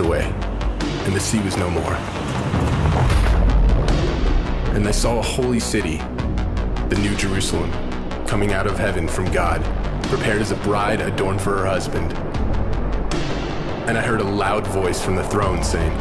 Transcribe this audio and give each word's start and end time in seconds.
passed 0.00 0.06
away, 0.06 0.24
and 1.04 1.14
the 1.14 1.20
sea 1.20 1.40
was 1.40 1.56
no 1.56 1.68
more. 1.70 1.94
And 4.74 4.86
I 4.86 4.92
saw 4.92 5.18
a 5.18 5.22
holy 5.22 5.60
city, 5.60 5.98
the 6.88 6.98
New 7.00 7.14
Jerusalem, 7.16 7.70
coming 8.26 8.52
out 8.52 8.66
of 8.66 8.78
heaven 8.78 9.08
from 9.08 9.30
God, 9.32 9.62
prepared 10.04 10.40
as 10.40 10.52
a 10.52 10.56
bride 10.56 11.00
adorned 11.00 11.40
for 11.40 11.58
her 11.58 11.66
husband. 11.66 12.12
And 13.88 13.98
I 13.98 14.02
heard 14.02 14.20
a 14.20 14.24
loud 14.24 14.66
voice 14.66 15.02
from 15.02 15.16
the 15.16 15.24
throne 15.24 15.62
saying, 15.62 15.92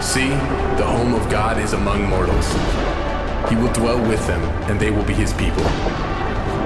See, 0.00 0.28
the 0.76 0.86
home 0.86 1.14
of 1.14 1.30
God 1.30 1.58
is 1.58 1.72
among 1.72 2.08
mortals. 2.08 2.48
He 3.48 3.56
will 3.56 3.72
dwell 3.72 4.00
with 4.08 4.24
them, 4.26 4.42
and 4.68 4.78
they 4.80 4.90
will 4.90 5.04
be 5.04 5.14
his 5.14 5.32
people. 5.34 5.64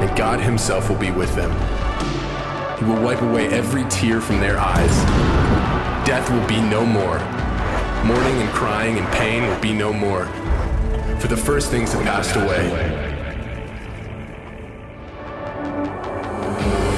And 0.01 0.17
God 0.17 0.41
himself 0.41 0.89
will 0.89 0.99
be 0.99 1.11
with 1.11 1.35
them. 1.35 1.51
He 2.79 2.85
will 2.85 3.03
wipe 3.03 3.23
away 3.23 3.49
every 3.49 3.85
tear 3.85 4.21
from 4.21 4.41
their 4.41 4.59
eyes. 4.59 5.78
Death 6.09 6.31
will 6.31 6.49
be 6.49 6.59
no 6.59 6.87
more. 6.87 7.19
Mourning 8.03 8.41
and 8.41 8.49
crying 8.49 8.97
and 8.97 9.07
pain 9.13 9.47
will 9.47 9.61
be 9.61 9.75
no 9.75 9.93
more. 9.93 10.25
For 11.21 11.27
the 11.27 11.37
first 11.37 11.71
things 11.71 11.93
have 11.93 12.03
passed 12.03 12.35
away. 12.35 12.65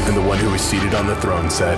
And 0.07 0.17
the 0.17 0.23
one 0.23 0.39
who 0.39 0.49
was 0.53 0.61
seated 0.61 0.95
on 0.95 1.09
the 1.09 1.17
throne 1.17 1.51
said, 1.51 1.77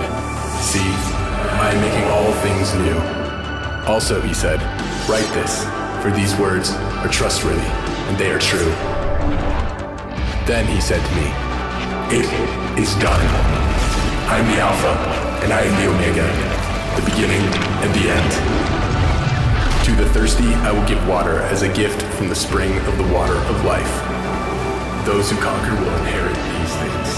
See, 0.61 0.77
I 0.77 1.71
am 1.73 1.81
making 1.81 2.03
all 2.11 2.31
things 2.45 2.75
new. 2.75 3.91
Also, 3.91 4.21
he 4.21 4.35
said, 4.35 4.61
Write 5.09 5.27
this, 5.33 5.63
for 6.03 6.11
these 6.11 6.35
words 6.35 6.69
are 7.01 7.09
trustworthy, 7.09 7.65
and 8.09 8.15
they 8.15 8.29
are 8.29 8.37
true. 8.37 8.69
Then 10.45 10.67
he 10.67 10.79
said 10.79 11.03
to 11.03 11.15
me, 11.15 11.33
It 12.15 12.79
is 12.79 12.93
done. 13.01 13.25
I 14.29 14.37
am 14.37 14.45
the 14.51 14.61
Alpha, 14.61 15.43
and 15.43 15.51
I 15.51 15.61
am 15.61 15.81
the 15.81 15.89
Omega, 15.89 16.62
the 16.95 17.09
beginning 17.09 17.41
and 17.83 17.93
the 17.95 18.09
end. 18.09 18.31
To 19.85 19.91
the 19.95 20.09
thirsty, 20.09 20.45
I 20.45 20.71
will 20.71 20.87
give 20.87 21.05
water 21.07 21.39
as 21.41 21.61
a 21.61 21.73
gift 21.73 22.01
from 22.15 22.29
the 22.29 22.35
spring 22.35 22.77
of 22.87 22.97
the 22.97 23.13
water 23.13 23.35
of 23.35 23.65
life. 23.65 25.05
Those 25.05 25.29
who 25.29 25.37
conquer 25.37 25.71
will 25.71 25.95
inherit 25.97 26.35
these 26.35 26.75
things. 26.77 27.17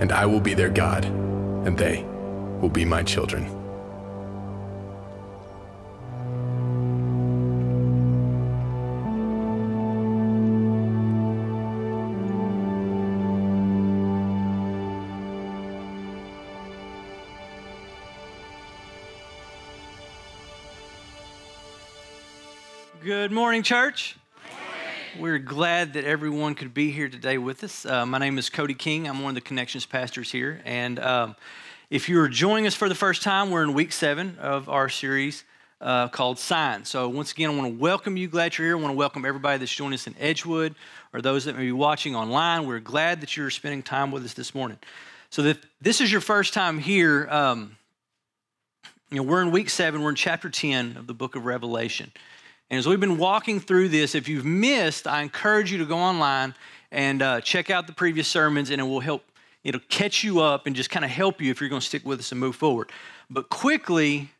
And 0.00 0.12
I 0.12 0.26
will 0.26 0.40
be 0.40 0.52
their 0.52 0.68
God, 0.68 1.06
and 1.06 1.78
they 1.78 2.04
will 2.60 2.68
be 2.68 2.84
my 2.84 3.02
children. 3.02 3.63
Good 23.24 23.32
morning, 23.32 23.62
church. 23.62 24.16
We're 25.18 25.38
glad 25.38 25.94
that 25.94 26.04
everyone 26.04 26.54
could 26.54 26.74
be 26.74 26.90
here 26.90 27.08
today 27.08 27.38
with 27.38 27.64
us. 27.64 27.86
Uh, 27.86 28.04
my 28.04 28.18
name 28.18 28.36
is 28.36 28.50
Cody 28.50 28.74
King. 28.74 29.08
I'm 29.08 29.22
one 29.22 29.30
of 29.30 29.34
the 29.34 29.40
connections 29.40 29.86
pastors 29.86 30.30
here. 30.30 30.60
And 30.66 31.00
um, 31.00 31.34
if 31.88 32.06
you're 32.06 32.28
joining 32.28 32.66
us 32.66 32.74
for 32.74 32.86
the 32.86 32.94
first 32.94 33.22
time, 33.22 33.50
we're 33.50 33.62
in 33.62 33.72
week 33.72 33.92
seven 33.92 34.36
of 34.38 34.68
our 34.68 34.90
series 34.90 35.44
uh, 35.80 36.08
called 36.08 36.38
Signs. 36.38 36.90
So, 36.90 37.08
once 37.08 37.32
again, 37.32 37.48
I 37.48 37.56
want 37.56 37.72
to 37.72 37.80
welcome 37.80 38.18
you. 38.18 38.28
Glad 38.28 38.58
you're 38.58 38.66
here. 38.66 38.76
I 38.76 38.78
want 38.78 38.92
to 38.92 38.98
welcome 38.98 39.24
everybody 39.24 39.56
that's 39.56 39.74
joining 39.74 39.94
us 39.94 40.06
in 40.06 40.14
Edgewood 40.20 40.74
or 41.14 41.22
those 41.22 41.46
that 41.46 41.56
may 41.56 41.62
be 41.62 41.72
watching 41.72 42.14
online. 42.14 42.66
We're 42.66 42.78
glad 42.78 43.22
that 43.22 43.38
you're 43.38 43.48
spending 43.48 43.82
time 43.82 44.10
with 44.10 44.22
us 44.26 44.34
this 44.34 44.54
morning. 44.54 44.76
So, 45.30 45.40
if 45.44 45.64
this 45.80 46.02
is 46.02 46.12
your 46.12 46.20
first 46.20 46.52
time 46.52 46.78
here, 46.78 47.26
um, 47.30 47.78
you 49.10 49.16
know, 49.16 49.22
we're 49.22 49.40
in 49.40 49.50
week 49.50 49.70
seven, 49.70 50.02
we're 50.02 50.10
in 50.10 50.14
chapter 50.14 50.50
10 50.50 50.98
of 50.98 51.06
the 51.06 51.14
book 51.14 51.36
of 51.36 51.46
Revelation. 51.46 52.12
And 52.70 52.78
as 52.78 52.86
we've 52.88 53.00
been 53.00 53.18
walking 53.18 53.60
through 53.60 53.90
this, 53.90 54.14
if 54.14 54.28
you've 54.28 54.44
missed, 54.44 55.06
I 55.06 55.22
encourage 55.22 55.70
you 55.70 55.78
to 55.78 55.84
go 55.84 55.98
online 55.98 56.54
and 56.90 57.22
uh, 57.22 57.40
check 57.40 57.70
out 57.70 57.86
the 57.86 57.92
previous 57.92 58.26
sermons, 58.26 58.70
and 58.70 58.80
it 58.80 58.84
will 58.84 59.00
help. 59.00 59.24
It'll 59.62 59.80
catch 59.88 60.24
you 60.24 60.40
up 60.40 60.66
and 60.66 60.76
just 60.76 60.90
kind 60.90 61.04
of 61.04 61.10
help 61.10 61.40
you 61.40 61.50
if 61.50 61.60
you're 61.60 61.70
going 61.70 61.80
to 61.80 61.86
stick 61.86 62.04
with 62.04 62.20
us 62.20 62.32
and 62.32 62.40
move 62.40 62.56
forward. 62.56 62.90
But 63.30 63.48
quickly, 63.48 64.30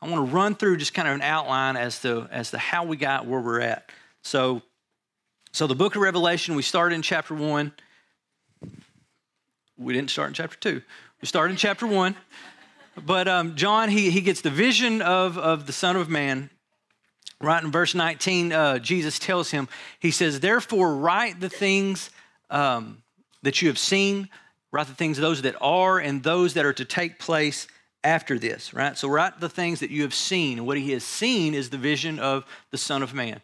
I 0.00 0.08
want 0.08 0.28
to 0.28 0.34
run 0.34 0.54
through 0.54 0.76
just 0.76 0.94
kind 0.94 1.08
of 1.08 1.14
an 1.14 1.22
outline 1.22 1.76
as 1.76 2.00
to 2.02 2.28
as 2.30 2.50
to 2.50 2.58
how 2.58 2.84
we 2.84 2.96
got 2.96 3.26
where 3.26 3.40
we're 3.40 3.60
at. 3.60 3.90
So, 4.22 4.62
so 5.52 5.66
the 5.66 5.74
book 5.74 5.96
of 5.96 6.02
Revelation, 6.02 6.54
we 6.54 6.62
started 6.62 6.94
in 6.94 7.02
chapter 7.02 7.34
one. 7.34 7.72
We 9.76 9.92
didn't 9.92 10.10
start 10.10 10.28
in 10.28 10.34
chapter 10.34 10.56
two. 10.58 10.82
We 11.20 11.26
started 11.26 11.52
in 11.52 11.56
chapter 11.56 11.86
one. 11.86 12.14
But 13.04 13.26
um, 13.26 13.56
John, 13.56 13.88
he, 13.88 14.10
he 14.10 14.20
gets 14.20 14.40
the 14.40 14.50
vision 14.50 15.02
of, 15.02 15.36
of 15.36 15.66
the 15.66 15.72
Son 15.72 15.96
of 15.96 16.08
Man 16.08 16.50
Right 17.44 17.62
in 17.62 17.70
verse 17.70 17.94
19, 17.94 18.52
uh, 18.52 18.78
Jesus 18.78 19.18
tells 19.18 19.50
him, 19.50 19.68
He 20.00 20.10
says, 20.10 20.40
Therefore, 20.40 20.96
write 20.96 21.40
the 21.40 21.48
things 21.48 22.10
um, 22.50 23.02
that 23.42 23.62
you 23.62 23.68
have 23.68 23.78
seen, 23.78 24.28
write 24.72 24.86
the 24.86 24.94
things, 24.94 25.18
those 25.18 25.42
that 25.42 25.56
are, 25.60 25.98
and 25.98 26.22
those 26.22 26.54
that 26.54 26.64
are 26.64 26.72
to 26.72 26.84
take 26.84 27.18
place 27.18 27.66
after 28.02 28.38
this, 28.38 28.74
right? 28.74 28.96
So, 28.96 29.08
write 29.08 29.40
the 29.40 29.48
things 29.48 29.80
that 29.80 29.90
you 29.90 30.02
have 30.02 30.14
seen. 30.14 30.66
What 30.66 30.76
he 30.76 30.92
has 30.92 31.04
seen 31.04 31.54
is 31.54 31.70
the 31.70 31.78
vision 31.78 32.18
of 32.18 32.44
the 32.70 32.78
Son 32.78 33.02
of 33.02 33.14
Man. 33.14 33.32
And 33.34 33.42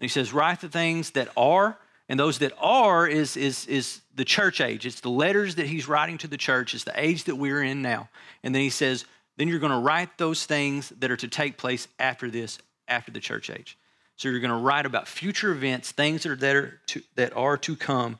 he 0.00 0.08
says, 0.08 0.32
Write 0.32 0.60
the 0.60 0.68
things 0.68 1.12
that 1.12 1.28
are, 1.36 1.78
and 2.08 2.20
those 2.20 2.38
that 2.38 2.52
are 2.58 3.06
is, 3.06 3.36
is, 3.36 3.66
is 3.66 4.02
the 4.14 4.24
church 4.24 4.60
age. 4.60 4.86
It's 4.86 5.00
the 5.00 5.10
letters 5.10 5.54
that 5.56 5.66
he's 5.66 5.88
writing 5.88 6.18
to 6.18 6.28
the 6.28 6.36
church. 6.36 6.74
It's 6.74 6.84
the 6.84 7.00
age 7.00 7.24
that 7.24 7.36
we're 7.36 7.62
in 7.62 7.82
now. 7.82 8.08
And 8.42 8.54
then 8.54 8.62
he 8.62 8.70
says, 8.70 9.04
Then 9.36 9.48
you're 9.48 9.58
going 9.58 9.72
to 9.72 9.78
write 9.78 10.18
those 10.18 10.44
things 10.44 10.90
that 10.98 11.10
are 11.10 11.16
to 11.16 11.28
take 11.28 11.56
place 11.56 11.88
after 11.98 12.30
this 12.30 12.58
after 12.92 13.10
the 13.10 13.20
church 13.20 13.50
age. 13.50 13.78
So 14.16 14.28
you're 14.28 14.40
going 14.40 14.50
to 14.50 14.56
write 14.56 14.86
about 14.86 15.08
future 15.08 15.50
events, 15.50 15.90
things 15.90 16.22
that 16.22 16.32
are, 16.32 16.36
that 16.36 16.56
are, 16.56 16.80
to, 16.88 17.02
that 17.16 17.36
are 17.36 17.56
to 17.58 17.76
come 17.76 18.18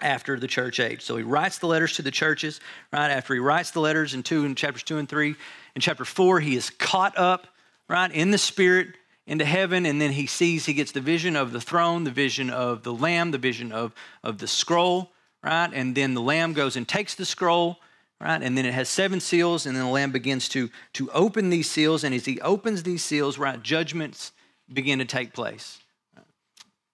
after 0.00 0.38
the 0.38 0.48
church 0.48 0.80
age. 0.80 1.02
So 1.02 1.16
he 1.16 1.22
writes 1.22 1.58
the 1.58 1.66
letters 1.68 1.94
to 1.96 2.02
the 2.02 2.10
churches, 2.10 2.60
right? 2.92 3.10
After 3.10 3.34
he 3.34 3.40
writes 3.40 3.70
the 3.70 3.80
letters 3.80 4.12
in 4.12 4.22
two 4.22 4.44
in 4.44 4.54
chapters 4.54 4.82
two 4.82 4.98
and 4.98 5.08
three. 5.08 5.36
In 5.74 5.80
chapter 5.80 6.04
four, 6.04 6.40
he 6.40 6.56
is 6.56 6.68
caught 6.70 7.16
up, 7.16 7.46
right, 7.88 8.10
in 8.10 8.30
the 8.30 8.38
spirit 8.38 8.88
into 9.26 9.44
heaven, 9.44 9.86
and 9.86 10.00
then 10.00 10.12
he 10.12 10.26
sees, 10.26 10.66
he 10.66 10.74
gets 10.74 10.92
the 10.92 11.00
vision 11.00 11.36
of 11.36 11.52
the 11.52 11.60
throne, 11.60 12.04
the 12.04 12.10
vision 12.10 12.50
of 12.50 12.82
the 12.82 12.92
lamb, 12.92 13.30
the 13.30 13.38
vision 13.38 13.72
of, 13.72 13.94
of 14.22 14.36
the 14.38 14.46
scroll, 14.46 15.12
right? 15.42 15.70
And 15.72 15.94
then 15.94 16.12
the 16.12 16.20
lamb 16.20 16.52
goes 16.52 16.76
and 16.76 16.86
takes 16.86 17.14
the 17.14 17.24
scroll, 17.24 17.78
right? 18.24 18.42
And 18.42 18.56
then 18.56 18.64
it 18.64 18.72
has 18.72 18.88
seven 18.88 19.20
seals, 19.20 19.66
and 19.66 19.76
then 19.76 19.84
the 19.84 19.90
Lamb 19.90 20.10
begins 20.10 20.48
to, 20.50 20.70
to 20.94 21.10
open 21.10 21.50
these 21.50 21.70
seals. 21.70 22.02
And 22.02 22.14
as 22.14 22.24
he 22.24 22.40
opens 22.40 22.82
these 22.82 23.04
seals, 23.04 23.38
right, 23.38 23.62
judgments 23.62 24.32
begin 24.72 24.98
to 24.98 25.04
take 25.04 25.34
place. 25.34 25.78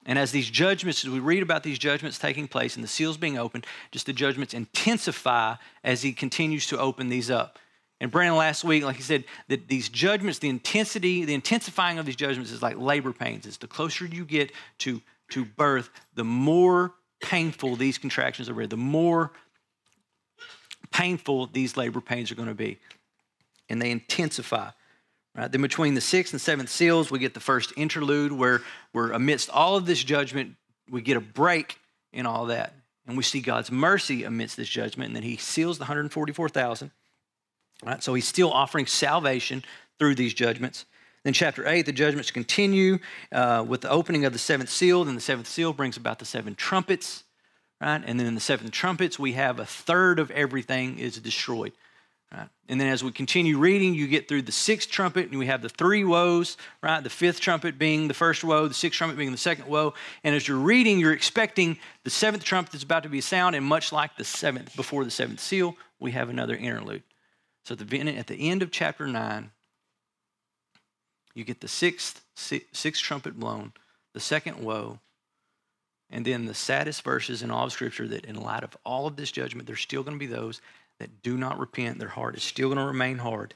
And 0.04 0.18
as 0.18 0.32
these 0.32 0.50
judgments, 0.50 1.04
as 1.04 1.10
we 1.10 1.20
read 1.20 1.42
about 1.42 1.62
these 1.62 1.78
judgments 1.78 2.18
taking 2.18 2.48
place 2.48 2.74
and 2.74 2.82
the 2.82 2.88
seals 2.88 3.16
being 3.16 3.38
opened, 3.38 3.64
just 3.92 4.06
the 4.06 4.12
judgments 4.12 4.54
intensify 4.54 5.54
as 5.84 6.02
he 6.02 6.12
continues 6.12 6.66
to 6.66 6.78
open 6.78 7.08
these 7.08 7.30
up. 7.30 7.58
And 8.00 8.10
Brandon 8.10 8.36
last 8.36 8.64
week, 8.64 8.82
like 8.82 8.96
he 8.96 9.02
said, 9.02 9.24
that 9.48 9.68
these 9.68 9.88
judgments, 9.88 10.38
the 10.38 10.48
intensity, 10.48 11.24
the 11.26 11.34
intensifying 11.34 11.98
of 11.98 12.06
these 12.06 12.16
judgments 12.16 12.50
is 12.50 12.62
like 12.62 12.78
labor 12.78 13.12
pains. 13.12 13.46
It's 13.46 13.58
the 13.58 13.68
closer 13.68 14.06
you 14.06 14.24
get 14.24 14.52
to, 14.78 15.00
to 15.30 15.44
birth, 15.44 15.90
the 16.14 16.24
more 16.24 16.94
painful 17.20 17.76
these 17.76 17.98
contractions 17.98 18.48
are, 18.48 18.66
the 18.66 18.76
more 18.76 19.32
painful 21.00 21.46
these 21.46 21.78
labor 21.78 22.00
pains 22.00 22.30
are 22.30 22.34
going 22.34 22.48
to 22.48 22.54
be. 22.54 22.78
And 23.70 23.80
they 23.80 23.90
intensify. 23.90 24.70
Right? 25.34 25.50
Then 25.50 25.62
between 25.62 25.94
the 25.94 26.00
sixth 26.00 26.34
and 26.34 26.40
seventh 26.40 26.68
seals, 26.68 27.10
we 27.10 27.18
get 27.18 27.32
the 27.32 27.40
first 27.40 27.72
interlude 27.76 28.32
where 28.32 28.60
we're 28.92 29.12
amidst 29.12 29.48
all 29.48 29.76
of 29.76 29.86
this 29.86 30.04
judgment, 30.04 30.56
we 30.90 31.00
get 31.00 31.16
a 31.16 31.20
break 31.20 31.78
in 32.12 32.26
all 32.26 32.46
that. 32.46 32.74
And 33.06 33.16
we 33.16 33.22
see 33.22 33.40
God's 33.40 33.70
mercy 33.70 34.24
amidst 34.24 34.58
this 34.58 34.68
judgment, 34.68 35.08
and 35.08 35.16
then 35.16 35.22
he 35.22 35.36
seals 35.36 35.78
the 35.78 35.84
144,000. 35.84 36.90
Right? 37.82 38.02
So 38.02 38.12
he's 38.12 38.28
still 38.28 38.52
offering 38.52 38.86
salvation 38.86 39.64
through 39.98 40.16
these 40.16 40.34
judgments. 40.34 40.84
Then, 41.24 41.32
chapter 41.32 41.66
8, 41.66 41.86
the 41.86 41.92
judgments 41.92 42.30
continue 42.30 42.98
uh, 43.32 43.64
with 43.66 43.80
the 43.80 43.90
opening 43.90 44.26
of 44.26 44.32
the 44.32 44.38
seventh 44.38 44.70
seal. 44.70 45.04
Then, 45.04 45.14
the 45.14 45.20
seventh 45.20 45.48
seal 45.48 45.72
brings 45.72 45.96
about 45.96 46.18
the 46.18 46.24
seven 46.24 46.54
trumpets 46.54 47.24
right? 47.80 48.02
And 48.04 48.18
then 48.20 48.26
in 48.26 48.34
the 48.34 48.40
seven 48.40 48.70
trumpets, 48.70 49.18
we 49.18 49.32
have 49.32 49.58
a 49.58 49.66
third 49.66 50.18
of 50.18 50.30
everything 50.30 50.98
is 50.98 51.18
destroyed. 51.18 51.72
Right? 52.32 52.48
And 52.68 52.80
then 52.80 52.86
as 52.86 53.02
we 53.02 53.10
continue 53.10 53.58
reading, 53.58 53.94
you 53.94 54.06
get 54.06 54.28
through 54.28 54.42
the 54.42 54.52
sixth 54.52 54.88
trumpet, 54.88 55.30
and 55.30 55.38
we 55.38 55.46
have 55.46 55.62
the 55.62 55.68
three 55.68 56.04
woes, 56.04 56.56
right? 56.80 57.02
The 57.02 57.10
fifth 57.10 57.40
trumpet 57.40 57.76
being 57.76 58.06
the 58.06 58.14
first 58.14 58.44
woe, 58.44 58.68
the 58.68 58.74
sixth 58.74 58.98
trumpet 58.98 59.18
being 59.18 59.32
the 59.32 59.38
second 59.38 59.66
woe. 59.66 59.94
And 60.22 60.36
as 60.36 60.46
you're 60.46 60.56
reading, 60.56 61.00
you're 61.00 61.12
expecting 61.12 61.78
the 62.04 62.10
seventh 62.10 62.44
trumpet 62.44 62.74
is 62.74 62.84
about 62.84 63.02
to 63.02 63.08
be 63.08 63.20
sound, 63.20 63.56
and 63.56 63.66
much 63.66 63.92
like 63.92 64.16
the 64.16 64.24
seventh, 64.24 64.76
before 64.76 65.04
the 65.04 65.10
seventh 65.10 65.40
seal, 65.40 65.76
we 65.98 66.12
have 66.12 66.28
another 66.28 66.54
interlude. 66.54 67.02
So 67.64 67.72
at 67.72 67.88
the, 67.88 68.16
at 68.16 68.26
the 68.28 68.48
end 68.48 68.62
of 68.62 68.70
chapter 68.70 69.06
9, 69.06 69.50
You 71.34 71.44
get 71.44 71.60
the 71.60 71.68
sixth, 71.68 72.22
sixth 72.34 73.02
trumpet 73.02 73.38
blown, 73.38 73.72
the 74.12 74.20
second 74.20 74.62
woe, 74.62 75.00
and 76.10 76.24
then 76.24 76.46
the 76.46 76.54
saddest 76.54 77.02
verses 77.02 77.42
in 77.42 77.50
all 77.50 77.66
of 77.66 77.72
Scripture 77.72 78.08
that, 78.08 78.24
in 78.24 78.34
light 78.34 78.64
of 78.64 78.76
all 78.84 79.06
of 79.06 79.16
this 79.16 79.30
judgment, 79.30 79.66
there's 79.66 79.80
still 79.80 80.02
going 80.02 80.16
to 80.16 80.18
be 80.18 80.26
those 80.26 80.60
that 80.98 81.22
do 81.22 81.36
not 81.36 81.58
repent. 81.58 81.98
Their 81.98 82.08
heart 82.08 82.36
is 82.36 82.42
still 82.42 82.68
going 82.68 82.78
to 82.78 82.84
remain 82.84 83.18
hard. 83.18 83.54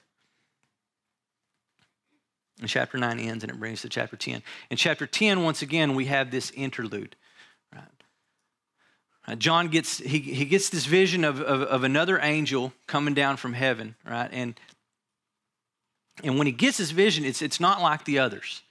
And 2.60 2.68
chapter 2.68 2.96
9 2.96 3.18
ends 3.18 3.42
and 3.42 3.52
it 3.52 3.58
brings 3.58 3.82
to 3.82 3.88
chapter 3.88 4.16
10. 4.16 4.42
In 4.70 4.76
chapter 4.76 5.06
10, 5.06 5.42
once 5.42 5.62
again, 5.62 5.94
we 5.94 6.04
have 6.06 6.30
this 6.30 6.52
interlude. 6.52 7.16
Right? 7.74 9.38
John 9.38 9.68
gets, 9.68 9.98
he, 9.98 10.20
he 10.20 10.44
gets 10.44 10.68
this 10.68 10.86
vision 10.86 11.24
of, 11.24 11.40
of, 11.40 11.62
of 11.62 11.82
another 11.82 12.20
angel 12.20 12.72
coming 12.86 13.14
down 13.14 13.36
from 13.36 13.54
heaven, 13.54 13.96
right? 14.08 14.30
And, 14.32 14.58
and 16.22 16.38
when 16.38 16.46
he 16.46 16.52
gets 16.52 16.78
this 16.78 16.92
vision, 16.92 17.24
it's, 17.24 17.42
it's 17.42 17.58
not 17.58 17.82
like 17.82 18.04
the 18.04 18.20
others. 18.20 18.62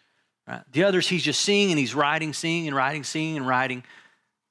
Right? 0.48 0.62
The 0.72 0.84
others, 0.84 1.08
he's 1.08 1.24
just 1.24 1.42
seeing 1.42 1.72
and 1.72 1.80
he's 1.80 1.96
writing, 1.96 2.34
seeing 2.34 2.68
and 2.68 2.76
writing, 2.76 3.04
seeing 3.04 3.38
and 3.38 3.48
writing. 3.48 3.84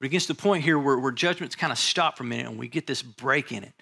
But 0.01 0.11
to 0.11 0.27
the 0.27 0.35
point 0.35 0.65
here 0.65 0.79
where, 0.79 0.99
where 0.99 1.13
judgment's 1.13 1.55
kind 1.55 1.73
of 1.73 1.79
stopped 1.79 2.19
for 2.19 2.25
a 2.25 2.27
minute 2.27 2.47
and 2.47 2.59
we 2.59 2.67
get 2.67 2.87
this 2.87 3.03
break 3.03 3.53
in 3.53 3.63
it. 3.63 3.73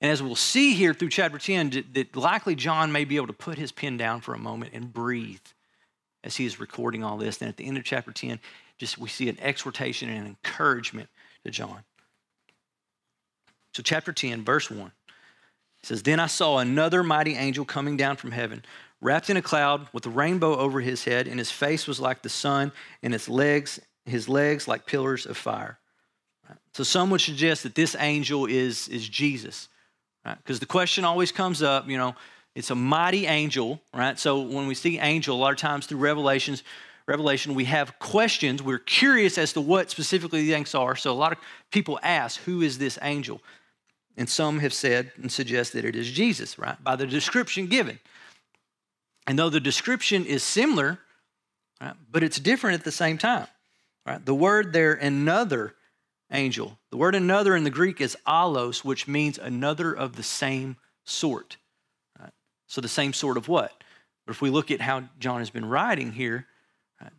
And 0.00 0.10
as 0.10 0.22
we'll 0.22 0.34
see 0.34 0.74
here 0.74 0.94
through 0.94 1.10
chapter 1.10 1.38
10, 1.38 1.84
that 1.92 2.16
likely 2.16 2.54
John 2.54 2.90
may 2.90 3.04
be 3.04 3.16
able 3.16 3.26
to 3.28 3.32
put 3.32 3.58
his 3.58 3.70
pen 3.70 3.96
down 3.96 4.20
for 4.20 4.34
a 4.34 4.38
moment 4.38 4.72
and 4.74 4.92
breathe 4.92 5.38
as 6.24 6.36
he 6.36 6.46
is 6.46 6.58
recording 6.58 7.04
all 7.04 7.18
this. 7.18 7.40
And 7.40 7.48
at 7.48 7.56
the 7.56 7.66
end 7.66 7.76
of 7.76 7.84
chapter 7.84 8.10
10, 8.10 8.40
just 8.78 8.98
we 8.98 9.08
see 9.08 9.28
an 9.28 9.38
exhortation 9.40 10.08
and 10.08 10.18
an 10.18 10.26
encouragement 10.26 11.08
to 11.44 11.50
John. 11.50 11.84
So, 13.74 13.82
chapter 13.82 14.12
10, 14.12 14.42
verse 14.42 14.70
1 14.70 14.90
says, 15.82 16.02
Then 16.02 16.18
I 16.18 16.26
saw 16.26 16.58
another 16.58 17.02
mighty 17.02 17.36
angel 17.36 17.64
coming 17.64 17.96
down 17.96 18.16
from 18.16 18.32
heaven, 18.32 18.64
wrapped 19.00 19.30
in 19.30 19.36
a 19.36 19.42
cloud 19.42 19.88
with 19.92 20.06
a 20.06 20.10
rainbow 20.10 20.56
over 20.56 20.80
his 20.80 21.04
head, 21.04 21.26
and 21.26 21.38
his 21.38 21.50
face 21.50 21.86
was 21.86 22.00
like 22.00 22.22
the 22.22 22.28
sun, 22.28 22.72
and 23.02 23.12
his 23.12 23.28
legs, 23.28 23.80
his 24.04 24.28
legs 24.28 24.68
like 24.68 24.86
pillars 24.86 25.26
of 25.26 25.36
fire. 25.36 25.78
So 26.74 26.82
some 26.84 27.10
would 27.10 27.20
suggest 27.20 27.62
that 27.62 27.74
this 27.74 27.96
angel 27.98 28.46
is, 28.46 28.88
is 28.88 29.08
Jesus. 29.08 29.68
Because 30.24 30.60
the 30.60 30.66
question 30.66 31.04
always 31.04 31.32
comes 31.32 31.62
up, 31.62 31.88
you 31.88 31.96
know, 31.96 32.14
it's 32.54 32.70
a 32.70 32.74
mighty 32.74 33.26
angel, 33.26 33.80
right? 33.94 34.18
So 34.18 34.40
when 34.40 34.66
we 34.66 34.74
see 34.74 34.98
angel, 34.98 35.36
a 35.36 35.38
lot 35.38 35.52
of 35.52 35.58
times 35.58 35.86
through 35.86 35.98
Revelations, 35.98 36.62
Revelation, 37.06 37.54
we 37.54 37.64
have 37.64 37.98
questions. 37.98 38.62
We're 38.62 38.78
curious 38.78 39.38
as 39.38 39.52
to 39.54 39.60
what 39.60 39.90
specifically 39.90 40.42
the 40.44 40.52
things 40.52 40.74
are. 40.74 40.94
So 40.96 41.10
a 41.10 41.14
lot 41.14 41.32
of 41.32 41.38
people 41.70 41.98
ask, 42.02 42.40
who 42.42 42.60
is 42.60 42.78
this 42.78 42.98
angel? 43.02 43.40
And 44.16 44.28
some 44.28 44.58
have 44.58 44.74
said 44.74 45.12
and 45.16 45.30
suggest 45.30 45.72
that 45.72 45.84
it 45.84 45.96
is 45.96 46.10
Jesus, 46.10 46.58
right? 46.58 46.82
By 46.82 46.96
the 46.96 47.06
description 47.06 47.66
given. 47.66 47.98
And 49.30 49.38
though 49.38 49.48
the 49.48 49.60
description 49.60 50.26
is 50.26 50.42
similar, 50.42 50.98
right, 51.80 51.94
but 52.10 52.24
it's 52.24 52.40
different 52.40 52.80
at 52.80 52.84
the 52.84 52.90
same 52.90 53.16
time. 53.16 53.46
Right? 54.04 54.26
The 54.26 54.34
word 54.34 54.72
there, 54.72 54.94
another 54.94 55.76
angel, 56.32 56.80
the 56.90 56.96
word 56.96 57.14
another 57.14 57.54
in 57.54 57.62
the 57.62 57.70
Greek 57.70 58.00
is 58.00 58.16
allos, 58.26 58.84
which 58.84 59.06
means 59.06 59.38
another 59.38 59.92
of 59.92 60.16
the 60.16 60.24
same 60.24 60.78
sort. 61.04 61.58
Right? 62.18 62.32
So 62.66 62.80
the 62.80 62.88
same 62.88 63.12
sort 63.12 63.36
of 63.36 63.46
what? 63.46 63.84
But 64.26 64.34
if 64.34 64.42
we 64.42 64.50
look 64.50 64.72
at 64.72 64.80
how 64.80 65.04
John 65.20 65.38
has 65.38 65.50
been 65.50 65.64
writing 65.64 66.10
here, 66.10 66.48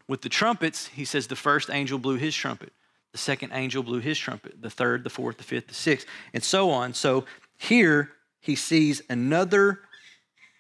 with 0.10 0.20
the 0.22 0.28
trumpets, 0.28 0.88
he 0.88 1.06
says 1.06 1.28
the 1.28 1.38
first 1.38 1.70
angel 1.70 1.98
blew 1.98 2.18
his 2.18 2.36
trumpet, 2.36 2.74
the 3.14 3.20
second 3.20 3.54
angel 3.54 3.84
blew 3.84 4.02
his 4.02 4.20
trumpet, 4.20 4.62
the 4.62 4.70
third, 4.70 5.06
the 5.06 5.10
fourth, 5.10 5.38
the 5.38 5.46
fifth, 5.46 5.70
the 5.70 5.74
sixth, 5.74 6.08
and 6.34 6.44
so 6.44 6.72
on. 6.72 6.94
So 6.94 7.24
here 7.58 8.12
he 8.42 8.58
sees 8.58 9.02
another 9.10 9.80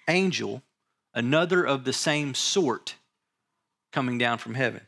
angel, 0.07 0.63
another 1.13 1.63
of 1.63 1.83
the 1.83 1.93
same 1.93 2.33
sort 2.33 2.95
coming 3.91 4.17
down 4.17 4.37
from 4.37 4.55
heaven. 4.55 4.81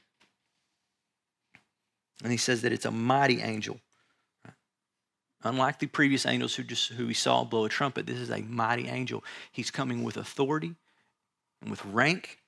And 2.23 2.31
he 2.31 2.37
says 2.37 2.61
that 2.61 2.71
it's 2.71 2.85
a 2.85 2.91
mighty 2.91 3.41
angel. 3.41 3.79
Unlike 5.43 5.79
the 5.79 5.87
previous 5.87 6.25
angels 6.25 6.55
who 6.55 6.63
just 6.63 6.93
who 6.93 7.07
we 7.07 7.13
saw 7.13 7.43
blow 7.43 7.65
a 7.65 7.69
trumpet, 7.69 8.07
this 8.07 8.17
is 8.17 8.29
a 8.29 8.41
mighty 8.41 8.87
angel. 8.87 9.23
He's 9.51 9.71
coming 9.71 10.03
with 10.03 10.15
authority 10.15 10.75
and 11.61 11.69
with 11.69 11.83
rank. 11.85 12.39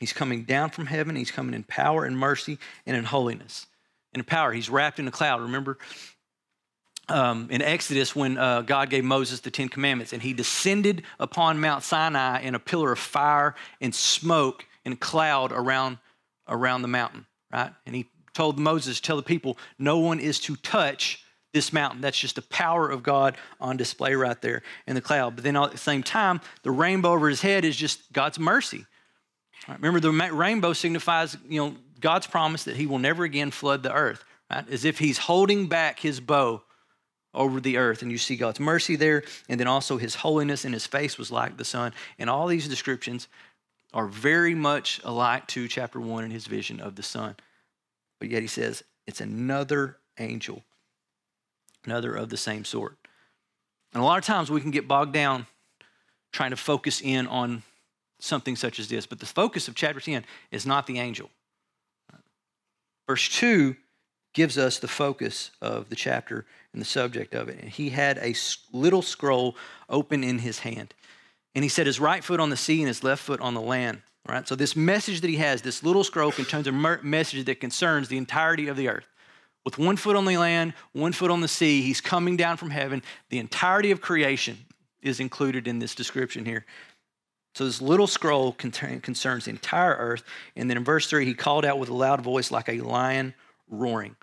He's 0.00 0.14
coming 0.14 0.44
down 0.44 0.70
from 0.70 0.86
heaven. 0.86 1.16
He's 1.16 1.30
coming 1.30 1.54
in 1.54 1.64
power 1.64 2.06
and 2.06 2.18
mercy 2.18 2.58
and 2.86 2.96
in 2.96 3.04
holiness. 3.04 3.66
And 4.12 4.20
in 4.20 4.24
power, 4.24 4.52
he's 4.52 4.70
wrapped 4.70 4.98
in 4.98 5.06
a 5.06 5.10
cloud. 5.10 5.42
Remember 5.42 5.76
um, 7.08 7.48
in 7.50 7.62
Exodus 7.62 8.16
when 8.16 8.38
uh, 8.38 8.62
God 8.62 8.90
gave 8.90 9.04
Moses 9.04 9.40
the 9.40 9.50
Ten 9.50 9.68
Commandments, 9.68 10.12
and 10.12 10.22
he 10.22 10.32
descended 10.32 11.02
upon 11.18 11.60
Mount 11.60 11.82
Sinai 11.82 12.40
in 12.40 12.54
a 12.54 12.58
pillar 12.58 12.92
of 12.92 12.98
fire 12.98 13.54
and 13.80 13.94
smoke 13.94 14.66
and 14.84 14.98
cloud 14.98 15.52
around 15.52 15.98
around 16.48 16.82
the 16.82 16.88
mountain, 16.88 17.26
right? 17.52 17.72
And 17.86 17.94
he 17.94 18.06
told 18.34 18.58
Moses, 18.58 19.00
tell 19.00 19.16
the 19.16 19.22
people, 19.22 19.56
no 19.78 19.98
one 19.98 20.20
is 20.20 20.38
to 20.40 20.56
touch 20.56 21.24
this 21.54 21.72
mountain. 21.72 22.00
That's 22.00 22.18
just 22.18 22.34
the 22.34 22.42
power 22.42 22.90
of 22.90 23.02
God 23.02 23.36
on 23.60 23.76
display 23.76 24.14
right 24.14 24.40
there 24.42 24.62
in 24.86 24.94
the 24.94 25.00
cloud. 25.00 25.36
But 25.36 25.44
then 25.44 25.56
at 25.56 25.70
the 25.70 25.78
same 25.78 26.02
time, 26.02 26.40
the 26.64 26.70
rainbow 26.70 27.12
over 27.12 27.28
his 27.28 27.40
head 27.40 27.64
is 27.64 27.76
just 27.76 28.12
God's 28.12 28.38
mercy. 28.38 28.84
Right, 29.68 29.80
remember, 29.80 30.00
the 30.00 30.10
rainbow 30.34 30.74
signifies, 30.74 31.36
you 31.48 31.64
know, 31.64 31.76
God's 32.00 32.26
promise 32.26 32.64
that 32.64 32.76
he 32.76 32.86
will 32.86 32.98
never 32.98 33.24
again 33.24 33.50
flood 33.50 33.82
the 33.82 33.94
earth, 33.94 34.22
right? 34.50 34.68
As 34.68 34.84
if 34.84 34.98
he's 34.98 35.16
holding 35.16 35.68
back 35.68 36.00
his 36.00 36.20
bow 36.20 36.63
over 37.34 37.60
the 37.60 37.76
earth. 37.76 38.02
And 38.02 38.10
you 38.10 38.18
see 38.18 38.36
God's 38.36 38.60
mercy 38.60 38.96
there, 38.96 39.22
and 39.48 39.58
then 39.58 39.66
also 39.66 39.96
his 39.96 40.16
holiness, 40.16 40.64
and 40.64 40.72
his 40.74 40.86
face 40.86 41.18
was 41.18 41.30
like 41.30 41.56
the 41.56 41.64
sun. 41.64 41.92
And 42.18 42.30
all 42.30 42.46
these 42.46 42.68
descriptions 42.68 43.28
are 43.92 44.06
very 44.06 44.54
much 44.54 45.00
alike 45.04 45.46
to 45.48 45.68
chapter 45.68 46.00
one 46.00 46.24
and 46.24 46.32
his 46.32 46.46
vision 46.46 46.80
of 46.80 46.96
the 46.96 47.02
sun. 47.02 47.36
But 48.18 48.28
yet 48.28 48.42
he 48.42 48.48
says 48.48 48.82
it's 49.06 49.20
another 49.20 49.98
angel, 50.18 50.62
another 51.84 52.14
of 52.14 52.28
the 52.28 52.36
same 52.36 52.64
sort. 52.64 52.96
And 53.92 54.02
a 54.02 54.06
lot 54.06 54.18
of 54.18 54.24
times 54.24 54.50
we 54.50 54.60
can 54.60 54.72
get 54.72 54.88
bogged 54.88 55.12
down 55.12 55.46
trying 56.32 56.50
to 56.50 56.56
focus 56.56 57.00
in 57.00 57.26
on 57.28 57.62
something 58.18 58.56
such 58.56 58.80
as 58.80 58.88
this. 58.88 59.06
But 59.06 59.20
the 59.20 59.26
focus 59.26 59.68
of 59.68 59.74
chapter 59.74 60.00
10 60.00 60.24
is 60.50 60.66
not 60.66 60.86
the 60.86 60.98
angel. 60.98 61.30
Verse 63.06 63.28
2 63.28 63.76
gives 64.34 64.58
us 64.58 64.78
the 64.78 64.88
focus 64.88 65.52
of 65.62 65.88
the 65.88 65.96
chapter 65.96 66.44
and 66.72 66.82
the 66.82 66.86
subject 66.86 67.34
of 67.34 67.48
it. 67.48 67.60
And 67.60 67.70
he 67.70 67.90
had 67.90 68.18
a 68.18 68.34
little 68.72 69.00
scroll 69.00 69.56
open 69.88 70.22
in 70.22 70.40
his 70.40 70.58
hand. 70.58 70.92
And 71.54 71.62
he 71.62 71.68
set 71.68 71.86
his 71.86 72.00
right 72.00 72.22
foot 72.22 72.40
on 72.40 72.50
the 72.50 72.56
sea 72.56 72.80
and 72.80 72.88
his 72.88 73.04
left 73.04 73.22
foot 73.22 73.40
on 73.40 73.54
the 73.54 73.60
land. 73.60 74.02
Right? 74.26 74.46
So, 74.48 74.56
this 74.56 74.74
message 74.74 75.20
that 75.20 75.28
he 75.28 75.36
has, 75.36 75.60
this 75.60 75.82
little 75.82 76.02
scroll, 76.02 76.32
contains 76.32 76.66
a 76.66 76.72
message 76.72 77.44
that 77.44 77.60
concerns 77.60 78.08
the 78.08 78.16
entirety 78.16 78.68
of 78.68 78.76
the 78.76 78.88
earth. 78.88 79.06
With 79.64 79.78
one 79.78 79.96
foot 79.96 80.16
on 80.16 80.24
the 80.24 80.38
land, 80.38 80.72
one 80.92 81.12
foot 81.12 81.30
on 81.30 81.42
the 81.42 81.48
sea, 81.48 81.82
he's 81.82 82.00
coming 82.00 82.36
down 82.36 82.56
from 82.56 82.70
heaven. 82.70 83.02
The 83.28 83.38
entirety 83.38 83.90
of 83.90 84.00
creation 84.00 84.58
is 85.02 85.20
included 85.20 85.68
in 85.68 85.78
this 85.78 85.94
description 85.94 86.46
here. 86.46 86.64
So, 87.54 87.66
this 87.66 87.82
little 87.82 88.06
scroll 88.06 88.52
concerns 88.52 89.44
the 89.44 89.50
entire 89.50 89.94
earth. 89.94 90.24
And 90.56 90.70
then 90.70 90.78
in 90.78 90.84
verse 90.84 91.06
3, 91.08 91.26
he 91.26 91.34
called 91.34 91.66
out 91.66 91.78
with 91.78 91.90
a 91.90 91.94
loud 91.94 92.22
voice 92.22 92.50
like 92.50 92.70
a 92.70 92.80
lion 92.80 93.34
roaring. 93.68 94.16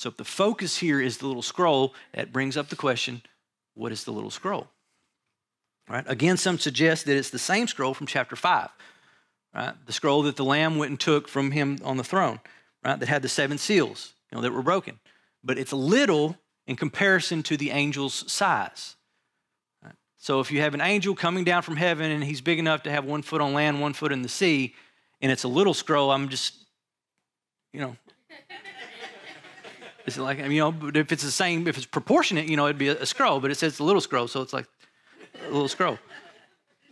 So, 0.00 0.08
if 0.08 0.16
the 0.16 0.24
focus 0.24 0.78
here 0.78 1.00
is 1.00 1.18
the 1.18 1.26
little 1.26 1.42
scroll, 1.42 1.94
that 2.14 2.32
brings 2.32 2.56
up 2.56 2.68
the 2.68 2.76
question 2.76 3.22
what 3.74 3.92
is 3.92 4.04
the 4.04 4.12
little 4.12 4.30
scroll? 4.30 4.68
Right? 5.88 6.04
Again, 6.06 6.36
some 6.36 6.58
suggest 6.58 7.06
that 7.06 7.16
it's 7.16 7.30
the 7.30 7.38
same 7.38 7.66
scroll 7.66 7.94
from 7.94 8.06
chapter 8.06 8.36
5 8.36 8.70
right? 9.54 9.74
The 9.86 9.92
scroll 9.92 10.22
that 10.22 10.36
the 10.36 10.44
Lamb 10.44 10.78
went 10.78 10.90
and 10.90 11.00
took 11.00 11.28
from 11.28 11.50
him 11.50 11.78
on 11.84 11.96
the 11.96 12.04
throne, 12.04 12.40
right? 12.84 12.98
That 12.98 13.08
had 13.08 13.22
the 13.22 13.28
seven 13.28 13.58
seals, 13.58 14.14
you 14.30 14.36
know, 14.36 14.42
that 14.42 14.52
were 14.52 14.62
broken. 14.62 14.98
But 15.42 15.58
it's 15.58 15.72
little 15.72 16.36
in 16.66 16.76
comparison 16.76 17.42
to 17.44 17.56
the 17.56 17.70
angel's 17.70 18.30
size. 18.30 18.96
Right? 19.82 19.94
So 20.18 20.40
if 20.40 20.50
you 20.50 20.60
have 20.60 20.74
an 20.74 20.80
angel 20.80 21.14
coming 21.14 21.44
down 21.44 21.62
from 21.62 21.76
heaven 21.76 22.10
and 22.10 22.22
he's 22.22 22.40
big 22.40 22.58
enough 22.58 22.82
to 22.84 22.90
have 22.90 23.04
one 23.04 23.22
foot 23.22 23.40
on 23.40 23.54
land, 23.54 23.80
one 23.80 23.92
foot 23.92 24.12
in 24.12 24.22
the 24.22 24.28
sea, 24.28 24.74
and 25.20 25.32
it's 25.32 25.44
a 25.44 25.48
little 25.48 25.74
scroll, 25.74 26.10
I'm 26.10 26.28
just, 26.28 26.54
you 27.72 27.80
know, 27.80 27.96
it's 30.06 30.18
like, 30.18 30.38
you 30.38 30.60
know, 30.60 30.74
if 30.94 31.12
it's 31.12 31.22
the 31.22 31.30
same, 31.30 31.66
if 31.68 31.76
it's 31.76 31.86
proportionate, 31.86 32.48
you 32.48 32.56
know, 32.56 32.66
it'd 32.66 32.78
be 32.78 32.88
a, 32.88 33.02
a 33.02 33.06
scroll, 33.06 33.40
but 33.40 33.50
it 33.50 33.56
says 33.56 33.78
a 33.78 33.84
little 33.84 34.00
scroll, 34.00 34.28
so 34.28 34.42
it's 34.42 34.52
like 34.52 34.66
a 35.46 35.52
little 35.52 35.68
scroll. 35.68 35.98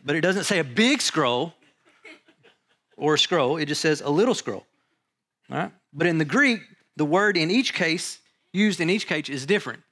But 0.04 0.16
it 0.16 0.20
doesn't 0.20 0.44
say 0.44 0.58
a 0.58 0.64
big 0.64 1.00
scroll, 1.00 1.54
or 2.96 3.14
a 3.14 3.18
scroll, 3.18 3.56
it 3.56 3.66
just 3.66 3.80
says 3.80 4.00
a 4.00 4.10
little 4.10 4.34
scroll. 4.34 4.66
All 5.50 5.58
right? 5.58 5.72
But 5.92 6.06
in 6.06 6.18
the 6.18 6.24
Greek, 6.24 6.60
the 6.96 7.04
word 7.04 7.36
in 7.36 7.50
each 7.50 7.74
case, 7.74 8.18
used 8.52 8.80
in 8.80 8.90
each 8.90 9.06
case, 9.06 9.28
is 9.28 9.46
different. 9.46 9.82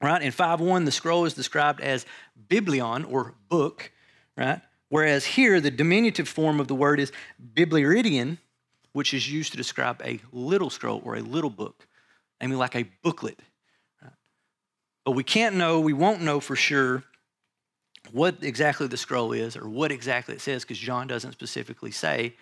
Right? 0.00 0.22
In 0.22 0.32
5.1, 0.32 0.84
the 0.84 0.92
scroll 0.92 1.24
is 1.24 1.34
described 1.34 1.80
as 1.80 2.06
biblion 2.48 3.04
or 3.04 3.34
book, 3.48 3.92
right? 4.36 4.60
Whereas 4.90 5.24
here, 5.24 5.60
the 5.60 5.70
diminutive 5.70 6.28
form 6.28 6.60
of 6.60 6.68
the 6.68 6.74
word 6.74 7.00
is 7.00 7.12
biblaridion, 7.54 8.38
which 8.92 9.12
is 9.12 9.30
used 9.30 9.50
to 9.52 9.56
describe 9.56 10.00
a 10.04 10.20
little 10.32 10.70
scroll 10.70 11.02
or 11.04 11.16
a 11.16 11.20
little 11.20 11.50
book. 11.50 11.87
I 12.40 12.46
mean, 12.46 12.58
like 12.58 12.76
a 12.76 12.84
booklet. 13.02 13.38
But 15.04 15.12
we 15.12 15.24
can't 15.24 15.56
know, 15.56 15.80
we 15.80 15.94
won't 15.94 16.20
know 16.20 16.38
for 16.38 16.54
sure 16.54 17.02
what 18.12 18.36
exactly 18.42 18.86
the 18.86 18.96
scroll 18.96 19.32
is 19.32 19.56
or 19.56 19.68
what 19.68 19.90
exactly 19.90 20.34
it 20.34 20.40
says 20.40 20.62
because 20.62 20.78
John 20.78 21.06
doesn't 21.06 21.32
specifically 21.32 21.90
say 21.90 22.34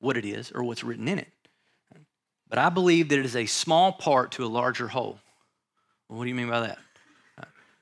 what 0.00 0.16
it 0.16 0.24
is 0.24 0.50
or 0.52 0.62
what's 0.62 0.82
written 0.82 1.08
in 1.08 1.18
it. 1.18 1.32
But 2.48 2.58
I 2.58 2.70
believe 2.70 3.10
that 3.10 3.18
it 3.18 3.24
is 3.26 3.36
a 3.36 3.46
small 3.46 3.92
part 3.92 4.32
to 4.32 4.44
a 4.44 4.48
larger 4.48 4.88
whole. 4.88 5.18
What 6.08 6.24
do 6.24 6.28
you 6.28 6.34
mean 6.34 6.48
by 6.48 6.60
that? 6.60 6.78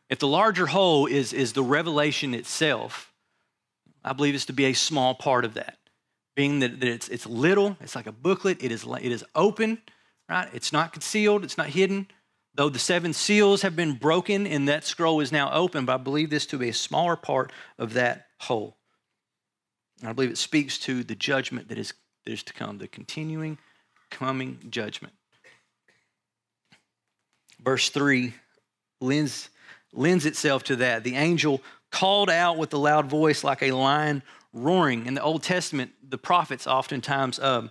If 0.08 0.18
the 0.18 0.28
larger 0.28 0.66
whole 0.66 1.06
is, 1.06 1.32
is 1.32 1.52
the 1.52 1.62
revelation 1.62 2.35
itself, 2.35 3.12
I 4.04 4.12
believe 4.12 4.35
it's 4.35 4.46
to 4.46 4.52
be 4.52 4.66
a 4.66 4.73
small 4.73 5.14
part 5.14 5.44
of 5.44 5.54
that. 5.54 5.78
Being 6.35 6.61
that, 6.61 6.80
that 6.80 6.88
it's, 6.88 7.08
it's 7.08 7.26
little, 7.26 7.76
it's 7.80 7.96
like 7.96 8.06
a 8.06 8.12
booklet, 8.12 8.62
it 8.62 8.70
is, 8.70 8.85
it 8.85 9.12
is 9.12 9.25
open, 9.35 9.78
right? 10.28 10.49
It's 10.52 10.73
not 10.73 10.92
concealed, 10.92 11.45
it's 11.45 11.59
not 11.59 11.68
hidden. 11.68 12.09
Though 12.54 12.71
the 12.71 12.78
seven 12.78 13.12
seals 13.12 13.62
have 13.62 13.76
been 13.76 13.95
broken 13.95 14.47
and 14.47 14.68
that 14.68 14.85
scroll 14.85 15.21
is 15.21 15.30
now 15.30 15.52
open, 15.52 15.85
but 15.85 15.95
I 15.95 15.97
believe 15.99 16.30
this 16.30 16.47
to 16.47 16.59
be 16.59 16.71
a 16.71 16.75
smaller 16.75 17.14
part 17.14 17.52
of 17.78 17.92
that 17.92 18.28
whole. 18.40 18.78
And 20.00 20.09
I 20.09 20.12
believe 20.14 20.30
it 20.30 20.38
speaks 20.38 20.78
to 20.80 21.04
the 21.04 21.14
judgment 21.14 21.68
that 21.68 21.78
is, 21.78 21.92
that 22.25 22.33
is 22.33 22.42
to 22.45 22.54
come, 22.54 22.78
the 22.78 22.88
continuing 22.88 23.59
coming 24.11 24.59
judgment. 24.71 25.12
Verse 27.62 27.90
3 27.90 28.33
lends, 29.00 29.50
lends 29.92 30.25
itself 30.25 30.64
to 30.64 30.76
that. 30.76 31.04
The 31.04 31.16
angel 31.16 31.62
called 31.90 32.30
out 32.30 32.56
with 32.56 32.73
a 32.73 32.78
loud 32.78 33.06
voice 33.06 33.45
like 33.45 33.62
a 33.62 33.73
lion 33.73 34.23
roaring. 34.52 35.06
In 35.06 35.14
the 35.14 35.23
Old 35.23 35.42
Testament, 35.42 35.92
the 36.09 36.18
prophets 36.18 36.66
oftentimes 36.66 37.38
um, 37.38 37.71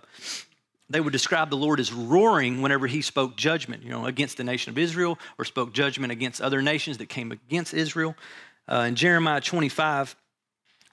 they 0.88 1.00
would 1.00 1.12
describe 1.12 1.50
the 1.50 1.56
Lord 1.56 1.80
as 1.80 1.92
roaring 1.92 2.62
whenever 2.62 2.86
he 2.86 3.02
spoke 3.02 3.36
judgment, 3.36 3.82
you 3.82 3.90
know, 3.90 4.06
against 4.06 4.36
the 4.36 4.44
nation 4.44 4.70
of 4.70 4.78
Israel 4.78 5.18
or 5.38 5.44
spoke 5.44 5.72
judgment 5.72 6.12
against 6.12 6.40
other 6.40 6.62
nations 6.62 6.98
that 6.98 7.08
came 7.08 7.32
against 7.32 7.74
Israel. 7.74 8.14
Uh, 8.68 8.86
in 8.88 8.94
Jeremiah 8.94 9.40
25, 9.40 10.14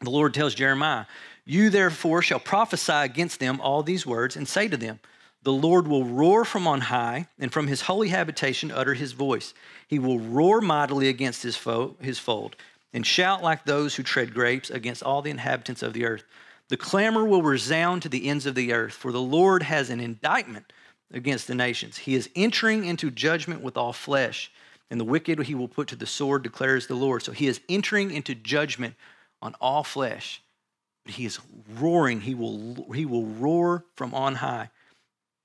the 0.02 0.10
Lord 0.10 0.34
tells 0.34 0.56
Jeremiah, 0.56 1.06
You 1.46 1.70
therefore 1.70 2.22
shall 2.22 2.40
prophesy 2.40 2.92
against 2.94 3.40
them 3.40 3.62
all 3.62 3.84
these 3.84 4.06
words 4.06 4.36
and 4.36 4.48
say 4.48 4.68
to 4.68 4.78
them, 4.78 5.00
The 5.44 5.54
Lord 5.54 5.88
will 5.88 6.06
roar 6.06 6.44
from 6.44 6.68
on 6.68 6.82
high, 6.82 7.28
and 7.40 7.52
from 7.52 7.68
his 7.68 7.82
holy 7.82 8.10
habitation 8.10 8.72
utter 8.72 8.96
his 8.96 9.12
voice. 9.12 9.54
He 9.88 10.00
will 10.00 10.20
roar 10.20 10.60
mightily 10.60 11.08
against 11.08 11.44
his, 11.44 11.56
foe, 11.56 11.96
his 12.02 12.18
fold, 12.18 12.56
and 12.94 13.06
shout 13.06 13.44
like 13.44 13.66
those 13.66 13.96
who 13.96 14.04
tread 14.04 14.34
grapes 14.34 14.70
against 14.72 15.04
all 15.04 15.22
the 15.22 15.32
inhabitants 15.32 15.84
of 15.84 15.94
the 15.94 16.06
earth. 16.06 16.24
The 16.70 16.78
clamor 16.78 17.26
will 17.26 17.44
resound 17.44 18.02
to 18.02 18.10
the 18.10 18.28
ends 18.28 18.46
of 18.46 18.56
the 18.56 18.74
earth, 18.74 18.94
for 18.94 19.12
the 19.12 19.22
Lord 19.22 19.64
has 19.64 19.90
an 19.90 20.00
indictment 20.00 20.72
against 21.12 21.48
the 21.48 21.56
nations. 21.56 21.98
He 21.98 22.16
is 22.16 22.30
entering 22.36 22.86
into 22.86 23.12
judgment 23.12 23.62
with 23.62 23.78
all 23.78 23.94
flesh, 23.94 24.52
and 24.90 25.00
the 25.00 25.06
wicked 25.06 25.40
he 25.44 25.56
will 25.56 25.68
put 25.68 25.88
to 25.90 25.96
the 25.96 26.06
sword, 26.06 26.44
declares 26.44 26.88
the 26.88 26.96
Lord. 26.96 27.24
So 27.24 27.32
he 27.32 27.48
is 27.48 27.62
entering 27.70 28.12
into 28.12 28.34
judgment 28.34 28.96
on 29.42 29.56
all 29.62 29.84
flesh. 29.84 30.42
But 31.06 31.16
he 31.16 31.26
is 31.26 31.40
roaring, 31.78 32.22
he 32.22 32.34
will, 32.34 32.88
he 32.94 33.06
will 33.06 33.26
roar 33.26 33.86
from 33.96 34.14
on 34.14 34.36
high. 34.36 34.70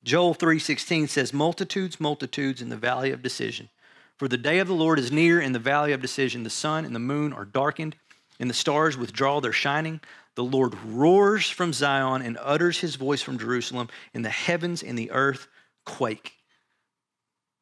Joel 0.05 0.35
3:16 0.35 1.09
says, 1.09 1.33
Multitudes, 1.33 2.01
multitudes 2.01 2.63
in 2.63 2.69
the 2.69 2.77
valley 2.77 3.11
of 3.11 3.23
decision. 3.23 3.69
For 4.17 4.29
the 4.29 4.37
day 4.37 4.59
of 4.59 4.69
the 4.69 4.75
Lord 4.75 4.99
is 4.99 5.13
near 5.13 5.41
in 5.41 5.53
the 5.53 5.59
valley 5.59 5.93
of 5.93 6.01
decision. 6.01 6.43
The 6.43 6.51
sun 6.51 6.85
and 6.85 6.95
the 6.95 7.01
moon 7.01 7.33
are 7.33 7.45
darkened, 7.45 7.97
and 8.41 8.49
the 8.49 8.55
stars 8.55 8.97
withdraw 8.97 9.41
their 9.41 9.53
shining. 9.53 10.01
The 10.39 10.45
Lord 10.45 10.77
roars 10.87 11.51
from 11.51 11.73
Zion 11.73 12.23
and 12.23 12.39
utters 12.41 12.79
his 12.79 12.95
voice 12.95 13.21
from 13.21 13.41
Jerusalem, 13.41 13.89
and 14.15 14.25
the 14.25 14.31
heavens 14.31 14.85
and 14.85 14.97
the 14.97 15.11
earth 15.11 15.49
quake. 15.85 16.33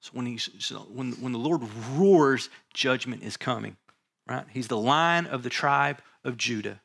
So 0.00 0.10
when, 0.12 0.26
he, 0.26 0.36
so 0.36 0.86
when, 0.92 1.12
when 1.12 1.32
the 1.32 1.38
Lord 1.38 1.62
roars, 1.94 2.50
judgment 2.74 3.22
is 3.22 3.38
coming, 3.38 3.78
right? 4.28 4.44
He's 4.50 4.68
the 4.68 4.76
lion 4.76 5.26
of 5.26 5.42
the 5.42 5.48
tribe 5.48 6.02
of 6.22 6.36
Judah. 6.36 6.82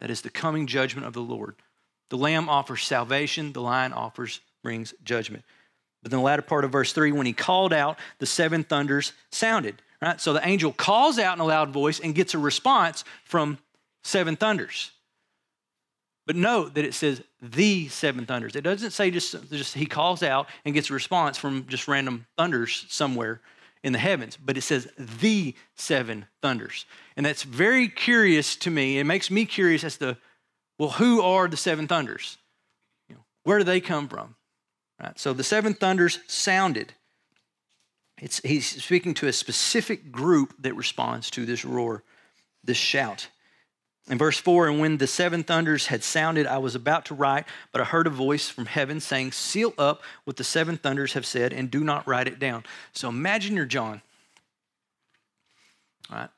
That 0.00 0.10
is 0.10 0.20
the 0.20 0.28
coming 0.28 0.66
judgment 0.66 1.06
of 1.06 1.14
the 1.14 1.22
Lord. 1.22 1.54
The 2.10 2.18
lamb 2.18 2.50
offers 2.50 2.84
salvation, 2.84 3.54
the 3.54 3.62
lion 3.62 3.94
offers, 3.94 4.40
brings 4.62 4.92
judgment. 5.02 5.46
But 6.02 6.12
in 6.12 6.18
the 6.18 6.24
latter 6.24 6.42
part 6.42 6.66
of 6.66 6.72
verse 6.72 6.92
3, 6.92 7.10
when 7.12 7.24
he 7.24 7.32
called 7.32 7.72
out, 7.72 7.98
the 8.18 8.26
seven 8.26 8.64
thunders 8.64 9.14
sounded. 9.30 9.80
Right? 10.02 10.20
So 10.20 10.34
the 10.34 10.46
angel 10.46 10.74
calls 10.74 11.18
out 11.18 11.38
in 11.38 11.40
a 11.40 11.46
loud 11.46 11.70
voice 11.70 12.00
and 12.00 12.14
gets 12.14 12.34
a 12.34 12.38
response 12.38 13.04
from 13.24 13.56
seven 14.02 14.36
thunders. 14.36 14.90
But 16.26 16.36
note 16.36 16.74
that 16.74 16.84
it 16.84 16.94
says 16.94 17.22
the 17.40 17.88
seven 17.88 18.26
thunders. 18.26 18.54
It 18.54 18.62
doesn't 18.62 18.92
say 18.92 19.10
just, 19.10 19.34
just 19.50 19.74
he 19.74 19.86
calls 19.86 20.22
out 20.22 20.46
and 20.64 20.74
gets 20.74 20.90
a 20.90 20.94
response 20.94 21.36
from 21.36 21.66
just 21.66 21.88
random 21.88 22.26
thunders 22.36 22.86
somewhere 22.88 23.40
in 23.82 23.92
the 23.92 23.98
heavens, 23.98 24.36
but 24.36 24.56
it 24.56 24.62
says 24.62 24.86
the 24.96 25.54
seven 25.74 26.26
thunders. 26.40 26.86
And 27.16 27.26
that's 27.26 27.42
very 27.42 27.88
curious 27.88 28.54
to 28.56 28.70
me. 28.70 28.98
It 28.98 29.04
makes 29.04 29.30
me 29.30 29.44
curious 29.44 29.82
as 29.82 29.96
to, 29.98 30.16
well, 30.78 30.90
who 30.90 31.20
are 31.20 31.48
the 31.48 31.56
seven 31.56 31.88
thunders? 31.88 32.38
You 33.08 33.16
know, 33.16 33.22
where 33.42 33.58
do 33.58 33.64
they 33.64 33.80
come 33.80 34.08
from? 34.08 34.36
Right? 35.02 35.18
So 35.18 35.32
the 35.32 35.42
seven 35.42 35.74
thunders 35.74 36.20
sounded. 36.28 36.92
It's, 38.18 38.40
he's 38.44 38.84
speaking 38.84 39.14
to 39.14 39.26
a 39.26 39.32
specific 39.32 40.12
group 40.12 40.54
that 40.60 40.76
responds 40.76 41.28
to 41.30 41.44
this 41.44 41.64
roar, 41.64 42.04
this 42.62 42.76
shout. 42.76 43.26
In 44.08 44.18
verse 44.18 44.36
4, 44.36 44.68
and 44.68 44.80
when 44.80 44.96
the 44.96 45.06
seven 45.06 45.44
thunders 45.44 45.86
had 45.86 46.02
sounded, 46.02 46.46
I 46.46 46.58
was 46.58 46.74
about 46.74 47.04
to 47.06 47.14
write, 47.14 47.44
but 47.70 47.80
I 47.80 47.84
heard 47.84 48.08
a 48.08 48.10
voice 48.10 48.48
from 48.48 48.66
heaven 48.66 48.98
saying, 48.98 49.32
Seal 49.32 49.72
up 49.78 50.02
what 50.24 50.36
the 50.36 50.44
seven 50.44 50.76
thunders 50.76 51.12
have 51.12 51.24
said 51.24 51.52
and 51.52 51.70
do 51.70 51.84
not 51.84 52.06
write 52.06 52.26
it 52.26 52.40
down. 52.40 52.64
So 52.92 53.08
imagine 53.08 53.54
you're 53.54 53.64
John. 53.64 54.02
All 56.10 56.18
right? 56.18 56.30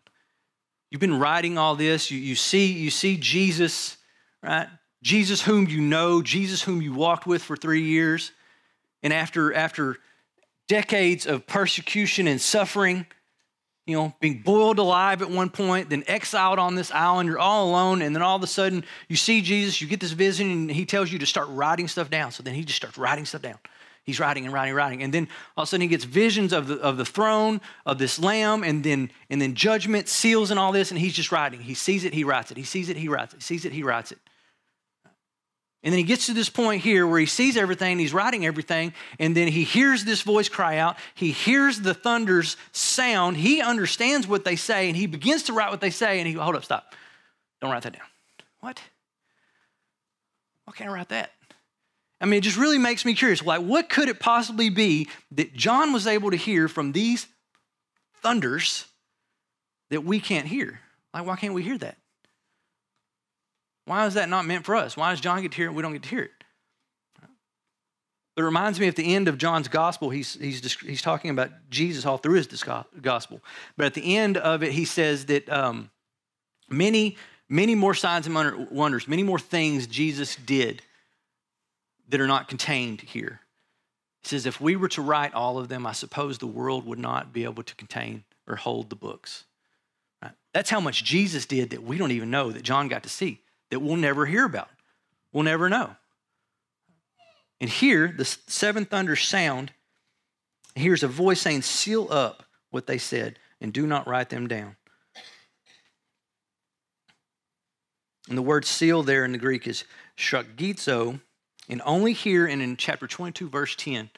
You've 0.90 1.00
been 1.00 1.18
writing 1.18 1.56
all 1.56 1.74
this. 1.74 2.10
You, 2.10 2.18
you, 2.18 2.34
see, 2.34 2.72
you 2.72 2.90
see 2.90 3.16
Jesus, 3.16 3.96
right? 4.42 4.68
Jesus 5.02 5.42
whom 5.42 5.66
you 5.66 5.80
know, 5.80 6.22
Jesus 6.22 6.62
whom 6.62 6.80
you 6.80 6.92
walked 6.92 7.26
with 7.26 7.42
for 7.42 7.56
three 7.56 7.82
years. 7.82 8.30
And 9.02 9.12
after, 9.12 9.52
after 9.52 9.96
decades 10.68 11.26
of 11.26 11.46
persecution 11.46 12.28
and 12.28 12.40
suffering, 12.40 13.06
you 13.86 13.96
know, 13.96 14.14
being 14.20 14.40
boiled 14.42 14.78
alive 14.78 15.20
at 15.20 15.30
one 15.30 15.50
point, 15.50 15.90
then 15.90 16.04
exiled 16.06 16.58
on 16.58 16.74
this 16.74 16.90
island, 16.90 17.28
you're 17.28 17.38
all 17.38 17.68
alone, 17.68 18.00
and 18.00 18.14
then 18.16 18.22
all 18.22 18.36
of 18.36 18.42
a 18.42 18.46
sudden 18.46 18.84
you 19.08 19.16
see 19.16 19.42
Jesus, 19.42 19.80
you 19.80 19.86
get 19.86 20.00
this 20.00 20.12
vision, 20.12 20.50
and 20.50 20.70
he 20.70 20.86
tells 20.86 21.12
you 21.12 21.18
to 21.18 21.26
start 21.26 21.48
writing 21.50 21.86
stuff 21.86 22.08
down. 22.08 22.32
So 22.32 22.42
then 22.42 22.54
he 22.54 22.64
just 22.64 22.76
starts 22.76 22.96
writing 22.96 23.26
stuff 23.26 23.42
down. 23.42 23.58
He's 24.04 24.20
writing 24.20 24.44
and 24.44 24.52
writing 24.52 24.70
and 24.70 24.76
writing. 24.76 25.02
And 25.02 25.12
then 25.12 25.28
all 25.56 25.62
of 25.62 25.66
a 25.66 25.70
sudden 25.70 25.82
he 25.82 25.88
gets 25.88 26.04
visions 26.04 26.52
of 26.52 26.66
the, 26.68 26.78
of 26.80 26.96
the 26.96 27.06
throne, 27.06 27.60
of 27.86 27.98
this 27.98 28.18
lamb, 28.18 28.62
and 28.62 28.84
then, 28.84 29.10
and 29.30 29.40
then 29.40 29.54
judgment, 29.54 30.08
seals, 30.08 30.50
and 30.50 30.60
all 30.60 30.72
this, 30.72 30.90
and 30.90 31.00
he's 31.00 31.14
just 31.14 31.32
writing. 31.32 31.60
He 31.60 31.74
sees 31.74 32.04
it, 32.04 32.12
he 32.14 32.24
writes 32.24 32.50
it. 32.50 32.56
He 32.56 32.64
sees 32.64 32.88
it, 32.88 32.96
he 32.96 33.08
writes 33.08 33.32
it. 33.32 33.38
He 33.38 33.42
sees 33.42 33.64
it, 33.64 33.72
he 33.72 33.82
writes 33.82 34.12
it. 34.12 34.18
And 35.84 35.92
then 35.92 35.98
he 35.98 36.04
gets 36.04 36.26
to 36.26 36.32
this 36.32 36.48
point 36.48 36.82
here 36.82 37.06
where 37.06 37.20
he 37.20 37.26
sees 37.26 37.58
everything, 37.58 37.98
he's 37.98 38.14
writing 38.14 38.46
everything, 38.46 38.94
and 39.18 39.36
then 39.36 39.48
he 39.48 39.64
hears 39.64 40.02
this 40.02 40.22
voice 40.22 40.48
cry 40.48 40.78
out. 40.78 40.96
He 41.14 41.30
hears 41.30 41.78
the 41.78 41.92
thunder's 41.92 42.56
sound. 42.72 43.36
He 43.36 43.60
understands 43.60 44.26
what 44.26 44.46
they 44.46 44.56
say, 44.56 44.88
and 44.88 44.96
he 44.96 45.06
begins 45.06 45.42
to 45.44 45.52
write 45.52 45.70
what 45.70 45.82
they 45.82 45.90
say, 45.90 46.18
and 46.20 46.26
he, 46.26 46.32
hold 46.32 46.56
up, 46.56 46.64
stop. 46.64 46.94
Don't 47.60 47.70
write 47.70 47.82
that 47.82 47.92
down. 47.92 48.06
What? 48.60 48.80
Why 50.64 50.72
can't 50.72 50.88
I 50.88 50.94
write 50.94 51.10
that? 51.10 51.32
I 52.18 52.24
mean, 52.24 52.38
it 52.38 52.44
just 52.44 52.56
really 52.56 52.78
makes 52.78 53.04
me 53.04 53.12
curious. 53.12 53.42
Like, 53.42 53.60
what 53.60 53.90
could 53.90 54.08
it 54.08 54.18
possibly 54.18 54.70
be 54.70 55.08
that 55.32 55.52
John 55.52 55.92
was 55.92 56.06
able 56.06 56.30
to 56.30 56.36
hear 56.38 56.66
from 56.66 56.92
these 56.92 57.26
thunders 58.22 58.86
that 59.90 60.02
we 60.02 60.18
can't 60.18 60.46
hear? 60.46 60.80
Like, 61.12 61.26
why 61.26 61.36
can't 61.36 61.52
we 61.52 61.62
hear 61.62 61.76
that? 61.76 61.98
Why 63.86 64.06
is 64.06 64.14
that 64.14 64.28
not 64.28 64.46
meant 64.46 64.64
for 64.64 64.76
us? 64.76 64.96
Why 64.96 65.10
does 65.10 65.20
John 65.20 65.42
get 65.42 65.52
to 65.52 65.56
hear 65.56 65.66
it? 65.66 65.74
We 65.74 65.82
don't 65.82 65.92
get 65.92 66.02
to 66.04 66.08
hear 66.08 66.22
it. 66.22 66.30
It 68.36 68.42
reminds 68.42 68.80
me 68.80 68.88
at 68.88 68.96
the 68.96 69.14
end 69.14 69.28
of 69.28 69.38
John's 69.38 69.68
gospel, 69.68 70.10
he's, 70.10 70.34
he's, 70.34 70.80
he's 70.80 71.02
talking 71.02 71.30
about 71.30 71.50
Jesus 71.70 72.04
all 72.04 72.18
through 72.18 72.34
his 72.34 72.64
gospel. 73.00 73.40
But 73.76 73.86
at 73.86 73.94
the 73.94 74.16
end 74.16 74.36
of 74.36 74.64
it, 74.64 74.72
he 74.72 74.84
says 74.84 75.26
that 75.26 75.48
um, 75.48 75.90
many, 76.68 77.16
many 77.48 77.76
more 77.76 77.94
signs 77.94 78.26
and 78.26 78.70
wonders, 78.70 79.06
many 79.06 79.22
more 79.22 79.38
things 79.38 79.86
Jesus 79.86 80.34
did 80.34 80.82
that 82.08 82.20
are 82.20 82.26
not 82.26 82.48
contained 82.48 83.02
here. 83.02 83.40
He 84.22 84.28
says, 84.30 84.46
if 84.46 84.60
we 84.60 84.74
were 84.74 84.88
to 84.88 85.02
write 85.02 85.32
all 85.34 85.58
of 85.58 85.68
them, 85.68 85.86
I 85.86 85.92
suppose 85.92 86.38
the 86.38 86.46
world 86.48 86.86
would 86.86 86.98
not 86.98 87.32
be 87.32 87.44
able 87.44 87.62
to 87.62 87.74
contain 87.76 88.24
or 88.48 88.56
hold 88.56 88.90
the 88.90 88.96
books. 88.96 89.44
Right? 90.20 90.32
That's 90.52 90.70
how 90.70 90.80
much 90.80 91.04
Jesus 91.04 91.46
did 91.46 91.70
that 91.70 91.84
we 91.84 91.98
don't 91.98 92.10
even 92.10 92.30
know 92.30 92.50
that 92.50 92.62
John 92.62 92.88
got 92.88 93.04
to 93.04 93.08
see 93.08 93.42
that 93.70 93.80
we'll 93.80 93.96
never 93.96 94.26
hear 94.26 94.44
about. 94.44 94.68
We'll 95.32 95.44
never 95.44 95.68
know. 95.68 95.96
And 97.60 97.70
here, 97.70 98.12
the 98.16 98.24
seven 98.24 98.84
thunders 98.84 99.22
sound. 99.22 99.72
Here's 100.74 101.02
a 101.02 101.08
voice 101.08 101.40
saying, 101.40 101.62
Seal 101.62 102.08
up 102.10 102.44
what 102.70 102.86
they 102.86 102.98
said 102.98 103.38
and 103.60 103.72
do 103.72 103.86
not 103.86 104.06
write 104.06 104.28
them 104.28 104.46
down. 104.46 104.76
And 108.28 108.38
the 108.38 108.42
word 108.42 108.64
seal 108.64 109.02
there 109.02 109.24
in 109.24 109.32
the 109.32 109.38
Greek 109.38 109.66
is 109.66 109.84
sphragizo. 110.16 111.20
And 111.68 111.80
only 111.84 112.12
here 112.12 112.46
and 112.46 112.60
in 112.60 112.76
chapter 112.76 113.06
22, 113.06 113.48
verse 113.48 113.74
10, 113.76 114.10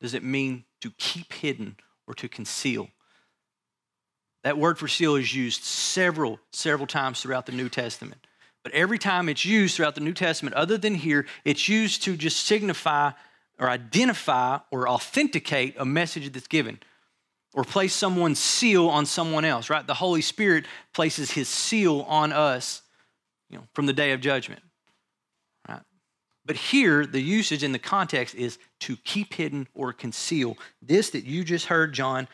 does 0.00 0.14
it 0.14 0.24
mean 0.24 0.64
to 0.80 0.90
keep 0.98 1.32
hidden 1.32 1.76
or 2.06 2.14
to 2.14 2.28
conceal. 2.28 2.88
That 4.44 4.58
word 4.58 4.78
for 4.78 4.88
seal 4.88 5.16
is 5.16 5.34
used 5.34 5.64
several, 5.64 6.38
several 6.52 6.86
times 6.86 7.20
throughout 7.20 7.46
the 7.46 7.52
New 7.52 7.68
Testament. 7.68 8.26
But 8.62 8.72
every 8.72 8.98
time 8.98 9.28
it's 9.28 9.44
used 9.44 9.76
throughout 9.76 9.94
the 9.94 10.00
New 10.00 10.12
Testament, 10.12 10.54
other 10.54 10.78
than 10.78 10.94
here, 10.94 11.26
it's 11.44 11.68
used 11.68 12.02
to 12.04 12.16
just 12.16 12.44
signify 12.44 13.12
or 13.58 13.68
identify 13.68 14.58
or 14.70 14.88
authenticate 14.88 15.74
a 15.78 15.84
message 15.84 16.32
that's 16.32 16.46
given 16.46 16.78
or 17.54 17.64
place 17.64 17.94
someone's 17.94 18.38
seal 18.38 18.88
on 18.88 19.06
someone 19.06 19.44
else, 19.44 19.70
right? 19.70 19.86
The 19.86 19.94
Holy 19.94 20.22
Spirit 20.22 20.66
places 20.92 21.30
his 21.30 21.48
seal 21.48 22.02
on 22.02 22.32
us, 22.32 22.82
you 23.50 23.58
know, 23.58 23.64
from 23.74 23.86
the 23.86 23.92
day 23.92 24.12
of 24.12 24.20
judgment. 24.20 24.62
Right? 25.68 25.80
But 26.44 26.56
here, 26.56 27.06
the 27.06 27.20
usage 27.20 27.64
in 27.64 27.72
the 27.72 27.78
context 27.78 28.34
is 28.34 28.58
to 28.80 28.96
keep 28.98 29.34
hidden 29.34 29.66
or 29.74 29.92
conceal. 29.92 30.56
This 30.82 31.10
that 31.10 31.24
you 31.24 31.42
just 31.42 31.66
heard, 31.66 31.94
John, 31.94 32.28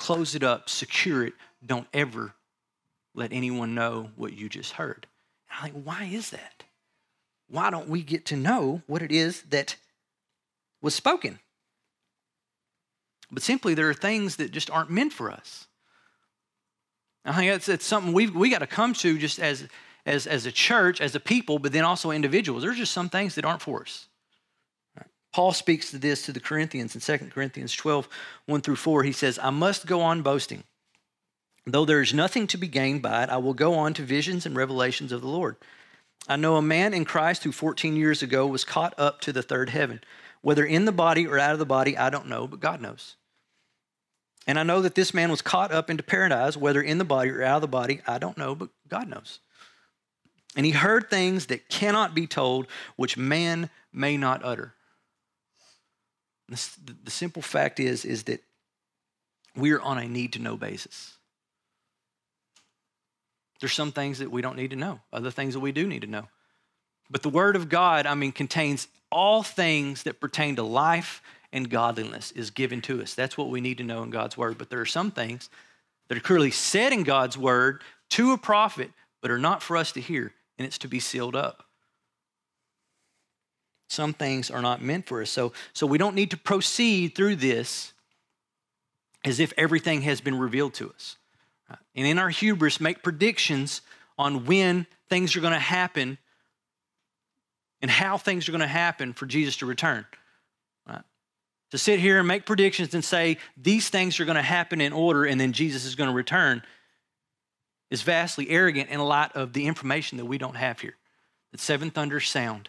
close 0.00 0.34
it 0.34 0.42
up, 0.42 0.68
secure 0.68 1.24
it. 1.24 1.34
Don't 1.64 1.86
ever 1.92 2.32
let 3.14 3.32
anyone 3.32 3.74
know 3.74 4.10
what 4.16 4.32
you 4.32 4.48
just 4.48 4.72
heard. 4.72 5.06
And 5.50 5.58
I'm 5.58 5.74
like, 5.74 5.82
why 5.84 6.04
is 6.04 6.30
that? 6.30 6.64
Why 7.48 7.70
don't 7.70 7.88
we 7.88 8.02
get 8.02 8.24
to 8.26 8.36
know 8.36 8.80
what 8.86 9.02
it 9.02 9.12
is 9.12 9.42
that 9.50 9.76
was 10.80 10.94
spoken? 10.94 11.38
But 13.30 13.42
simply, 13.42 13.74
there 13.74 13.90
are 13.90 13.94
things 13.94 14.36
that 14.36 14.52
just 14.52 14.70
aren't 14.70 14.90
meant 14.90 15.12
for 15.12 15.30
us. 15.30 15.66
I 17.24 17.32
think 17.32 17.52
that's, 17.52 17.66
that's 17.66 17.84
something 17.84 18.14
we've 18.14 18.34
we 18.34 18.48
got 18.48 18.60
to 18.60 18.66
come 18.66 18.94
to 18.94 19.18
just 19.18 19.38
as, 19.38 19.68
as, 20.06 20.26
as 20.26 20.46
a 20.46 20.52
church, 20.52 21.02
as 21.02 21.14
a 21.14 21.20
people, 21.20 21.58
but 21.58 21.72
then 21.72 21.84
also 21.84 22.10
individuals. 22.10 22.62
There's 22.62 22.78
just 22.78 22.92
some 22.92 23.10
things 23.10 23.34
that 23.34 23.44
aren't 23.44 23.60
for 23.60 23.82
us. 23.82 24.06
Paul 25.32 25.52
speaks 25.52 25.90
to 25.90 25.98
this 25.98 26.26
to 26.26 26.32
the 26.32 26.40
Corinthians 26.40 26.94
in 26.94 27.00
2 27.00 27.26
Corinthians 27.26 27.72
12, 27.74 28.08
1 28.46 28.60
through 28.60 28.76
4. 28.76 29.02
He 29.04 29.12
says, 29.12 29.38
I 29.40 29.50
must 29.50 29.86
go 29.86 30.00
on 30.00 30.22
boasting. 30.22 30.64
Though 31.66 31.84
there 31.84 32.00
is 32.00 32.14
nothing 32.14 32.46
to 32.48 32.58
be 32.58 32.66
gained 32.66 33.02
by 33.02 33.22
it, 33.22 33.30
I 33.30 33.36
will 33.36 33.54
go 33.54 33.74
on 33.74 33.94
to 33.94 34.02
visions 34.02 34.44
and 34.44 34.56
revelations 34.56 35.12
of 35.12 35.20
the 35.20 35.28
Lord. 35.28 35.56
I 36.26 36.36
know 36.36 36.56
a 36.56 36.62
man 36.62 36.94
in 36.94 37.04
Christ 37.04 37.44
who 37.44 37.52
14 37.52 37.96
years 37.96 38.22
ago 38.22 38.46
was 38.46 38.64
caught 38.64 38.94
up 38.98 39.20
to 39.22 39.32
the 39.32 39.42
third 39.42 39.70
heaven. 39.70 40.00
Whether 40.42 40.64
in 40.64 40.84
the 40.84 40.92
body 40.92 41.26
or 41.26 41.38
out 41.38 41.52
of 41.52 41.58
the 41.58 41.66
body, 41.66 41.96
I 41.96 42.10
don't 42.10 42.28
know, 42.28 42.46
but 42.46 42.60
God 42.60 42.80
knows. 42.80 43.16
And 44.46 44.58
I 44.58 44.62
know 44.62 44.80
that 44.82 44.94
this 44.94 45.12
man 45.12 45.30
was 45.30 45.42
caught 45.42 45.70
up 45.70 45.90
into 45.90 46.02
paradise, 46.02 46.56
whether 46.56 46.80
in 46.80 46.98
the 46.98 47.04
body 47.04 47.30
or 47.30 47.42
out 47.42 47.56
of 47.56 47.62
the 47.62 47.68
body, 47.68 48.00
I 48.06 48.18
don't 48.18 48.38
know, 48.38 48.54
but 48.54 48.70
God 48.88 49.06
knows. 49.06 49.38
And 50.56 50.66
he 50.66 50.72
heard 50.72 51.08
things 51.08 51.46
that 51.46 51.68
cannot 51.68 52.14
be 52.14 52.26
told, 52.26 52.66
which 52.96 53.16
man 53.16 53.70
may 53.92 54.16
not 54.16 54.44
utter. 54.44 54.74
The, 56.50 56.96
the 57.04 57.10
simple 57.10 57.42
fact 57.42 57.80
is, 57.80 58.04
is 58.04 58.24
that 58.24 58.42
we're 59.56 59.80
on 59.80 59.98
a 59.98 60.08
need 60.08 60.34
to 60.34 60.38
know 60.38 60.56
basis. 60.56 61.14
There's 63.60 63.72
some 63.72 63.92
things 63.92 64.18
that 64.18 64.30
we 64.30 64.42
don't 64.42 64.56
need 64.56 64.70
to 64.70 64.76
know, 64.76 65.00
other 65.12 65.30
things 65.30 65.54
that 65.54 65.60
we 65.60 65.72
do 65.72 65.86
need 65.86 66.02
to 66.02 66.08
know. 66.08 66.28
But 67.10 67.22
the 67.22 67.28
Word 67.28 67.56
of 67.56 67.68
God, 67.68 68.06
I 68.06 68.14
mean, 68.14 68.32
contains 68.32 68.88
all 69.10 69.42
things 69.42 70.02
that 70.04 70.20
pertain 70.20 70.56
to 70.56 70.62
life 70.62 71.22
and 71.52 71.68
godliness 71.68 72.30
is 72.32 72.50
given 72.50 72.80
to 72.82 73.02
us. 73.02 73.14
That's 73.14 73.36
what 73.36 73.50
we 73.50 73.60
need 73.60 73.78
to 73.78 73.84
know 73.84 74.02
in 74.02 74.10
God's 74.10 74.36
word. 74.36 74.58
But 74.58 74.70
there 74.70 74.80
are 74.80 74.86
some 74.86 75.10
things 75.10 75.50
that 76.08 76.16
are 76.16 76.22
clearly 76.22 76.50
said 76.50 76.92
in 76.92 77.02
God's 77.02 77.36
word 77.36 77.82
to 78.10 78.32
a 78.32 78.38
prophet, 78.38 78.90
but 79.20 79.30
are 79.30 79.38
not 79.38 79.62
for 79.62 79.76
us 79.76 79.92
to 79.92 80.00
hear, 80.00 80.32
and 80.58 80.66
it's 80.66 80.78
to 80.78 80.88
be 80.88 81.00
sealed 81.00 81.36
up. 81.36 81.64
Some 83.90 84.12
things 84.12 84.52
are 84.52 84.62
not 84.62 84.80
meant 84.80 85.06
for 85.06 85.20
us. 85.20 85.30
So, 85.30 85.52
so 85.72 85.84
we 85.84 85.98
don't 85.98 86.14
need 86.14 86.30
to 86.30 86.36
proceed 86.36 87.16
through 87.16 87.36
this 87.36 87.92
as 89.24 89.40
if 89.40 89.52
everything 89.56 90.02
has 90.02 90.20
been 90.20 90.38
revealed 90.38 90.74
to 90.74 90.90
us. 90.90 91.16
Uh, 91.68 91.74
and 91.96 92.06
in 92.06 92.16
our 92.16 92.28
hubris, 92.28 92.80
make 92.80 93.02
predictions 93.02 93.82
on 94.16 94.46
when 94.46 94.86
things 95.08 95.34
are 95.34 95.40
going 95.40 95.54
to 95.54 95.58
happen 95.58 96.18
and 97.82 97.90
how 97.90 98.16
things 98.16 98.48
are 98.48 98.52
going 98.52 98.60
to 98.60 98.68
happen 98.68 99.12
for 99.12 99.26
Jesus 99.26 99.56
to 99.56 99.66
return 99.66 100.06
Right? 100.86 101.02
to 101.72 101.78
sit 101.78 101.98
here 101.98 102.20
and 102.20 102.28
make 102.28 102.46
predictions 102.46 102.94
and 102.94 103.04
say 103.04 103.38
these 103.56 103.88
things 103.88 104.20
are 104.20 104.24
going 104.24 104.36
to 104.36 104.42
happen 104.42 104.80
in 104.80 104.92
order 104.92 105.24
and 105.24 105.40
then 105.40 105.52
Jesus 105.52 105.84
is 105.84 105.96
going 105.96 106.08
to 106.08 106.14
return 106.14 106.62
is 107.90 108.02
vastly 108.02 108.50
arrogant 108.50 108.88
in 108.88 109.00
light 109.00 109.32
of 109.34 109.52
the 109.52 109.66
information 109.66 110.18
that 110.18 110.26
we 110.26 110.38
don't 110.38 110.56
have 110.56 110.78
here. 110.78 110.94
That 111.50 111.58
seven 111.58 111.90
thunders 111.90 112.28
sound, 112.28 112.68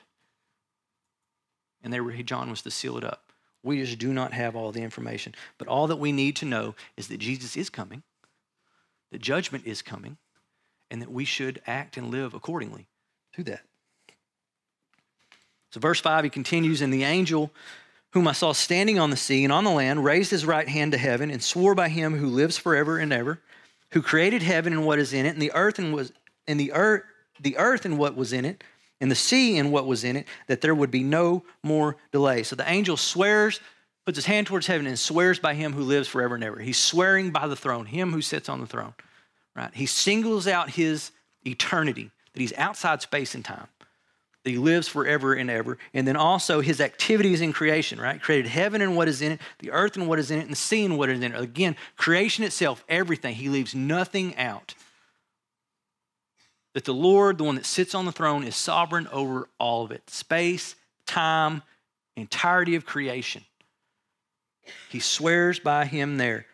and 1.83 1.91
there 1.91 2.03
John 2.23 2.49
was 2.49 2.61
to 2.63 2.71
seal 2.71 2.97
it 2.97 3.03
up. 3.03 3.31
We 3.63 3.83
just 3.83 3.99
do 3.99 4.13
not 4.13 4.33
have 4.33 4.55
all 4.55 4.71
the 4.71 4.81
information. 4.81 5.35
But 5.57 5.67
all 5.67 5.87
that 5.87 5.97
we 5.97 6.11
need 6.11 6.35
to 6.37 6.45
know 6.45 6.75
is 6.97 7.07
that 7.07 7.19
Jesus 7.19 7.55
is 7.55 7.69
coming, 7.69 8.03
that 9.11 9.21
judgment 9.21 9.65
is 9.65 9.81
coming, 9.81 10.17
and 10.89 11.01
that 11.01 11.11
we 11.11 11.25
should 11.25 11.61
act 11.67 11.97
and 11.97 12.09
live 12.09 12.33
accordingly 12.33 12.87
to 13.33 13.43
that. 13.43 13.61
So, 15.69 15.79
verse 15.79 16.01
5, 16.01 16.25
he 16.25 16.29
continues, 16.29 16.81
and 16.81 16.93
the 16.93 17.03
angel 17.03 17.51
whom 18.11 18.27
I 18.27 18.33
saw 18.33 18.51
standing 18.51 18.99
on 18.99 19.09
the 19.09 19.17
sea 19.17 19.43
and 19.43 19.53
on 19.53 19.63
the 19.63 19.71
land, 19.71 20.03
raised 20.03 20.31
his 20.31 20.45
right 20.45 20.67
hand 20.67 20.91
to 20.91 20.97
heaven 20.97 21.31
and 21.31 21.41
swore 21.41 21.75
by 21.75 21.87
him 21.87 22.17
who 22.17 22.27
lives 22.27 22.57
forever 22.57 22.97
and 22.97 23.13
ever, 23.13 23.39
who 23.91 24.01
created 24.01 24.43
heaven 24.43 24.73
and 24.73 24.85
what 24.85 24.99
is 24.99 25.13
in 25.13 25.25
it, 25.25 25.29
and 25.29 25.41
the 25.41 25.53
earth 25.53 25.79
and 25.79 25.93
was 25.93 26.11
and 26.47 26.59
the 26.59 26.73
earth 26.73 27.03
the 27.39 27.57
earth 27.57 27.85
and 27.85 27.97
what 27.97 28.15
was 28.15 28.33
in 28.33 28.45
it, 28.45 28.63
and 29.01 29.11
the 29.11 29.15
sea 29.15 29.57
and 29.57 29.71
what 29.71 29.85
was 29.85 30.03
in 30.05 30.15
it, 30.15 30.27
that 30.47 30.61
there 30.61 30.73
would 30.73 30.91
be 30.91 31.03
no 31.03 31.43
more 31.63 31.97
delay. 32.13 32.43
So 32.43 32.55
the 32.55 32.69
angel 32.69 32.95
swears, 32.95 33.59
puts 34.05 34.17
his 34.17 34.25
hand 34.25 34.47
towards 34.47 34.67
heaven 34.67 34.87
and 34.87 34.97
swears 34.97 35.39
by 35.39 35.53
him 35.53 35.73
who 35.73 35.83
lives 35.83 36.07
forever 36.07 36.35
and 36.35 36.43
ever. 36.43 36.59
He's 36.59 36.79
swearing 36.79 37.31
by 37.31 37.47
the 37.47 37.55
throne, 37.55 37.85
him 37.85 38.13
who 38.13 38.21
sits 38.21 38.47
on 38.47 38.61
the 38.61 38.67
throne. 38.67 38.93
Right? 39.55 39.71
He 39.73 39.85
singles 39.85 40.47
out 40.47 40.69
his 40.69 41.11
eternity, 41.45 42.09
that 42.33 42.39
he's 42.39 42.53
outside 42.57 43.01
space 43.01 43.35
and 43.35 43.43
time 43.43 43.67
that 44.43 44.49
he 44.49 44.57
lives 44.57 44.87
forever 44.87 45.33
and 45.33 45.49
ever. 45.49 45.77
And 45.93 46.07
then 46.07 46.15
also 46.15 46.61
his 46.61 46.81
activities 46.81 47.41
in 47.41 47.53
creation, 47.53 47.99
right? 47.99 48.21
Created 48.21 48.49
heaven 48.49 48.81
and 48.81 48.95
what 48.95 49.07
is 49.07 49.21
in 49.21 49.33
it, 49.33 49.41
the 49.59 49.71
earth 49.71 49.95
and 49.95 50.07
what 50.07 50.19
is 50.19 50.31
in 50.31 50.39
it, 50.39 50.43
and 50.43 50.51
the 50.51 50.55
sea 50.55 50.83
and 50.85 50.97
what 50.97 51.09
is 51.09 51.21
in 51.21 51.33
it. 51.33 51.39
Again, 51.39 51.75
creation 51.95 52.43
itself, 52.43 52.83
everything. 52.89 53.35
He 53.35 53.49
leaves 53.49 53.75
nothing 53.75 54.35
out. 54.37 54.73
That 56.73 56.85
the 56.85 56.93
Lord, 56.93 57.37
the 57.37 57.43
one 57.43 57.55
that 57.55 57.65
sits 57.65 57.93
on 57.93 58.05
the 58.05 58.11
throne, 58.11 58.43
is 58.43 58.55
sovereign 58.55 59.07
over 59.11 59.49
all 59.59 59.83
of 59.83 59.91
it 59.91 60.09
space, 60.09 60.75
time, 61.05 61.63
entirety 62.15 62.75
of 62.75 62.85
creation. 62.85 63.43
He 64.89 64.99
swears 64.99 65.59
by 65.59 65.85
him 65.85 66.17
there. 66.17 66.45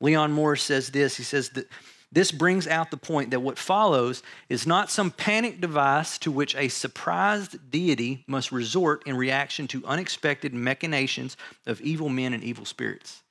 Leon 0.00 0.32
Morris 0.32 0.62
says 0.62 0.90
this. 0.90 1.16
He 1.16 1.22
says 1.22 1.50
that 1.50 1.68
this 2.12 2.30
brings 2.30 2.68
out 2.68 2.92
the 2.92 2.96
point 2.96 3.30
that 3.32 3.40
what 3.40 3.58
follows 3.58 4.22
is 4.48 4.68
not 4.68 4.88
some 4.88 5.10
panic 5.10 5.60
device 5.60 6.16
to 6.18 6.30
which 6.30 6.54
a 6.54 6.68
surprised 6.68 7.72
deity 7.72 8.22
must 8.28 8.52
resort 8.52 9.02
in 9.04 9.16
reaction 9.16 9.66
to 9.68 9.84
unexpected 9.84 10.54
machinations 10.54 11.36
of 11.66 11.80
evil 11.80 12.08
men 12.08 12.32
and 12.32 12.44
evil 12.44 12.64
spirits. 12.64 13.24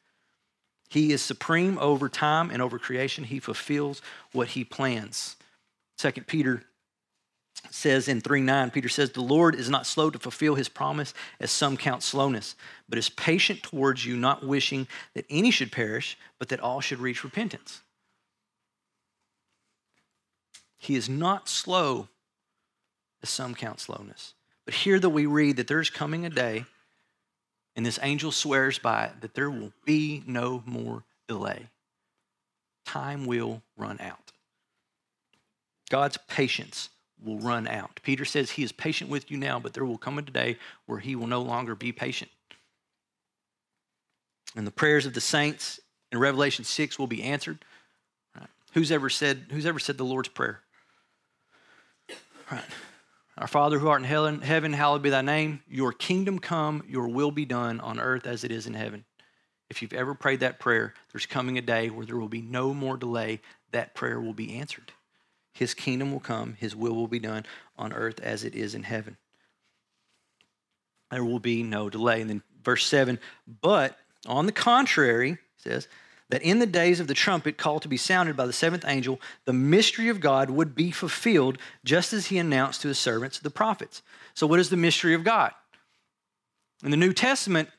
He 0.89 1.13
is 1.13 1.21
supreme 1.21 1.77
over 1.79 2.09
time 2.09 2.51
and 2.51 2.61
over 2.61 2.77
creation. 2.77 3.23
He 3.23 3.39
fulfills 3.39 4.01
what 4.33 4.49
he 4.49 4.65
plans. 4.65 5.37
Second 6.03 6.27
Peter 6.27 6.61
says 7.71 8.09
in 8.09 8.19
3 8.19 8.41
9, 8.41 8.71
Peter 8.71 8.89
says, 8.89 9.11
The 9.11 9.21
Lord 9.21 9.55
is 9.55 9.69
not 9.69 9.87
slow 9.87 10.09
to 10.09 10.19
fulfill 10.19 10.55
his 10.55 10.67
promise, 10.67 11.13
as 11.39 11.49
some 11.49 11.77
count 11.77 12.03
slowness, 12.03 12.57
but 12.89 12.99
is 12.99 13.07
patient 13.07 13.63
towards 13.63 14.05
you, 14.05 14.17
not 14.17 14.45
wishing 14.45 14.89
that 15.13 15.25
any 15.29 15.49
should 15.49 15.71
perish, 15.71 16.17
but 16.39 16.49
that 16.49 16.59
all 16.59 16.81
should 16.81 16.99
reach 16.99 17.23
repentance. 17.23 17.83
He 20.77 20.95
is 20.95 21.07
not 21.07 21.47
slow, 21.47 22.09
as 23.21 23.29
some 23.29 23.55
count 23.55 23.79
slowness. 23.79 24.33
But 24.65 24.73
here 24.73 24.99
that 24.99 25.09
we 25.09 25.25
read 25.25 25.55
that 25.55 25.67
there's 25.67 25.89
coming 25.89 26.25
a 26.25 26.29
day, 26.29 26.65
and 27.77 27.85
this 27.85 27.97
angel 28.01 28.33
swears 28.33 28.77
by 28.77 29.05
it, 29.05 29.21
that 29.21 29.35
there 29.35 29.49
will 29.49 29.71
be 29.85 30.21
no 30.27 30.63
more 30.65 31.05
delay. 31.29 31.69
Time 32.85 33.25
will 33.25 33.61
run 33.77 34.01
out. 34.01 34.22
God's 35.89 36.17
patience 36.27 36.89
will 37.23 37.39
run 37.39 37.67
out. 37.67 37.99
Peter 38.03 38.25
says 38.25 38.51
he 38.51 38.63
is 38.63 38.71
patient 38.71 39.09
with 39.09 39.31
you 39.31 39.37
now, 39.37 39.59
but 39.59 39.73
there 39.73 39.85
will 39.85 39.97
come 39.97 40.17
a 40.17 40.21
day 40.21 40.57
where 40.85 40.99
he 40.99 41.15
will 41.15 41.27
no 41.27 41.41
longer 41.41 41.75
be 41.75 41.91
patient. 41.91 42.31
And 44.55 44.67
the 44.67 44.71
prayers 44.71 45.05
of 45.05 45.13
the 45.13 45.21
saints 45.21 45.79
in 46.11 46.19
Revelation 46.19 46.65
6 46.65 46.99
will 46.99 47.07
be 47.07 47.23
answered. 47.23 47.63
Who's 48.73 48.91
ever 48.91 49.09
said, 49.09 49.45
who's 49.51 49.65
ever 49.65 49.79
said 49.79 49.97
the 49.97 50.03
Lord's 50.03 50.29
Prayer? 50.29 50.59
Right. 52.51 52.63
Our 53.37 53.47
Father 53.47 53.79
who 53.79 53.87
art 53.87 54.03
in 54.03 54.41
heaven, 54.41 54.73
hallowed 54.73 55.01
be 55.01 55.09
thy 55.09 55.21
name. 55.21 55.61
Your 55.67 55.91
kingdom 55.91 56.39
come, 56.39 56.83
your 56.87 57.07
will 57.07 57.31
be 57.31 57.45
done 57.45 57.79
on 57.79 57.99
earth 57.99 58.27
as 58.27 58.43
it 58.43 58.51
is 58.51 58.67
in 58.67 58.73
heaven. 58.73 59.05
If 59.69 59.81
you've 59.81 59.93
ever 59.93 60.13
prayed 60.13 60.41
that 60.41 60.59
prayer, 60.59 60.93
there's 61.11 61.25
coming 61.25 61.57
a 61.57 61.61
day 61.61 61.89
where 61.89 62.05
there 62.05 62.17
will 62.17 62.27
be 62.27 62.41
no 62.41 62.73
more 62.73 62.97
delay. 62.97 63.41
That 63.71 63.95
prayer 63.95 64.19
will 64.21 64.33
be 64.33 64.55
answered. 64.55 64.91
His 65.53 65.73
kingdom 65.73 66.11
will 66.11 66.19
come, 66.19 66.55
his 66.59 66.75
will 66.75 66.95
will 66.95 67.07
be 67.07 67.19
done 67.19 67.45
on 67.77 67.93
earth 67.93 68.19
as 68.19 68.43
it 68.43 68.55
is 68.55 68.73
in 68.75 68.83
heaven. 68.83 69.17
There 71.11 71.23
will 71.23 71.39
be 71.39 71.61
no 71.61 71.89
delay. 71.89 72.21
And 72.21 72.29
then 72.29 72.43
verse 72.63 72.85
7 72.87 73.19
But 73.61 73.97
on 74.25 74.45
the 74.45 74.51
contrary, 74.51 75.37
says, 75.57 75.87
that 76.29 76.41
in 76.41 76.57
the 76.57 76.65
days 76.65 76.99
of 76.99 77.07
the 77.07 77.13
trumpet 77.13 77.57
called 77.57 77.83
to 77.83 77.87
be 77.87 77.97
sounded 77.97 78.35
by 78.35 78.47
the 78.47 78.53
seventh 78.53 78.85
angel, 78.87 79.21
the 79.45 79.53
mystery 79.53 80.09
of 80.09 80.19
God 80.19 80.49
would 80.49 80.73
be 80.73 80.89
fulfilled, 80.89 81.59
just 81.85 82.13
as 82.13 82.27
he 82.27 82.39
announced 82.39 82.81
to 82.81 82.87
his 82.87 82.97
servants, 82.97 83.37
the 83.37 83.51
prophets. 83.51 84.01
So, 84.33 84.47
what 84.47 84.59
is 84.59 84.71
the 84.71 84.77
mystery 84.77 85.13
of 85.13 85.23
God? 85.23 85.51
In 86.83 86.89
the 86.89 86.97
New 86.97 87.13
Testament, 87.13 87.69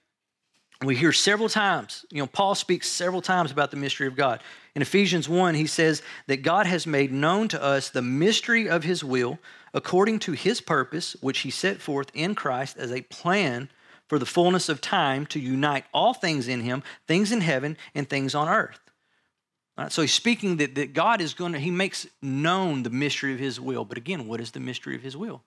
we 0.87 0.97
hear 0.97 1.13
several 1.13 1.49
times, 1.49 2.05
you 2.11 2.21
know, 2.21 2.27
Paul 2.27 2.55
speaks 2.55 2.89
several 2.89 3.23
times 3.23 3.51
about 3.51 3.71
the 3.71 3.77
mystery 3.77 4.07
of 4.07 4.17
God. 4.17 4.41
In 4.75 4.83
Ephesians 4.83 5.29
1, 5.29 5.55
he 5.55 5.67
says 5.67 6.03
that 6.27 6.39
God 6.39 6.67
has 6.67 6.87
made 6.87 7.13
known 7.13 7.49
to 7.49 7.63
us 7.63 7.91
the 7.91 8.03
mystery 8.03 8.69
of 8.69 8.83
his 8.83 9.05
will 9.05 9.39
according 9.73 10.19
to 10.21 10.33
his 10.33 10.61
purpose, 10.61 11.17
which 11.21 11.41
he 11.41 11.51
set 11.51 11.81
forth 11.81 12.11
in 12.15 12.35
Christ 12.35 12.77
as 12.77 12.91
a 12.91 13.03
plan 13.03 13.71
for 14.09 14.19
the 14.19 14.27
fullness 14.27 14.69
of 14.69 14.81
time 14.81 15.27
to 15.27 15.41
unite 15.41 15.85
all 15.93 16.15
things 16.15 16.49
in 16.49 16.61
him, 16.61 16.83
things 17.07 17.33
in 17.33 17.41
heaven 17.41 17.77
and 17.95 18.09
things 18.09 18.35
on 18.35 18.49
earth. 18.49 18.81
So 19.89 20.03
he's 20.03 20.13
speaking 20.13 20.59
that, 20.59 20.77
that 20.77 20.93
God 20.93 21.21
is 21.21 21.35
going 21.35 21.53
to, 21.53 21.59
he 21.59 21.71
makes 21.71 22.07
known 22.23 22.85
the 22.85 22.91
mystery 22.91 23.33
of 23.33 23.41
his 23.41 23.61
will. 23.61 23.85
But 23.85 23.99
again, 23.99 24.29
what 24.29 24.41
is 24.41 24.53
the 24.53 24.61
mystery 24.61 24.95
of 24.95 25.03
his 25.03 25.17
will? 25.17 25.43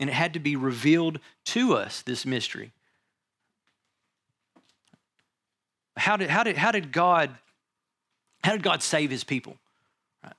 And 0.00 0.10
it 0.10 0.12
had 0.12 0.32
to 0.34 0.40
be 0.40 0.56
revealed 0.56 1.20
to 1.46 1.74
us, 1.74 2.02
this 2.02 2.26
mystery. 2.26 2.72
How 5.98 6.16
did, 6.16 6.30
how 6.30 6.42
did, 6.44 6.56
how 6.56 6.72
did 6.72 6.92
God 6.92 7.30
how 8.42 8.52
did 8.52 8.62
God 8.62 8.82
save 8.82 9.10
his 9.10 9.24
people? 9.24 9.56
Right. 10.22 10.32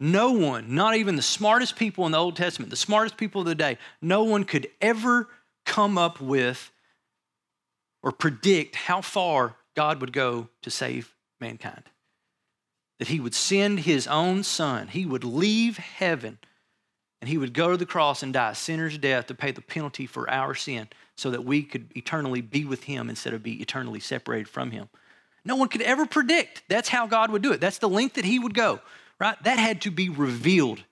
No 0.00 0.32
one, 0.32 0.74
not 0.74 0.96
even 0.96 1.16
the 1.16 1.22
smartest 1.22 1.76
people 1.76 2.04
in 2.06 2.12
the 2.12 2.18
Old 2.18 2.36
Testament, 2.36 2.70
the 2.70 2.76
smartest 2.76 3.16
people 3.16 3.40
of 3.40 3.46
the 3.46 3.54
day, 3.54 3.78
no 4.02 4.24
one 4.24 4.44
could 4.44 4.68
ever 4.80 5.28
come 5.64 5.96
up 5.96 6.20
with 6.20 6.70
or 8.02 8.12
predict 8.12 8.76
how 8.76 9.00
far 9.00 9.56
God 9.74 10.00
would 10.00 10.12
go 10.12 10.48
to 10.62 10.70
save 10.70 11.14
mankind. 11.40 11.84
That 12.98 13.08
he 13.08 13.20
would 13.20 13.34
send 13.34 13.80
his 13.80 14.06
own 14.06 14.42
son, 14.42 14.88
he 14.88 15.06
would 15.06 15.24
leave 15.24 15.78
heaven 15.78 16.38
and 17.20 17.28
he 17.28 17.38
would 17.38 17.54
go 17.54 17.70
to 17.70 17.76
the 17.76 17.86
cross 17.86 18.22
and 18.22 18.32
die 18.32 18.50
a 18.50 18.54
sinner's 18.54 18.98
death 18.98 19.26
to 19.26 19.34
pay 19.34 19.50
the 19.50 19.62
penalty 19.62 20.06
for 20.06 20.28
our 20.30 20.54
sin 20.54 20.88
so 21.16 21.30
that 21.30 21.44
we 21.44 21.62
could 21.62 21.90
eternally 21.96 22.40
be 22.40 22.64
with 22.64 22.84
him 22.84 23.08
instead 23.08 23.32
of 23.32 23.42
be 23.42 23.60
eternally 23.60 24.00
separated 24.00 24.48
from 24.48 24.70
him. 24.70 24.88
No 25.44 25.56
one 25.56 25.68
could 25.68 25.82
ever 25.82 26.06
predict 26.06 26.64
that's 26.68 26.88
how 26.88 27.06
God 27.06 27.30
would 27.30 27.42
do 27.42 27.52
it. 27.52 27.60
That's 27.60 27.78
the 27.78 27.88
length 27.88 28.16
that 28.16 28.24
he 28.24 28.38
would 28.38 28.54
go, 28.54 28.80
right? 29.18 29.40
That 29.44 29.58
had 29.58 29.82
to 29.82 29.90
be 29.90 30.08
revealed 30.08 30.82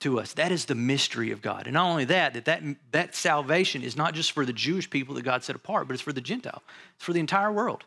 to 0.00 0.20
us. 0.20 0.34
That 0.34 0.52
is 0.52 0.66
the 0.66 0.74
mystery 0.74 1.30
of 1.30 1.42
God. 1.42 1.66
And 1.66 1.74
not 1.74 1.88
only 1.88 2.04
that, 2.06 2.34
that, 2.34 2.44
that, 2.46 2.62
that 2.92 3.14
salvation 3.14 3.82
is 3.82 3.96
not 3.96 4.14
just 4.14 4.32
for 4.32 4.44
the 4.46 4.52
Jewish 4.52 4.88
people 4.88 5.14
that 5.14 5.22
God 5.22 5.42
set 5.44 5.56
apart, 5.56 5.88
but 5.88 5.94
it's 5.94 6.02
for 6.02 6.12
the 6.12 6.20
Gentile. 6.20 6.62
It's 6.96 7.04
for 7.04 7.12
the 7.12 7.20
entire 7.20 7.52
world. 7.52 7.84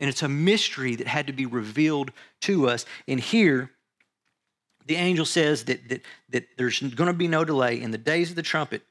And 0.00 0.08
it's 0.10 0.22
a 0.22 0.28
mystery 0.28 0.96
that 0.96 1.06
had 1.06 1.26
to 1.28 1.32
be 1.32 1.46
revealed 1.46 2.12
to 2.42 2.68
us. 2.68 2.84
And 3.08 3.18
here, 3.18 3.70
the 4.86 4.96
angel 4.96 5.24
says 5.24 5.64
that, 5.64 5.88
that, 5.88 6.02
that 6.30 6.48
there's 6.56 6.80
going 6.80 7.08
to 7.08 7.12
be 7.12 7.28
no 7.28 7.44
delay 7.44 7.80
in 7.80 7.90
the 7.90 7.98
days 7.98 8.30
of 8.30 8.36
the 8.36 8.42
trumpet 8.42 8.82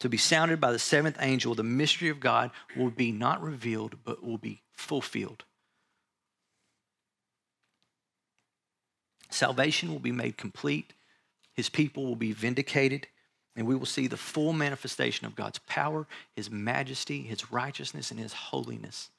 to 0.00 0.08
be 0.08 0.16
sounded 0.16 0.60
by 0.60 0.72
the 0.72 0.78
seventh 0.78 1.18
angel. 1.20 1.54
The 1.54 1.62
mystery 1.62 2.08
of 2.08 2.20
God 2.20 2.50
will 2.76 2.90
be 2.90 3.12
not 3.12 3.42
revealed, 3.42 3.96
but 4.04 4.24
will 4.24 4.38
be 4.38 4.62
fulfilled. 4.72 5.44
Salvation 9.28 9.92
will 9.92 10.00
be 10.00 10.12
made 10.12 10.36
complete, 10.36 10.92
his 11.54 11.68
people 11.68 12.04
will 12.04 12.16
be 12.16 12.32
vindicated, 12.32 13.06
and 13.54 13.66
we 13.66 13.76
will 13.76 13.86
see 13.86 14.06
the 14.06 14.16
full 14.16 14.52
manifestation 14.52 15.26
of 15.26 15.36
God's 15.36 15.58
power, 15.60 16.06
his 16.34 16.50
majesty, 16.50 17.22
his 17.22 17.52
righteousness, 17.52 18.10
and 18.10 18.18
his 18.18 18.32
holiness. 18.32 19.10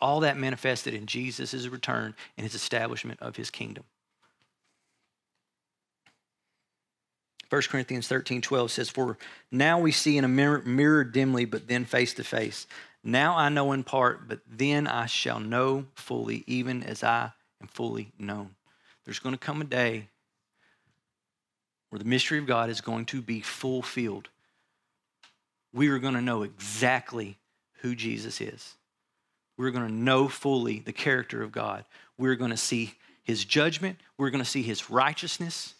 All 0.00 0.20
that 0.20 0.38
manifested 0.38 0.94
in 0.94 1.06
Jesus' 1.06 1.66
return 1.66 2.14
and 2.36 2.44
his 2.44 2.54
establishment 2.54 3.20
of 3.20 3.36
his 3.36 3.50
kingdom. 3.50 3.84
1 7.54 7.62
Corinthians 7.70 8.08
13 8.08 8.40
12 8.40 8.72
says, 8.72 8.90
For 8.90 9.16
now 9.52 9.78
we 9.78 9.92
see 9.92 10.18
in 10.18 10.24
a 10.24 10.28
mirror, 10.28 10.60
mirror 10.62 11.04
dimly, 11.04 11.44
but 11.44 11.68
then 11.68 11.84
face 11.84 12.12
to 12.14 12.24
face. 12.24 12.66
Now 13.04 13.36
I 13.36 13.48
know 13.48 13.70
in 13.70 13.84
part, 13.84 14.26
but 14.26 14.40
then 14.50 14.88
I 14.88 15.06
shall 15.06 15.38
know 15.38 15.86
fully, 15.94 16.42
even 16.48 16.82
as 16.82 17.04
I 17.04 17.30
am 17.62 17.68
fully 17.68 18.10
known. 18.18 18.56
There's 19.04 19.20
going 19.20 19.36
to 19.36 19.38
come 19.38 19.60
a 19.60 19.64
day 19.64 20.08
where 21.90 22.00
the 22.00 22.04
mystery 22.04 22.40
of 22.40 22.46
God 22.46 22.70
is 22.70 22.80
going 22.80 23.06
to 23.06 23.22
be 23.22 23.40
fulfilled. 23.40 24.30
We 25.72 25.90
are 25.90 26.00
going 26.00 26.14
to 26.14 26.20
know 26.20 26.42
exactly 26.42 27.38
who 27.82 27.94
Jesus 27.94 28.40
is. 28.40 28.74
We're 29.56 29.70
going 29.70 29.86
to 29.86 29.94
know 29.94 30.26
fully 30.26 30.80
the 30.80 30.92
character 30.92 31.40
of 31.40 31.52
God. 31.52 31.84
We're 32.18 32.34
going 32.34 32.50
to 32.50 32.56
see 32.56 32.94
his 33.22 33.44
judgment. 33.44 34.00
We're 34.18 34.30
going 34.30 34.42
to 34.42 34.50
see 34.50 34.62
his 34.62 34.90
righteousness. 34.90 35.74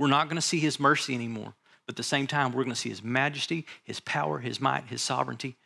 We're 0.00 0.08
not 0.08 0.28
going 0.28 0.36
to 0.36 0.42
see 0.42 0.60
his 0.60 0.80
mercy 0.80 1.14
anymore. 1.14 1.52
But 1.84 1.92
at 1.92 1.96
the 1.96 2.02
same 2.02 2.26
time, 2.26 2.52
we're 2.52 2.64
going 2.64 2.74
to 2.74 2.80
see 2.80 2.88
his 2.88 3.04
majesty, 3.04 3.66
his 3.84 4.00
power, 4.00 4.38
his 4.38 4.58
might, 4.58 4.84
his 4.86 5.02
sovereignty, 5.02 5.58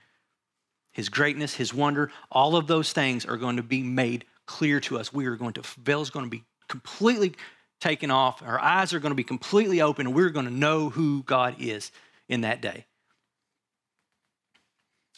his 0.91 1.09
greatness, 1.09 1.55
his 1.55 1.73
wonder. 1.73 2.11
All 2.33 2.57
of 2.57 2.67
those 2.67 2.93
things 2.93 3.25
are 3.25 3.37
going 3.37 3.59
to 3.59 3.63
be 3.63 3.85
made 3.85 4.25
clear 4.45 4.81
to 4.81 4.99
us. 4.99 5.13
We 5.13 5.27
are 5.27 5.37
going 5.37 5.53
to, 5.53 5.63
veil 5.79 6.03
is 6.03 6.11
going 6.11 6.27
to 6.27 6.31
be 6.31 6.43
completely 6.67 7.37
taken 7.79 8.11
off. 8.11 8.43
Our 8.43 8.59
eyes 8.59 8.93
are 8.93 8.99
going 8.99 9.13
to 9.13 9.17
be 9.17 9.23
completely 9.23 9.81
open, 9.81 10.09
and 10.09 10.17
we're 10.17 10.31
going 10.31 10.47
to 10.47 10.53
know 10.53 10.91
who 10.91 11.23
God 11.23 11.55
is 11.61 11.93
in 12.29 12.41
that 12.41 12.61
day. 12.61 12.87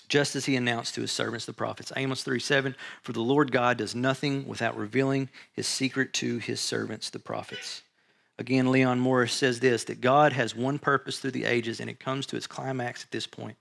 Just 0.08 0.36
as 0.36 0.44
he 0.44 0.56
announced 0.56 0.94
to 0.96 1.00
his 1.00 1.10
servants, 1.10 1.46
the 1.46 1.54
prophets. 1.54 1.90
Amos 1.96 2.22
3 2.22 2.38
7 2.38 2.76
For 3.00 3.14
the 3.14 3.22
Lord 3.22 3.50
God 3.50 3.78
does 3.78 3.94
nothing 3.94 4.46
without 4.46 4.76
revealing 4.76 5.30
his 5.54 5.66
secret 5.66 6.12
to 6.14 6.36
his 6.36 6.60
servants, 6.60 7.08
the 7.08 7.18
prophets. 7.18 7.80
Again, 8.38 8.70
Leon 8.70 9.00
Morris 9.00 9.32
says 9.32 9.60
this 9.60 9.84
that 9.84 10.00
God 10.00 10.32
has 10.32 10.54
one 10.54 10.78
purpose 10.78 11.18
through 11.18 11.30
the 11.32 11.44
ages, 11.44 11.80
and 11.80 11.88
it 11.88 12.00
comes 12.00 12.26
to 12.26 12.36
its 12.36 12.46
climax 12.46 13.02
at 13.02 13.10
this 13.10 13.26
point. 13.26 13.56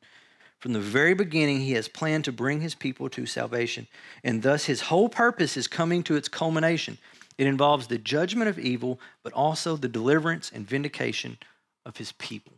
From 0.59 0.73
the 0.73 0.79
very 0.79 1.13
beginning, 1.13 1.61
he 1.61 1.73
has 1.73 1.87
planned 1.87 2.25
to 2.25 2.31
bring 2.31 2.61
his 2.61 2.75
people 2.75 3.09
to 3.09 3.25
salvation, 3.25 3.87
and 4.23 4.41
thus 4.41 4.65
his 4.65 4.81
whole 4.81 5.09
purpose 5.09 5.57
is 5.57 5.67
coming 5.67 6.03
to 6.03 6.15
its 6.15 6.27
culmination. 6.27 6.97
It 7.37 7.47
involves 7.47 7.87
the 7.87 7.97
judgment 7.97 8.49
of 8.49 8.59
evil, 8.59 8.99
but 9.23 9.33
also 9.33 9.75
the 9.75 9.87
deliverance 9.87 10.51
and 10.53 10.67
vindication 10.67 11.37
of 11.85 11.97
his 11.97 12.13
people. 12.13 12.53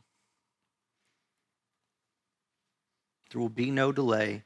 There 3.32 3.41
will 3.41 3.49
be 3.49 3.71
no 3.71 3.91
delay. 3.91 4.43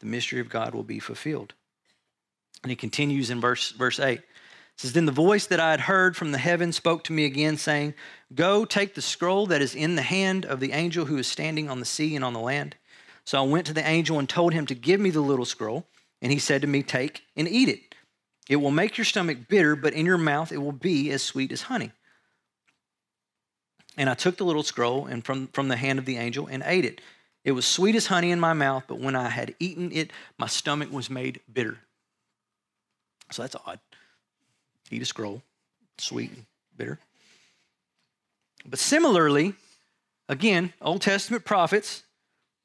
The 0.00 0.06
mystery 0.06 0.40
of 0.40 0.48
God 0.48 0.74
will 0.74 0.82
be 0.82 0.98
fulfilled. 0.98 1.54
And 2.62 2.70
he 2.70 2.76
continues 2.76 3.30
in 3.30 3.40
verse, 3.40 3.70
verse 3.72 3.98
8 3.98 4.20
says, 4.82 4.92
Then 4.92 5.06
the 5.06 5.12
voice 5.12 5.46
that 5.46 5.60
I 5.60 5.70
had 5.70 5.80
heard 5.80 6.16
from 6.16 6.32
the 6.32 6.38
heaven 6.38 6.72
spoke 6.72 7.04
to 7.04 7.12
me 7.12 7.24
again, 7.24 7.56
saying, 7.56 7.94
Go, 8.34 8.64
take 8.64 8.94
the 8.94 9.02
scroll 9.02 9.46
that 9.46 9.62
is 9.62 9.74
in 9.74 9.94
the 9.94 10.02
hand 10.02 10.44
of 10.44 10.60
the 10.60 10.72
angel 10.72 11.06
who 11.06 11.18
is 11.18 11.26
standing 11.26 11.70
on 11.70 11.78
the 11.78 11.86
sea 11.86 12.16
and 12.16 12.24
on 12.24 12.32
the 12.32 12.40
land. 12.40 12.74
So 13.24 13.38
I 13.38 13.46
went 13.46 13.66
to 13.66 13.72
the 13.72 13.86
angel 13.86 14.18
and 14.18 14.28
told 14.28 14.52
him 14.52 14.66
to 14.66 14.74
give 14.74 15.00
me 15.00 15.10
the 15.10 15.20
little 15.20 15.44
scroll. 15.44 15.86
And 16.20 16.32
he 16.32 16.38
said 16.38 16.62
to 16.62 16.66
me, 16.66 16.82
Take 16.82 17.22
and 17.36 17.48
eat 17.48 17.68
it. 17.68 17.94
It 18.48 18.56
will 18.56 18.72
make 18.72 18.98
your 18.98 19.04
stomach 19.04 19.38
bitter, 19.48 19.76
but 19.76 19.94
in 19.94 20.04
your 20.04 20.18
mouth 20.18 20.50
it 20.50 20.58
will 20.58 20.72
be 20.72 21.10
as 21.12 21.22
sweet 21.22 21.52
as 21.52 21.62
honey. 21.62 21.92
And 23.96 24.10
I 24.10 24.14
took 24.14 24.36
the 24.36 24.44
little 24.44 24.62
scroll 24.64 25.06
and 25.06 25.24
from, 25.24 25.46
from 25.48 25.68
the 25.68 25.76
hand 25.76 25.98
of 25.98 26.06
the 26.06 26.16
angel 26.16 26.48
and 26.48 26.62
ate 26.66 26.84
it. 26.84 27.00
It 27.44 27.52
was 27.52 27.66
sweet 27.66 27.94
as 27.94 28.06
honey 28.06 28.30
in 28.30 28.40
my 28.40 28.52
mouth, 28.52 28.84
but 28.88 28.98
when 28.98 29.14
I 29.14 29.28
had 29.28 29.54
eaten 29.60 29.92
it, 29.92 30.12
my 30.38 30.46
stomach 30.46 30.90
was 30.90 31.10
made 31.10 31.40
bitter. 31.52 31.78
So 33.30 33.42
that's 33.42 33.56
odd 33.66 33.80
eat 34.92 35.02
a 35.02 35.06
scroll, 35.06 35.42
sweet 35.98 36.30
and 36.30 36.44
bitter. 36.76 36.98
But 38.64 38.78
similarly, 38.78 39.54
again, 40.28 40.72
Old 40.80 41.02
Testament 41.02 41.44
prophets, 41.44 42.02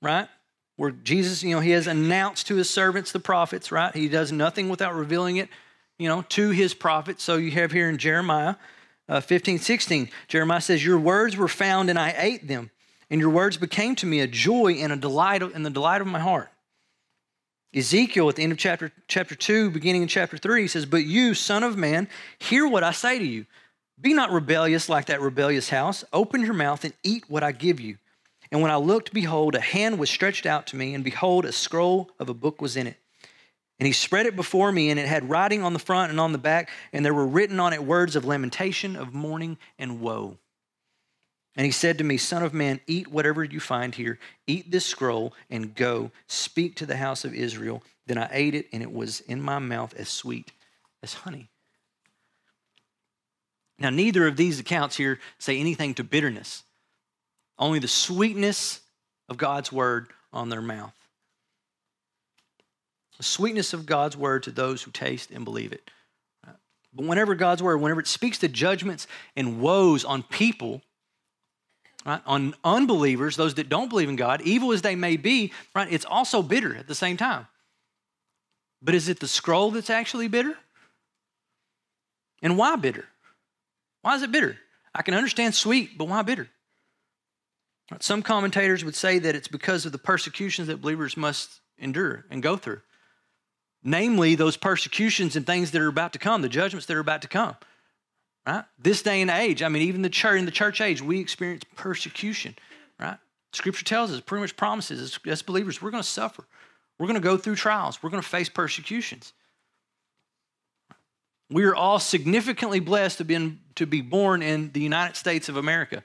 right? 0.02 0.28
Where 0.76 0.92
Jesus, 0.92 1.42
you 1.42 1.56
know, 1.56 1.60
he 1.60 1.72
has 1.72 1.88
announced 1.88 2.48
to 2.48 2.56
his 2.56 2.70
servants, 2.70 3.12
the 3.12 3.20
prophets, 3.20 3.72
right? 3.72 3.96
He 3.96 4.10
does 4.10 4.32
nothing 4.32 4.70
without 4.70 4.94
revealing 4.94 5.38
it, 5.38 5.50
you 5.98 6.08
know, 6.08 6.22
to 6.30 6.52
his 6.52 6.74
prophets. 6.74 7.24
So 7.24 7.38
you 7.38 7.52
have 7.52 7.72
here 7.72 7.90
in 7.90 7.98
Jeremiah 7.98 8.56
uh, 9.10 9.22
15, 9.22 9.60
16, 9.60 10.10
Jeremiah 10.28 10.62
says, 10.62 10.84
Your 10.84 11.00
words 11.00 11.38
were 11.38 11.48
found 11.48 11.90
and 11.90 11.98
I 11.98 12.14
ate 12.18 12.48
them, 12.48 12.72
and 13.10 13.22
your 13.22 13.30
words 13.30 13.56
became 13.58 13.96
to 13.96 14.06
me 14.06 14.20
a 14.20 14.28
joy 14.28 14.74
and 14.74 14.92
a 14.92 14.98
delight 14.98 15.42
in 15.42 15.64
the 15.64 15.70
delight 15.70 16.02
of 16.02 16.08
my 16.08 16.20
heart. 16.20 16.50
Ezekiel 17.74 18.30
at 18.30 18.36
the 18.36 18.44
end 18.44 18.52
of 18.52 18.58
chapter, 18.58 18.92
chapter 19.08 19.36
2, 19.36 19.72
beginning 19.72 20.02
in 20.02 20.08
chapter 20.08 20.38
3, 20.38 20.62
he 20.62 20.68
says, 20.68 20.86
But 20.86 21.06
you, 21.06 21.34
son 21.34 21.64
of 21.64 21.78
man, 21.78 22.08
hear 22.40 22.68
what 22.68 22.84
I 22.84 22.92
say 22.92 23.20
to 23.20 23.26
you. 23.26 23.46
Be 24.00 24.14
not 24.14 24.32
rebellious 24.32 24.90
like 24.90 25.08
that 25.08 25.22
rebellious 25.22 25.70
house. 25.70 26.04
Open 26.14 26.42
your 26.42 26.54
mouth 26.54 26.84
and 26.84 26.94
eat 27.04 27.26
what 27.28 27.44
I 27.44 27.52
give 27.52 27.80
you. 27.80 27.98
And 28.52 28.62
when 28.62 28.72
I 28.72 28.78
looked, 28.78 29.14
behold, 29.14 29.56
a 29.56 29.60
hand 29.60 30.00
was 30.00 30.10
stretched 30.10 30.46
out 30.46 30.68
to 30.68 30.76
me, 30.76 30.94
and 30.94 31.04
behold, 31.04 31.46
a 31.46 31.52
scroll 31.52 32.10
of 32.20 32.30
a 32.30 32.34
book 32.34 32.62
was 32.62 32.78
in 32.78 32.88
it. 32.88 32.98
And 33.80 33.86
he 33.86 33.94
spread 33.94 34.26
it 34.26 34.36
before 34.36 34.72
me, 34.72 34.90
and 34.90 35.00
it 35.00 35.08
had 35.08 35.30
writing 35.30 35.64
on 35.64 35.74
the 35.74 35.80
front 35.80 36.10
and 36.10 36.20
on 36.20 36.32
the 36.32 36.38
back, 36.38 36.70
and 36.94 37.04
there 37.04 37.14
were 37.14 37.28
written 37.28 37.60
on 37.60 37.74
it 37.74 37.84
words 37.84 38.16
of 38.16 38.26
lamentation, 38.26 38.96
of 38.96 39.14
mourning, 39.14 39.58
and 39.78 40.00
woe. 40.00 40.38
And 41.58 41.66
he 41.66 41.72
said 41.72 41.98
to 41.98 42.04
me, 42.04 42.18
Son 42.18 42.44
of 42.44 42.54
man, 42.54 42.80
eat 42.86 43.08
whatever 43.08 43.44
you 43.44 43.60
find 43.60 43.96
here. 43.96 44.20
Eat 44.46 44.70
this 44.70 44.86
scroll 44.86 45.34
and 45.50 45.74
go. 45.74 46.12
Speak 46.28 46.76
to 46.76 46.86
the 46.86 46.98
house 46.98 47.26
of 47.26 47.34
Israel. 47.34 47.82
Then 48.06 48.20
I 48.20 48.30
ate 48.32 48.54
it, 48.54 48.68
and 48.72 48.84
it 48.84 48.94
was 48.94 49.22
in 49.22 49.42
my 49.42 49.58
mouth 49.58 49.96
as 49.96 50.08
sweet 50.08 50.52
as 51.02 51.16
honey. 51.16 51.50
Now, 53.80 53.90
neither 53.90 54.28
of 54.28 54.38
these 54.38 54.60
accounts 54.60 54.98
here 54.98 55.20
say 55.40 55.60
anything 55.60 55.96
to 55.96 56.04
bitterness, 56.04 56.64
only 57.58 57.80
the 57.80 57.88
sweetness 57.88 58.82
of 59.28 59.38
God's 59.38 59.72
word 59.72 60.08
on 60.32 60.50
their 60.50 60.62
mouth. 60.62 60.94
The 63.18 63.24
sweetness 63.24 63.74
of 63.74 63.88
God's 63.88 64.16
word 64.16 64.44
to 64.44 64.52
those 64.52 64.84
who 64.84 64.92
taste 64.92 65.32
and 65.32 65.44
believe 65.44 65.74
it. 65.74 65.90
But 66.94 67.06
whenever 67.06 67.34
God's 67.34 67.64
word, 67.64 67.78
whenever 67.78 68.00
it 68.00 68.08
speaks 68.08 68.38
to 68.40 68.48
judgments 68.48 69.08
and 69.36 69.60
woes 69.60 70.06
on 70.06 70.22
people, 70.22 70.82
right, 72.08 72.22
on 72.26 72.56
unbelievers, 72.64 73.36
those 73.36 73.56
that 73.56 73.70
don't 73.70 73.90
believe 73.90 74.10
in 74.10 74.16
God, 74.16 74.42
evil 74.42 74.72
as 74.72 74.82
they 74.82 74.96
may 74.96 75.18
be, 75.18 75.54
right, 75.76 75.92
it's 75.92 76.06
also 76.06 76.42
bitter 76.42 76.76
at 76.76 76.88
the 76.88 76.96
same 76.96 77.18
time. 77.18 77.48
But 78.82 78.96
is 78.96 79.10
it 79.10 79.20
the 79.20 79.28
scroll 79.28 79.72
that's 79.72 79.90
actually 79.90 80.28
bitter? 80.28 80.58
And 82.42 82.58
why 82.58 82.76
bitter? 82.78 83.06
Why 84.02 84.16
is 84.16 84.24
it 84.24 84.32
bitter? 84.32 84.58
I 84.96 85.02
can 85.02 85.14
understand 85.14 85.54
sweet, 85.54 85.98
but 85.98 86.08
why 86.08 86.22
bitter? 86.22 86.50
Some 88.00 88.24
commentators 88.24 88.84
would 88.84 88.96
say 88.96 89.20
that 89.20 89.36
it's 89.36 89.48
because 89.48 89.86
of 89.86 89.92
the 89.92 89.98
persecutions 89.98 90.68
that 90.68 90.82
believers 90.82 91.16
must 91.16 91.62
endure 91.78 92.26
and 92.32 92.42
go 92.42 92.58
through 92.58 92.82
namely 93.84 94.36
those 94.36 94.58
persecutions 94.58 95.36
and 95.36 95.46
things 95.46 95.72
that 95.72 95.82
are 95.82 95.88
about 95.88 96.14
to 96.14 96.20
come, 96.20 96.42
the 96.42 96.50
judgments 96.50 96.86
that 96.88 96.96
are 96.96 97.02
about 97.02 97.22
to 97.22 97.28
come. 97.28 97.56
Right? 98.48 98.64
This 98.80 99.02
day 99.02 99.22
and 99.22 99.30
age, 99.30 99.62
I 99.62 99.68
mean, 99.68 99.84
even 99.84 100.02
the 100.02 100.10
church 100.10 100.40
in 100.40 100.46
the 100.46 100.52
church 100.52 100.80
age, 100.80 101.02
we 101.02 101.20
experience 101.20 101.64
persecution. 101.76 102.56
Right? 102.98 103.18
Scripture 103.52 103.84
tells 103.84 104.12
us, 104.12 104.22
pretty 104.22 104.42
much 104.42 104.56
promises, 104.56 105.02
as, 105.02 105.20
as 105.28 105.42
believers, 105.42 105.82
we're 105.82 105.92
going 105.92 106.02
to 106.02 106.08
suffer. 106.08 106.46
We're 106.98 107.08
going 107.08 107.20
to 107.20 107.28
go 107.28 107.36
through 107.36 107.56
trials. 107.56 108.02
We're 108.02 108.10
going 108.10 108.24
to 108.24 108.28
face 108.28 108.48
persecutions. 108.48 109.34
We 111.50 111.66
are 111.66 111.76
all 111.76 112.00
significantly 112.00 112.80
blessed 112.80 113.18
to 113.18 113.26
be, 113.26 113.58
to 113.76 113.86
be 113.86 114.02
born 114.02 114.42
in 114.42 114.72
the 114.72 114.82
United 114.82 115.18
States 115.18 115.50
of 115.50 115.58
America. 115.58 116.04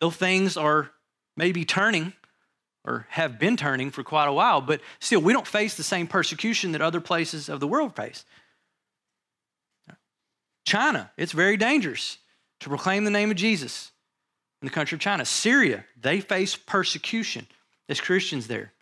Though 0.00 0.10
things 0.10 0.56
are 0.56 0.90
maybe 1.36 1.64
turning, 1.64 2.14
or 2.84 3.06
have 3.10 3.38
been 3.38 3.56
turning 3.56 3.90
for 3.90 4.02
quite 4.02 4.26
a 4.26 4.32
while, 4.32 4.60
but 4.60 4.80
still, 5.00 5.20
we 5.20 5.32
don't 5.32 5.46
face 5.46 5.76
the 5.76 5.84
same 5.84 6.06
persecution 6.06 6.72
that 6.72 6.80
other 6.80 7.00
places 7.00 7.48
of 7.48 7.60
the 7.60 7.68
world 7.68 7.94
face. 7.94 8.24
China, 10.64 11.10
it's 11.16 11.32
very 11.32 11.56
dangerous 11.56 12.18
to 12.60 12.68
proclaim 12.68 13.04
the 13.04 13.10
name 13.10 13.30
of 13.30 13.36
Jesus 13.36 13.90
in 14.60 14.66
the 14.66 14.72
country 14.72 14.96
of 14.96 15.00
China. 15.00 15.24
Syria, 15.24 15.84
they 16.00 16.20
face 16.20 16.56
persecution 16.56 17.46
as 17.88 18.00
Christians 18.00 18.46
there. 18.46 18.72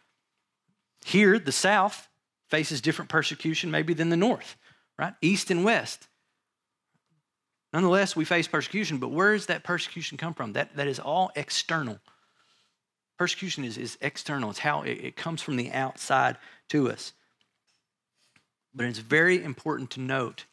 Here, 1.05 1.39
the 1.39 1.53
South 1.53 2.09
faces 2.49 2.81
different 2.81 3.09
persecution 3.09 3.71
maybe 3.71 3.95
than 3.95 4.11
the 4.11 4.17
North, 4.17 4.57
right? 4.99 5.15
East 5.23 5.51
and 5.51 5.65
West. 5.65 6.09
Nonetheless, 7.73 8.17
we 8.17 8.25
face 8.25 8.49
persecution, 8.49 8.99
but 8.99 9.13
where 9.13 9.33
does 9.33 9.47
that 9.47 9.65
persecution 9.65 10.19
come 10.19 10.35
from? 10.35 10.55
That, 10.55 10.77
that 10.77 10.89
is 10.89 10.99
all 10.99 11.31
external. 11.37 12.01
Persecution 13.17 13.65
is, 13.65 13.79
is 13.79 13.97
external, 14.01 14.51
it's 14.51 14.59
how 14.59 14.83
it, 14.83 14.93
it 14.93 15.17
comes 15.17 15.41
from 15.41 15.57
the 15.57 15.71
outside 15.71 16.37
to 16.71 16.91
us. 16.91 17.13
But 18.75 18.87
it's 18.87 18.99
very 18.99 19.43
important 19.43 19.91
to 19.93 20.01
note 20.01 20.45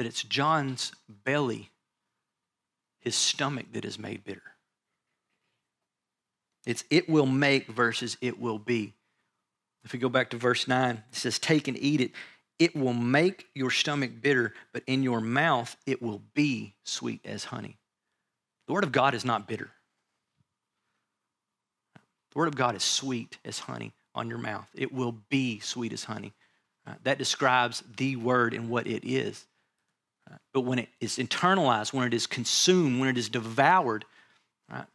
that 0.00 0.06
it's 0.06 0.22
John's 0.22 0.92
belly, 1.26 1.68
his 3.00 3.14
stomach, 3.14 3.66
that 3.74 3.84
is 3.84 3.98
made 3.98 4.24
bitter. 4.24 4.40
It's 6.64 6.84
it 6.88 7.06
will 7.06 7.26
make 7.26 7.66
versus 7.66 8.16
it 8.22 8.40
will 8.40 8.58
be. 8.58 8.94
If 9.84 9.92
we 9.92 9.98
go 9.98 10.08
back 10.08 10.30
to 10.30 10.38
verse 10.38 10.66
9, 10.66 11.04
it 11.12 11.14
says, 11.14 11.38
Take 11.38 11.68
and 11.68 11.76
eat 11.76 12.00
it. 12.00 12.12
It 12.58 12.74
will 12.74 12.94
make 12.94 13.48
your 13.54 13.70
stomach 13.70 14.12
bitter, 14.22 14.54
but 14.72 14.84
in 14.86 15.02
your 15.02 15.20
mouth 15.20 15.76
it 15.84 16.00
will 16.00 16.22
be 16.32 16.72
sweet 16.82 17.20
as 17.26 17.44
honey. 17.44 17.76
The 18.68 18.72
word 18.72 18.84
of 18.84 18.92
God 18.92 19.12
is 19.12 19.26
not 19.26 19.46
bitter. 19.46 19.68
The 22.32 22.38
word 22.38 22.48
of 22.48 22.56
God 22.56 22.74
is 22.74 22.82
sweet 22.82 23.36
as 23.44 23.58
honey 23.58 23.92
on 24.14 24.30
your 24.30 24.38
mouth. 24.38 24.70
It 24.74 24.94
will 24.94 25.12
be 25.28 25.60
sweet 25.60 25.92
as 25.92 26.04
honey. 26.04 26.32
Uh, 26.86 26.94
that 27.04 27.18
describes 27.18 27.82
the 27.98 28.16
word 28.16 28.54
and 28.54 28.70
what 28.70 28.86
it 28.86 29.06
is. 29.06 29.44
Uh, 30.30 30.36
but 30.52 30.60
when 30.62 30.78
it 30.78 30.88
is 31.00 31.16
internalized, 31.18 31.92
when 31.92 32.06
it 32.06 32.14
is 32.14 32.26
consumed, 32.26 33.00
when 33.00 33.08
it 33.08 33.18
is 33.18 33.28
devoured, 33.28 34.04
right, 34.70 34.86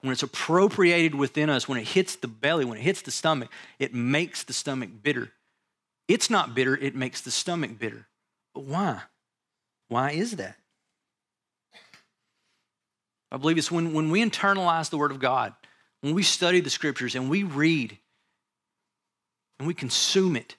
when 0.00 0.12
it's 0.12 0.22
appropriated 0.22 1.14
within 1.14 1.50
us, 1.50 1.68
when 1.68 1.78
it 1.78 1.88
hits 1.88 2.16
the 2.16 2.28
belly, 2.28 2.64
when 2.64 2.78
it 2.78 2.82
hits 2.82 3.02
the 3.02 3.10
stomach, 3.10 3.50
it 3.78 3.94
makes 3.94 4.42
the 4.44 4.52
stomach 4.52 4.90
bitter. 5.02 5.30
It's 6.08 6.30
not 6.30 6.54
bitter, 6.54 6.76
it 6.76 6.94
makes 6.94 7.20
the 7.20 7.30
stomach 7.30 7.78
bitter. 7.78 8.06
But 8.54 8.64
why? 8.64 9.02
Why 9.88 10.10
is 10.12 10.36
that? 10.36 10.56
I 13.30 13.36
believe 13.36 13.58
it's 13.58 13.70
when, 13.70 13.92
when 13.92 14.10
we 14.10 14.24
internalize 14.24 14.90
the 14.90 14.98
Word 14.98 15.12
of 15.12 15.20
God, 15.20 15.54
when 16.00 16.14
we 16.14 16.22
study 16.22 16.60
the 16.60 16.70
scriptures 16.70 17.14
and 17.14 17.30
we 17.30 17.44
read 17.44 17.96
and 19.58 19.68
we 19.68 19.74
consume 19.74 20.34
it, 20.34 20.56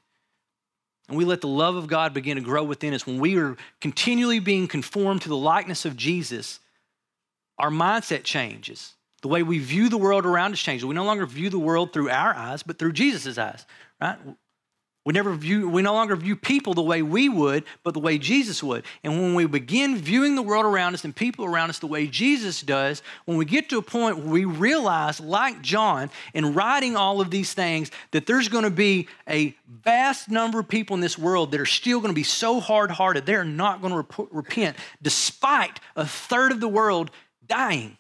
and 1.12 1.18
we 1.18 1.26
let 1.26 1.42
the 1.42 1.48
love 1.48 1.76
of 1.76 1.88
God 1.88 2.14
begin 2.14 2.38
to 2.38 2.42
grow 2.42 2.64
within 2.64 2.94
us, 2.94 3.06
when 3.06 3.20
we 3.20 3.38
are 3.38 3.58
continually 3.82 4.40
being 4.40 4.66
conformed 4.66 5.22
to 5.24 5.30
the 5.30 5.36
likeness 5.36 5.84
of 5.84 5.98
Jesus, 5.98 6.62
our 7.60 7.70
mindset 7.70 8.24
changes. 8.24 8.94
The 9.22 9.28
way 9.28 9.44
we 9.44 9.60
view 9.60 9.90
the 9.90 9.98
world 9.98 10.26
around 10.26 10.54
us 10.54 10.62
changes. 10.62 10.86
We 10.86 10.96
no 10.96 11.04
longer 11.04 11.26
view 11.26 11.50
the 11.50 11.60
world 11.60 11.92
through 11.92 12.10
our 12.10 12.34
eyes, 12.34 12.64
but 12.64 12.80
through 12.80 12.94
Jesus' 12.94 13.38
eyes, 13.38 13.66
right? 14.00 14.18
We 15.04 15.14
never 15.14 15.34
view, 15.34 15.68
we 15.68 15.82
no 15.82 15.94
longer 15.94 16.16
view 16.16 16.36
people 16.36 16.76
the 16.76 16.84
way 16.84 17.02
we 17.02 17.28
would, 17.28 17.64
but 17.84 17.96
the 17.96 18.00
way 18.00 18.20
Jesus 18.20 18.62
would. 18.62 18.86
And 19.04 19.20
when 19.20 19.34
we 19.34 19.48
begin 19.48 19.98
viewing 19.98 20.36
the 20.36 20.44
world 20.44 20.64
around 20.64 20.94
us 20.94 21.04
and 21.04 21.16
people 21.16 21.44
around 21.44 21.72
us 21.72 21.80
the 21.80 21.88
way 21.88 22.06
Jesus 22.06 22.62
does, 22.62 23.02
when 23.26 23.36
we 23.36 23.46
get 23.46 23.68
to 23.70 23.80
a 23.80 23.82
point 23.82 24.20
where 24.20 24.28
we 24.28 24.46
realize, 24.46 25.20
like 25.20 25.64
John, 25.64 26.12
in 26.36 26.54
writing 26.54 26.96
all 26.96 27.20
of 27.20 27.32
these 27.32 27.52
things, 27.52 27.90
that 28.12 28.28
there's 28.28 28.48
going 28.48 28.64
to 28.64 28.70
be 28.70 29.08
a 29.28 29.56
vast 29.68 30.30
number 30.30 30.60
of 30.60 30.68
people 30.68 30.94
in 30.94 31.02
this 31.02 31.18
world 31.18 31.50
that 31.52 31.60
are 31.60 31.66
still 31.66 32.00
going 32.00 32.12
to 32.12 32.16
be 32.16 32.22
so 32.22 32.60
hard 32.60 32.92
hearted, 32.92 33.26
they're 33.26 33.44
not 33.44 33.82
going 33.82 33.94
to 33.94 33.98
rep- 33.98 34.30
repent, 34.30 34.78
despite 35.02 35.80
a 35.96 36.06
third 36.06 36.52
of 36.52 36.60
the 36.60 36.68
world 36.68 37.10
dying. 37.48 37.98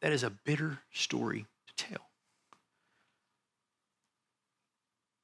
That 0.00 0.12
is 0.12 0.24
a 0.24 0.30
bitter 0.30 0.80
story 0.90 1.46
to 1.68 1.84
tell. 1.84 2.11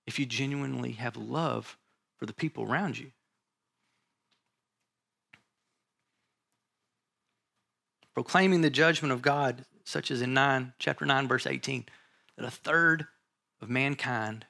If 0.08 0.18
you 0.18 0.24
genuinely 0.24 0.92
have 0.92 1.18
love 1.18 1.76
for 2.16 2.24
the 2.24 2.32
people 2.32 2.64
around 2.64 2.98
you. 2.98 3.12
Proclaiming 8.14 8.62
the 8.62 8.70
judgment 8.70 9.12
of 9.12 9.20
God, 9.20 9.66
such 9.84 10.10
as 10.10 10.22
in 10.22 10.32
9, 10.32 10.72
chapter 10.78 11.04
9, 11.04 11.28
verse 11.28 11.46
18, 11.46 11.84
that 12.38 12.46
a 12.46 12.50
third 12.50 13.06
of 13.60 13.68
mankind 13.68 14.46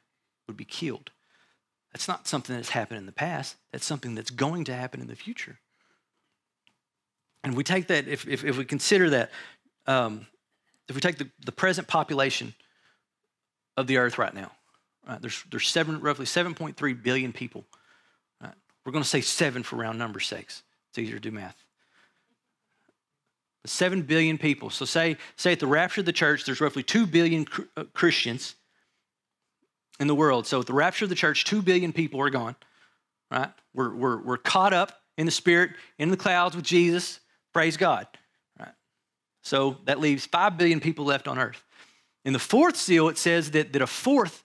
would 0.47 0.57
be 0.57 0.65
killed. 0.65 1.11
That's 1.93 2.07
not 2.07 2.29
something 2.29 2.55
that's 2.55 2.71
happened 2.71 2.99
in 2.99 3.07
the 3.07 3.13
past. 3.13 3.57
That's 3.73 3.85
something 3.85 4.15
that's 4.15 4.31
going 4.31 4.63
to 4.67 4.77
happen 4.77 5.01
in 5.01 5.09
the 5.09 5.17
future. 5.17 5.59
And 7.43 7.57
we 7.57 7.65
take 7.65 7.89
that, 7.89 8.07
if, 8.07 8.29
if, 8.29 8.45
if 8.45 8.57
we 8.57 8.65
consider 8.65 9.11
that, 9.11 9.33
um, 9.89 10.29
if 10.89 10.95
we 10.95 11.01
take 11.01 11.19
the, 11.19 11.29
the 11.45 11.51
present 11.51 11.89
population 11.89 12.55
of 13.77 13.89
the 13.89 13.97
earth 13.97 14.19
right 14.19 14.33
now, 14.33 14.53
Right? 15.09 15.21
There's, 15.21 15.43
there's 15.51 15.69
seven, 15.69 16.01
roughly 16.01 16.27
7.3 16.27 17.03
billion 17.03 17.33
people. 17.33 17.65
Right? 18.43 18.53
We're 18.85 18.93
going 18.93 19.03
to 19.03 19.09
say 19.09 19.23
seven 19.23 19.63
for 19.63 19.77
round 19.77 19.99
number 19.99 20.21
sakes. 20.21 20.63
It's 20.91 20.99
easier 20.99 21.17
to 21.17 21.21
do 21.21 21.31
math. 21.31 21.57
Seven 23.65 24.03
billion 24.03 24.39
people. 24.39 24.71
So 24.71 24.85
say, 24.85 25.17
say 25.37 25.53
at 25.53 25.61
the 25.61 25.67
rapture 25.67 26.01
of 26.01 26.07
the 26.07 26.13
church, 26.13 26.45
there's 26.45 26.61
roughly 26.61 26.83
two 26.83 27.07
billion 27.07 27.47
uh, 27.77 27.85
Christians 27.93 28.55
in 29.99 30.07
the 30.07 30.15
world. 30.15 30.47
So 30.47 30.61
at 30.61 30.67
the 30.67 30.73
rapture 30.73 31.07
of 31.07 31.09
the 31.09 31.15
church, 31.15 31.45
two 31.45 31.63
billion 31.63 31.93
people 31.93 32.21
are 32.21 32.31
gone. 32.31 32.55
Right? 33.31 33.51
We're, 33.75 33.95
we're, 33.95 34.23
we're 34.23 34.37
caught 34.39 34.73
up 34.73 34.93
in 35.17 35.27
the 35.27 35.33
spirit, 35.33 35.73
in 35.99 36.11
the 36.11 36.17
clouds 36.17 36.55
with 36.55 36.65
Jesus. 36.65 37.21
Praise 37.53 37.77
God. 37.77 38.07
Right? 38.59 38.73
So 39.43 39.79
that 39.85 40.01
leaves 40.01 40.27
five 40.27 40.57
billion 40.57 40.81
people 40.81 41.05
left 41.05 41.29
on 41.29 41.39
earth. 41.39 41.63
In 42.25 42.33
the 42.33 42.39
fourth 42.39 42.77
seal, 42.77 43.09
it 43.09 43.19
says 43.19 43.51
that, 43.53 43.73
that 43.73 43.83
a 43.83 43.87
fourth 43.87 44.43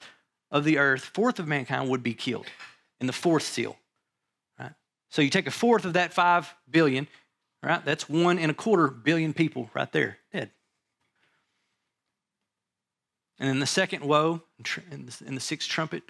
of 0.54 0.64
the 0.64 0.78
earth, 0.78 1.04
fourth 1.04 1.40
of 1.40 1.48
mankind 1.48 1.90
would 1.90 2.04
be 2.04 2.14
killed 2.14 2.46
in 3.02 3.08
the 3.08 3.14
fourth 3.14 3.44
seal. 3.44 3.76
Right? 4.58 4.72
So 5.10 5.22
you 5.22 5.30
take 5.30 5.48
a 5.48 5.52
fourth 5.52 5.84
of 5.84 5.94
that 5.94 6.14
five 6.14 6.54
billion, 6.70 7.08
right? 7.64 7.84
That's 7.84 8.08
one 8.08 8.38
and 8.38 8.52
a 8.52 8.54
quarter 8.54 8.88
billion 8.88 9.34
people 9.34 9.70
right 9.74 9.92
there 9.92 10.20
dead. 10.32 10.52
And 13.40 13.50
then 13.50 13.60
the 13.60 13.66
second 13.66 14.06
woe, 14.06 14.44
in 14.92 15.36
the 15.36 15.42
sixth 15.42 15.68
trumpet, 15.68 16.04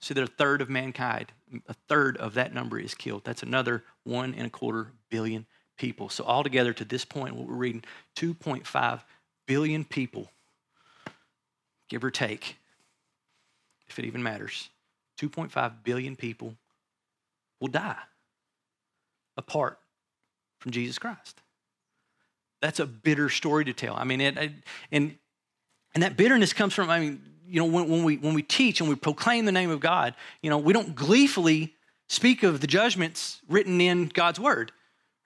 see 0.00 0.14
that 0.14 0.24
a 0.24 0.26
third 0.26 0.62
of 0.62 0.70
mankind, 0.70 1.30
a 1.68 1.74
third 1.88 2.16
of 2.16 2.34
that 2.34 2.54
number 2.54 2.78
is 2.78 2.94
killed. 2.94 3.22
That's 3.24 3.42
another 3.42 3.84
one 4.02 4.34
and 4.34 4.46
a 4.46 4.50
quarter 4.50 4.92
billion 5.10 5.46
people. 5.76 6.08
So, 6.08 6.24
altogether, 6.24 6.72
to 6.72 6.84
this 6.84 7.04
point, 7.04 7.36
what 7.36 7.46
we're 7.46 7.54
reading 7.54 7.84
2.5 8.16 9.02
billion 9.46 9.84
people, 9.84 10.30
give 11.90 12.02
or 12.02 12.10
take, 12.10 12.56
if 13.94 14.00
it 14.00 14.06
even 14.06 14.24
matters, 14.24 14.70
2.5 15.20 15.72
billion 15.84 16.16
people 16.16 16.56
will 17.60 17.68
die 17.68 17.96
apart 19.36 19.78
from 20.58 20.72
Jesus 20.72 20.98
Christ. 20.98 21.40
That's 22.60 22.80
a 22.80 22.86
bitter 22.86 23.28
story 23.28 23.64
to 23.66 23.72
tell. 23.72 23.94
I 23.94 24.02
mean, 24.02 24.20
it, 24.20 24.36
it, 24.36 24.52
and 24.90 25.16
and 25.94 26.02
that 26.02 26.16
bitterness 26.16 26.52
comes 26.52 26.74
from. 26.74 26.90
I 26.90 26.98
mean, 26.98 27.22
you 27.46 27.60
know, 27.60 27.66
when, 27.66 27.88
when 27.88 28.02
we 28.02 28.16
when 28.16 28.34
we 28.34 28.42
teach 28.42 28.80
and 28.80 28.88
we 28.88 28.96
proclaim 28.96 29.44
the 29.44 29.52
name 29.52 29.70
of 29.70 29.78
God, 29.78 30.14
you 30.42 30.50
know, 30.50 30.58
we 30.58 30.72
don't 30.72 30.96
gleefully 30.96 31.74
speak 32.08 32.42
of 32.42 32.60
the 32.60 32.66
judgments 32.66 33.40
written 33.48 33.80
in 33.80 34.08
God's 34.08 34.40
word. 34.40 34.72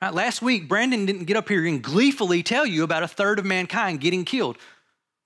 Right? 0.03 0.13
Last 0.13 0.43
week, 0.43 0.69
Brandon 0.69 1.07
didn't 1.07 1.25
get 1.25 1.39
up 1.39 1.49
here 1.49 1.65
and 1.65 1.83
gleefully 1.83 2.43
tell 2.43 2.67
you 2.67 2.85
about 2.85 3.03
a 3.03 3.09
third 3.09 3.39
of 3.39 3.47
mankind 3.47 4.01
getting 4.01 4.27
killed. 4.27 4.59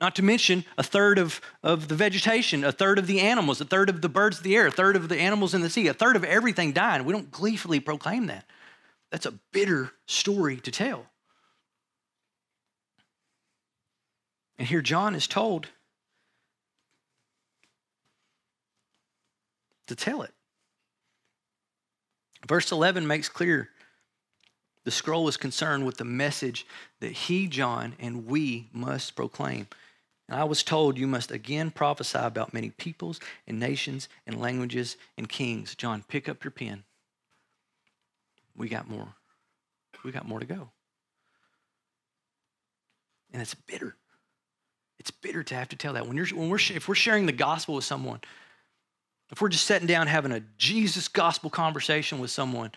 Not 0.02 0.16
to 0.16 0.22
mention 0.24 0.64
a 0.76 0.82
third 0.82 1.20
of, 1.20 1.40
of 1.62 1.86
the 1.86 1.94
vegetation, 1.94 2.64
a 2.64 2.72
third 2.72 2.98
of 2.98 3.06
the 3.06 3.20
animals, 3.20 3.60
a 3.60 3.64
third 3.64 3.88
of 3.88 4.02
the 4.02 4.08
birds 4.08 4.38
of 4.38 4.42
the 4.42 4.56
air, 4.56 4.66
a 4.66 4.70
third 4.72 4.96
of 4.96 5.08
the 5.08 5.16
animals 5.16 5.54
in 5.54 5.60
the 5.60 5.70
sea, 5.70 5.86
a 5.86 5.94
third 5.94 6.16
of 6.16 6.24
everything 6.24 6.72
dying. 6.72 7.04
We 7.04 7.12
don't 7.12 7.30
gleefully 7.30 7.78
proclaim 7.78 8.26
that. 8.26 8.44
That's 9.12 9.26
a 9.26 9.34
bitter 9.52 9.92
story 10.06 10.56
to 10.56 10.72
tell. 10.72 11.06
And 14.58 14.66
here 14.66 14.82
John 14.82 15.14
is 15.14 15.28
told 15.28 15.68
to 19.86 19.94
tell 19.94 20.22
it. 20.22 20.32
Verse 22.48 22.72
11 22.72 23.06
makes 23.06 23.28
clear 23.28 23.68
the 24.82 24.90
scroll 24.90 25.28
is 25.28 25.36
concerned 25.36 25.86
with 25.86 25.98
the 25.98 26.04
message 26.04 26.66
that 26.98 27.12
he, 27.12 27.46
John, 27.46 27.94
and 28.00 28.26
we 28.26 28.68
must 28.72 29.14
proclaim. 29.14 29.68
And 30.28 30.38
I 30.38 30.44
was 30.44 30.62
told 30.62 30.98
you 30.98 31.06
must 31.06 31.30
again 31.30 31.70
prophesy 31.70 32.18
about 32.18 32.54
many 32.54 32.70
peoples 32.70 33.20
and 33.46 33.58
nations 33.58 34.08
and 34.26 34.40
languages 34.40 34.96
and 35.18 35.28
kings. 35.28 35.74
John, 35.74 36.04
pick 36.06 36.28
up 36.28 36.44
your 36.44 36.50
pen. 36.50 36.85
We 38.56 38.68
got 38.68 38.88
more. 38.88 39.14
We 40.04 40.12
got 40.12 40.26
more 40.26 40.40
to 40.40 40.46
go. 40.46 40.70
And 43.32 43.40
it's 43.40 43.54
bitter. 43.54 43.96
It's 44.98 45.11
bitter 45.11 45.42
to 45.42 45.54
have 45.54 45.68
to 45.70 45.76
tell 45.76 45.94
that. 45.94 46.06
When, 46.06 46.16
you're, 46.16 46.26
when 46.26 46.48
we're, 46.48 46.58
if 46.70 46.88
we're 46.88 46.94
sharing 46.94 47.26
the 47.26 47.32
gospel 47.32 47.74
with 47.74 47.85
someone, 47.85 48.20
if 49.30 49.40
we're 49.40 49.48
just 49.48 49.64
sitting 49.64 49.87
down 49.87 50.06
having 50.06 50.32
a 50.32 50.42
Jesus 50.58 51.08
gospel 51.08 51.50
conversation 51.50 52.18
with 52.18 52.30
someone, 52.30 52.70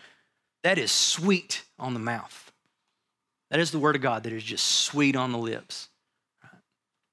that 0.62 0.78
is 0.78 0.90
sweet 0.90 1.62
on 1.78 1.94
the 1.94 2.00
mouth. 2.00 2.50
That 3.50 3.60
is 3.60 3.70
the 3.70 3.78
word 3.78 3.94
of 3.94 4.02
God 4.02 4.24
that 4.24 4.32
is 4.32 4.42
just 4.42 4.66
sweet 4.66 5.14
on 5.14 5.32
the 5.32 5.38
lips. 5.38 5.88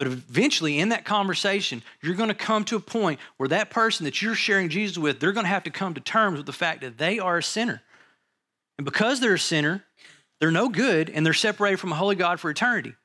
But 0.04 0.12
eventually, 0.12 0.80
in 0.80 0.90
that 0.90 1.06
conversation, 1.06 1.82
you're 2.02 2.16
going 2.16 2.28
to 2.28 2.36
come 2.36 2.66
to 2.66 2.76
a 2.76 2.82
point 2.82 3.22
where 3.38 3.48
that 3.48 3.70
person 3.70 4.04
that 4.04 4.22
you're 4.22 4.36
sharing 4.36 4.68
Jesus 4.68 4.98
with, 4.98 5.22
they're 5.22 5.32
going 5.32 5.46
to 5.46 5.50
have 5.50 5.64
to 5.64 5.70
come 5.70 5.94
to 5.94 6.02
terms 6.02 6.36
with 6.36 6.46
the 6.46 6.52
fact 6.52 6.82
that 6.82 6.98
they 6.98 7.20
are 7.20 7.38
a 7.38 7.44
sinner. 7.44 7.82
And 8.78 8.84
because 8.84 9.22
they're 9.22 9.36
a 9.36 9.40
sinner, 9.40 9.86
they're 10.42 10.52
no 10.52 10.68
good 10.68 11.10
and 11.10 11.26
they're 11.26 11.34
separated 11.34 11.78
from 11.78 11.94
a 11.94 11.96
holy 11.96 12.18
God 12.18 12.42
for 12.42 12.50
eternity. 12.50 12.96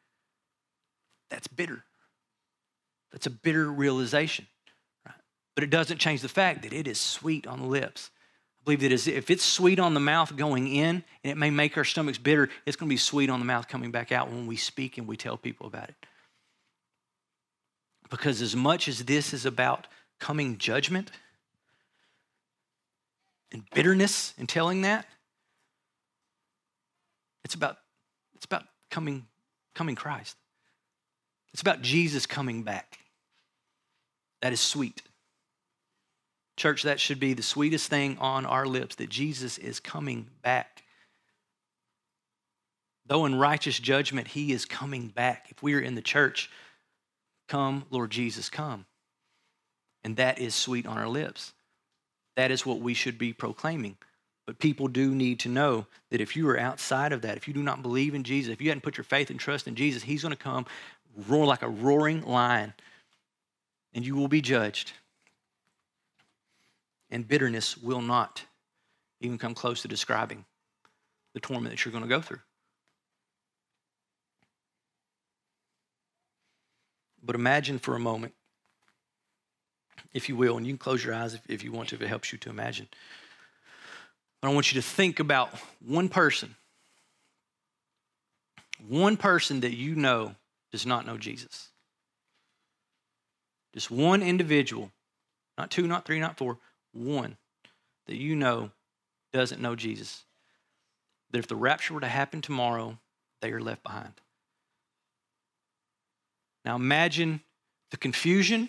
That's 1.30 1.46
bitter. 1.46 1.84
That's 3.12 3.28
a 3.28 3.30
bitter 3.30 3.70
realization. 3.70 4.48
Right? 5.06 5.14
But 5.54 5.62
it 5.62 5.70
doesn't 5.70 5.98
change 5.98 6.22
the 6.22 6.28
fact 6.28 6.62
that 6.62 6.72
it 6.72 6.88
is 6.88 6.98
sweet 6.98 7.46
on 7.46 7.61
the 7.61 7.68
lips. 7.68 8.11
I 8.61 8.64
believe 8.64 8.80
that 8.80 8.90
if 8.90 9.30
it's 9.30 9.44
sweet 9.44 9.78
on 9.78 9.94
the 9.94 10.00
mouth 10.00 10.34
going 10.34 10.66
in, 10.66 11.04
and 11.22 11.30
it 11.30 11.37
may 11.37 11.50
make 11.50 11.76
our 11.76 11.84
stomachs 11.84 12.18
bitter, 12.18 12.48
it's 12.66 12.76
going 12.76 12.88
to 12.88 12.92
be 12.92 12.96
sweet 12.96 13.30
on 13.30 13.38
the 13.38 13.46
mouth 13.46 13.68
coming 13.68 13.92
back 13.92 14.11
out 14.11 14.32
when 14.32 14.48
we 14.48 14.56
speak 14.56 14.98
and 14.98 15.06
we 15.06 15.16
tell 15.16 15.37
people 15.37 15.68
about 15.68 15.90
it. 15.90 15.94
Because 18.10 18.40
as 18.40 18.56
much 18.56 18.88
as 18.88 19.04
this 19.04 19.34
is 19.34 19.44
about 19.44 19.86
coming 20.18 20.58
judgment 20.58 21.10
and 23.52 23.62
bitterness 23.74 24.34
and 24.38 24.48
telling 24.48 24.82
that, 24.82 25.06
it's 27.44 27.54
about, 27.54 27.78
it's 28.34 28.44
about 28.44 28.64
coming, 28.90 29.26
coming 29.74 29.94
Christ. 29.94 30.36
It's 31.52 31.62
about 31.62 31.82
Jesus 31.82 32.26
coming 32.26 32.62
back. 32.62 32.98
That 34.42 34.52
is 34.52 34.60
sweet. 34.60 35.02
Church, 36.56 36.82
that 36.82 37.00
should 37.00 37.20
be 37.20 37.34
the 37.34 37.42
sweetest 37.42 37.88
thing 37.88 38.18
on 38.18 38.44
our 38.44 38.66
lips 38.66 38.96
that 38.96 39.08
Jesus 39.08 39.58
is 39.58 39.80
coming 39.80 40.28
back. 40.42 40.82
Though 43.06 43.24
in 43.24 43.36
righteous 43.36 43.78
judgment, 43.78 44.28
he 44.28 44.52
is 44.52 44.64
coming 44.64 45.08
back. 45.08 45.46
If 45.50 45.62
we 45.62 45.74
are 45.74 45.80
in 45.80 45.94
the 45.94 46.02
church, 46.02 46.50
come, 47.48 47.84
Lord 47.90 48.11
Jesus, 48.11 48.48
come. 48.48 48.87
And 50.04 50.16
that 50.16 50.38
is 50.38 50.54
sweet 50.54 50.87
on 50.87 50.98
our 50.98 51.08
lips. 51.08 51.52
That 52.37 52.50
is 52.50 52.64
what 52.64 52.80
we 52.80 52.94
should 52.94 53.18
be 53.18 53.32
proclaiming. 53.32 53.96
But 54.46 54.58
people 54.58 54.88
do 54.88 55.14
need 55.14 55.40
to 55.40 55.48
know 55.48 55.87
that 56.11 56.20
if 56.20 56.37
you 56.37 56.48
are 56.48 56.58
outside 56.58 57.12
of 57.12 57.22
that, 57.22 57.37
if 57.37 57.48
you 57.48 57.52
do 57.52 57.62
not 57.62 57.82
believe 57.82 58.14
in 58.14 58.24
Jesus, 58.24 58.52
if 58.52 58.62
you 58.62 58.68
hadn't 58.68 58.82
put 58.82 58.96
your 58.96 59.04
faith 59.04 59.28
and 59.28 59.38
trust 59.38 59.66
in 59.66 59.74
Jesus, 59.74 60.02
He's 60.02 60.22
going 60.22 60.30
to 60.30 60.42
come 60.42 60.64
roar 61.26 61.44
like 61.44 61.62
a 61.62 61.68
roaring 61.68 62.22
lion, 62.22 62.72
and 63.92 64.06
you 64.06 64.14
will 64.14 64.28
be 64.28 64.40
judged. 64.40 64.92
And 67.11 67.26
bitterness 67.26 67.76
will 67.76 68.00
not 68.00 68.44
even 69.20 69.38
come 69.38 69.54
close 69.54 69.82
to 69.82 69.88
describing 69.88 70.44
the 71.34 71.40
torment 71.40 71.70
that 71.70 71.84
you're 71.84 71.92
going 71.92 72.04
to 72.04 72.08
go 72.08 72.20
through. 72.20 72.40
But 77.28 77.34
imagine 77.34 77.78
for 77.78 77.94
a 77.94 78.00
moment, 78.00 78.32
if 80.14 80.30
you 80.30 80.36
will, 80.36 80.56
and 80.56 80.66
you 80.66 80.72
can 80.72 80.78
close 80.78 81.04
your 81.04 81.12
eyes 81.12 81.34
if, 81.34 81.42
if 81.46 81.62
you 81.62 81.70
want 81.70 81.90
to, 81.90 81.96
if 81.96 82.00
it 82.00 82.08
helps 82.08 82.32
you 82.32 82.38
to 82.38 82.48
imagine. 82.48 82.88
But 84.40 84.48
I 84.48 84.54
want 84.54 84.72
you 84.72 84.80
to 84.80 84.86
think 84.86 85.20
about 85.20 85.50
one 85.86 86.08
person, 86.08 86.56
one 88.88 89.18
person 89.18 89.60
that 89.60 89.76
you 89.76 89.94
know 89.94 90.36
does 90.72 90.86
not 90.86 91.04
know 91.04 91.18
Jesus. 91.18 91.68
Just 93.74 93.90
one 93.90 94.22
individual, 94.22 94.90
not 95.58 95.70
two, 95.70 95.86
not 95.86 96.06
three, 96.06 96.20
not 96.20 96.38
four, 96.38 96.56
one 96.94 97.36
that 98.06 98.16
you 98.16 98.36
know 98.36 98.70
doesn't 99.34 99.60
know 99.60 99.76
Jesus. 99.76 100.24
That 101.32 101.40
if 101.40 101.46
the 101.46 101.56
rapture 101.56 101.92
were 101.92 102.00
to 102.00 102.08
happen 102.08 102.40
tomorrow, 102.40 102.96
they 103.42 103.52
are 103.52 103.60
left 103.60 103.82
behind. 103.82 104.14
Now 106.68 106.76
imagine 106.76 107.40
the 107.92 107.96
confusion, 107.96 108.68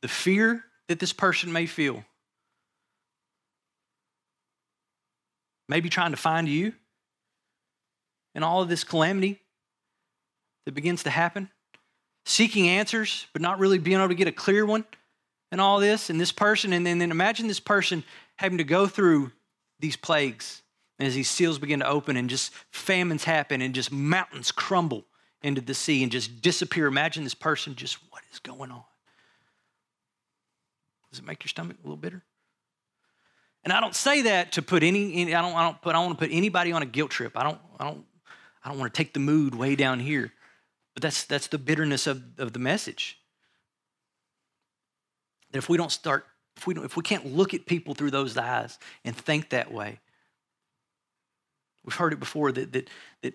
the 0.00 0.06
fear 0.06 0.64
that 0.86 1.00
this 1.00 1.12
person 1.12 1.52
may 1.52 1.66
feel. 1.66 2.04
Maybe 5.68 5.88
trying 5.88 6.12
to 6.12 6.16
find 6.16 6.48
you 6.48 6.72
and 8.36 8.44
all 8.44 8.62
of 8.62 8.68
this 8.68 8.84
calamity 8.84 9.40
that 10.66 10.72
begins 10.72 11.02
to 11.02 11.10
happen, 11.10 11.50
seeking 12.24 12.68
answers, 12.68 13.26
but 13.32 13.42
not 13.42 13.58
really 13.58 13.78
being 13.78 13.98
able 13.98 14.06
to 14.06 14.14
get 14.14 14.28
a 14.28 14.32
clear 14.32 14.64
one, 14.64 14.84
and 15.50 15.60
all 15.60 15.80
this, 15.80 16.10
and 16.10 16.20
this 16.20 16.30
person, 16.30 16.72
and 16.72 16.86
then, 16.86 16.98
then 16.98 17.10
imagine 17.10 17.48
this 17.48 17.58
person 17.58 18.04
having 18.36 18.58
to 18.58 18.64
go 18.64 18.86
through 18.86 19.32
these 19.80 19.96
plagues. 19.96 20.62
As 21.00 21.16
these 21.16 21.28
seals 21.28 21.58
begin 21.58 21.80
to 21.80 21.88
open 21.88 22.16
and 22.16 22.30
just 22.30 22.52
famines 22.70 23.24
happen 23.24 23.60
and 23.60 23.74
just 23.74 23.90
mountains 23.90 24.52
crumble 24.52 25.06
into 25.42 25.60
the 25.60 25.74
sea 25.74 26.02
and 26.02 26.12
just 26.12 26.42
disappear. 26.42 26.86
Imagine 26.86 27.24
this 27.24 27.34
person 27.34 27.74
just, 27.74 27.98
what 28.10 28.22
is 28.32 28.38
going 28.38 28.70
on? 28.70 28.82
Does 31.10 31.18
it 31.18 31.26
make 31.26 31.42
your 31.42 31.48
stomach 31.48 31.76
a 31.82 31.86
little 31.86 31.96
bitter? 31.96 32.22
And 33.64 33.72
I 33.72 33.80
don't 33.80 33.94
say 33.94 34.22
that 34.22 34.52
to 34.52 34.62
put 34.62 34.82
any, 34.82 35.34
I 35.34 35.42
don't, 35.42 35.54
I 35.54 35.64
don't 35.64 35.80
put, 35.82 35.90
I 35.90 35.92
don't 35.94 36.06
want 36.06 36.18
to 36.18 36.26
put 36.26 36.34
anybody 36.34 36.72
on 36.72 36.82
a 36.82 36.86
guilt 36.86 37.10
trip. 37.10 37.36
I 37.36 37.42
don't, 37.42 37.58
I 37.78 37.84
don't, 37.84 38.04
I 38.64 38.68
don't 38.68 38.78
want 38.78 38.92
to 38.92 38.96
take 38.96 39.12
the 39.12 39.20
mood 39.20 39.54
way 39.54 39.76
down 39.76 40.00
here. 40.00 40.32
But 40.94 41.02
that's, 41.02 41.24
that's 41.24 41.48
the 41.48 41.58
bitterness 41.58 42.06
of, 42.06 42.22
of 42.38 42.52
the 42.52 42.58
message. 42.58 43.18
That 45.50 45.58
if 45.58 45.68
we 45.68 45.76
don't 45.76 45.92
start, 45.92 46.26
if 46.56 46.66
we, 46.66 46.74
don't, 46.74 46.84
if 46.84 46.96
we 46.96 47.02
can't 47.02 47.34
look 47.34 47.54
at 47.54 47.66
people 47.66 47.94
through 47.94 48.10
those 48.10 48.36
eyes 48.36 48.78
and 49.04 49.16
think 49.16 49.50
that 49.50 49.72
way, 49.72 50.00
we've 51.84 51.94
heard 51.94 52.12
it 52.12 52.20
before 52.20 52.52
that, 52.52 52.72
that, 52.72 52.88
that, 53.22 53.34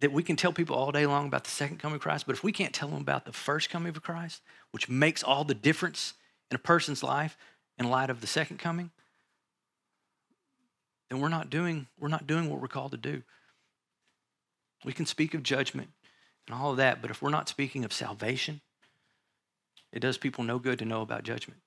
that 0.00 0.12
we 0.12 0.22
can 0.22 0.36
tell 0.36 0.52
people 0.52 0.76
all 0.76 0.92
day 0.92 1.06
long 1.06 1.26
about 1.26 1.44
the 1.44 1.50
second 1.50 1.78
coming 1.78 1.96
of 1.96 2.02
Christ, 2.02 2.26
but 2.26 2.36
if 2.36 2.44
we 2.44 2.52
can't 2.52 2.72
tell 2.72 2.88
them 2.88 3.00
about 3.00 3.24
the 3.24 3.32
first 3.32 3.70
coming 3.70 3.88
of 3.88 4.02
Christ, 4.02 4.42
which 4.70 4.88
makes 4.88 5.22
all 5.22 5.44
the 5.44 5.54
difference 5.54 6.14
in 6.50 6.54
a 6.54 6.58
person's 6.58 7.02
life 7.02 7.36
in 7.78 7.90
light 7.90 8.10
of 8.10 8.20
the 8.20 8.26
second 8.26 8.58
coming, 8.58 8.90
then 11.10 11.20
we're 11.20 11.28
not 11.28 11.50
doing, 11.50 11.86
we're 11.98 12.08
not 12.08 12.26
doing 12.26 12.48
what 12.48 12.60
we're 12.60 12.68
called 12.68 12.92
to 12.92 12.98
do. 12.98 13.22
We 14.84 14.92
can 14.92 15.06
speak 15.06 15.34
of 15.34 15.42
judgment 15.42 15.88
and 16.46 16.54
all 16.54 16.70
of 16.70 16.76
that, 16.76 17.02
but 17.02 17.10
if 17.10 17.20
we're 17.20 17.30
not 17.30 17.48
speaking 17.48 17.84
of 17.84 17.92
salvation, 17.92 18.60
it 19.92 20.00
does 20.00 20.18
people 20.18 20.44
no 20.44 20.58
good 20.58 20.78
to 20.78 20.84
know 20.84 21.02
about 21.02 21.24
judgment 21.24 21.60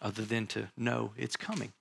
other 0.00 0.22
than 0.22 0.46
to 0.46 0.68
know 0.76 1.12
it's 1.16 1.36
coming. 1.36 1.72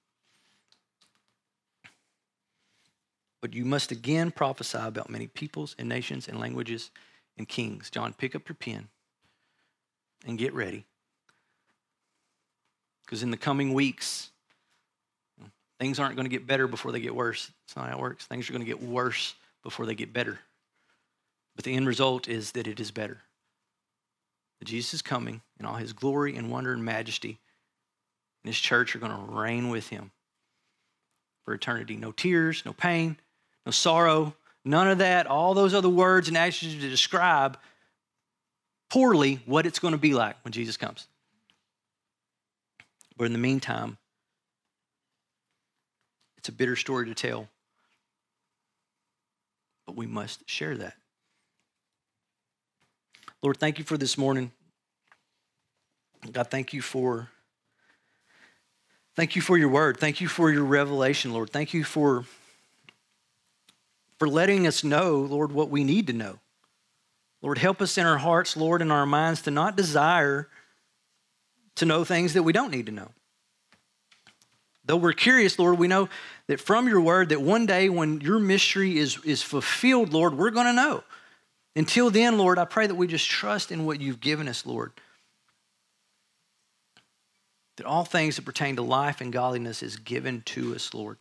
But 3.46 3.54
you 3.54 3.64
must 3.64 3.92
again 3.92 4.32
prophesy 4.32 4.80
about 4.80 5.08
many 5.08 5.28
peoples 5.28 5.76
and 5.78 5.88
nations 5.88 6.28
and 6.28 6.40
languages 6.40 6.90
and 7.38 7.48
kings. 7.48 7.92
John, 7.92 8.12
pick 8.12 8.34
up 8.34 8.50
your 8.50 8.56
pen 8.56 8.88
and 10.26 10.36
get 10.36 10.52
ready. 10.56 10.84
Because 13.06 13.22
in 13.22 13.30
the 13.30 13.38
coming 13.38 13.76
weeks, 13.76 14.32
things 15.80 16.00
aren't 16.00 16.16
going 16.16 16.26
to 16.26 16.36
get 16.36 16.48
better 16.48 16.66
before 16.68 16.92
they 16.92 17.00
get 17.00 17.14
worse. 17.14 17.52
That's 17.68 17.76
not 17.76 17.90
how 17.90 17.98
it 17.98 18.02
works. 18.02 18.26
Things 18.26 18.50
are 18.50 18.54
going 18.54 18.66
to 18.66 18.68
get 18.68 18.82
worse 18.82 19.36
before 19.62 19.86
they 19.86 19.94
get 19.94 20.12
better. 20.12 20.40
But 21.56 21.66
the 21.66 21.76
end 21.76 21.88
result 21.88 22.28
is 22.28 22.54
that 22.54 22.66
it 22.66 22.80
is 22.80 22.90
better. 22.90 23.20
Jesus 24.64 24.96
is 24.96 25.02
coming 25.04 25.42
in 25.60 25.68
all 25.68 25.76
his 25.76 25.94
glory 25.94 26.36
and 26.36 26.50
wonder 26.50 26.74
and 26.74 26.84
majesty. 26.84 27.38
And 28.44 28.50
his 28.50 28.60
church 28.60 28.96
are 28.96 29.00
going 29.00 29.12
to 29.12 29.32
reign 29.32 29.70
with 29.70 29.90
him 29.90 30.10
for 31.44 31.54
eternity. 31.54 31.96
No 31.96 32.12
tears, 32.12 32.64
no 32.66 32.74
pain, 32.74 33.18
no 33.66 33.72
sorrow, 33.72 34.36
none 34.64 34.88
of 34.88 35.00
that. 35.00 35.28
All 35.28 35.54
those 35.54 35.74
other 35.74 35.90
words 35.90 36.28
and 36.28 36.38
actions 36.38 36.74
to 36.76 36.90
describe 36.90 37.58
poorly 38.90 39.40
what 39.46 39.66
it's 39.66 39.80
going 39.80 39.94
to 39.94 39.98
be 39.98 40.14
like 40.14 40.36
when 40.44 40.52
Jesus 40.52 40.78
comes. 40.78 41.08
But 43.18 43.26
in 43.26 43.34
the 43.34 43.40
meantime, 43.40 43.98
it's 46.38 46.50
a 46.50 46.52
bitter 46.52 46.76
story 46.76 47.08
to 47.08 47.16
tell. 47.16 47.48
But 49.86 49.96
we 49.96 50.06
must 50.06 50.50
share 50.50 50.76
that. 50.78 50.94
Lord, 53.42 53.58
thank 53.58 53.80
you 53.80 53.86
for 53.86 53.98
this 53.98 54.18
morning. 54.18 54.52
God, 56.32 56.50
thank 56.50 56.74
you 56.74 56.82
for 56.82 57.30
thank 59.16 59.36
you 59.36 59.42
for 59.42 59.58
your 59.58 59.70
word. 59.70 59.98
Thank 59.98 60.20
you 60.20 60.28
for 60.28 60.52
your 60.52 60.64
revelation, 60.64 61.32
Lord. 61.32 61.52
Thank 61.52 61.74
you 61.74 61.84
for 61.84 62.26
for 64.20 64.28
letting 64.28 64.66
us 64.66 64.84
know, 64.84 65.18
Lord, 65.20 65.52
what 65.52 65.70
we 65.70 65.84
need 65.84 66.08
to 66.08 66.14
know. 66.14 66.40
Lord, 67.42 67.58
help 67.58 67.82
us 67.82 67.98
in 67.98 68.06
our 68.06 68.18
hearts, 68.18 68.58
Lord, 68.58 68.82
in 68.82 68.92
our 68.92 69.06
minds 69.06 69.42
to 69.44 69.52
not 69.52 69.76
desire 69.76 70.50
to 71.76 71.86
know 71.86 72.04
things 72.04 72.34
that 72.34 72.44
we 72.44 72.54
don't 72.54 72.72
need 72.72 72.86
to 72.88 72.92
know. 72.92 73.10
Though 74.86 74.98
we're 74.98 75.14
curious, 75.14 75.58
Lord, 75.58 75.78
we 75.80 75.88
know 75.88 76.10
that 76.48 76.62
from 76.62 76.88
your 76.88 77.02
word 77.02 77.30
that 77.30 77.42
one 77.42 77.66
day 77.66 77.90
when 77.90 78.22
your 78.22 78.40
mystery 78.40 78.98
is, 78.98 79.18
is 79.24 79.42
fulfilled, 79.42 80.14
Lord, 80.14 80.38
we're 80.38 80.52
going 80.52 80.68
to 80.68 80.74
know. 80.74 81.04
Until 81.76 82.10
then, 82.10 82.38
Lord, 82.38 82.58
I 82.58 82.66
pray 82.66 82.88
that 82.88 82.96
we 82.96 83.08
just 83.08 83.30
trust 83.30 83.72
in 83.72 83.86
what 83.86 84.00
you've 84.00 84.20
given 84.20 84.48
us, 84.48 84.66
Lord. 84.66 84.94
That 87.78 87.86
all 87.86 88.06
things 88.06 88.38
that 88.38 88.46
pertain 88.46 88.78
to 88.78 88.82
life 88.82 89.20
and 89.22 89.34
godliness 89.34 89.84
is 89.84 89.98
given 89.98 90.42
to 90.46 90.74
us, 90.76 90.94
Lord. 90.94 91.18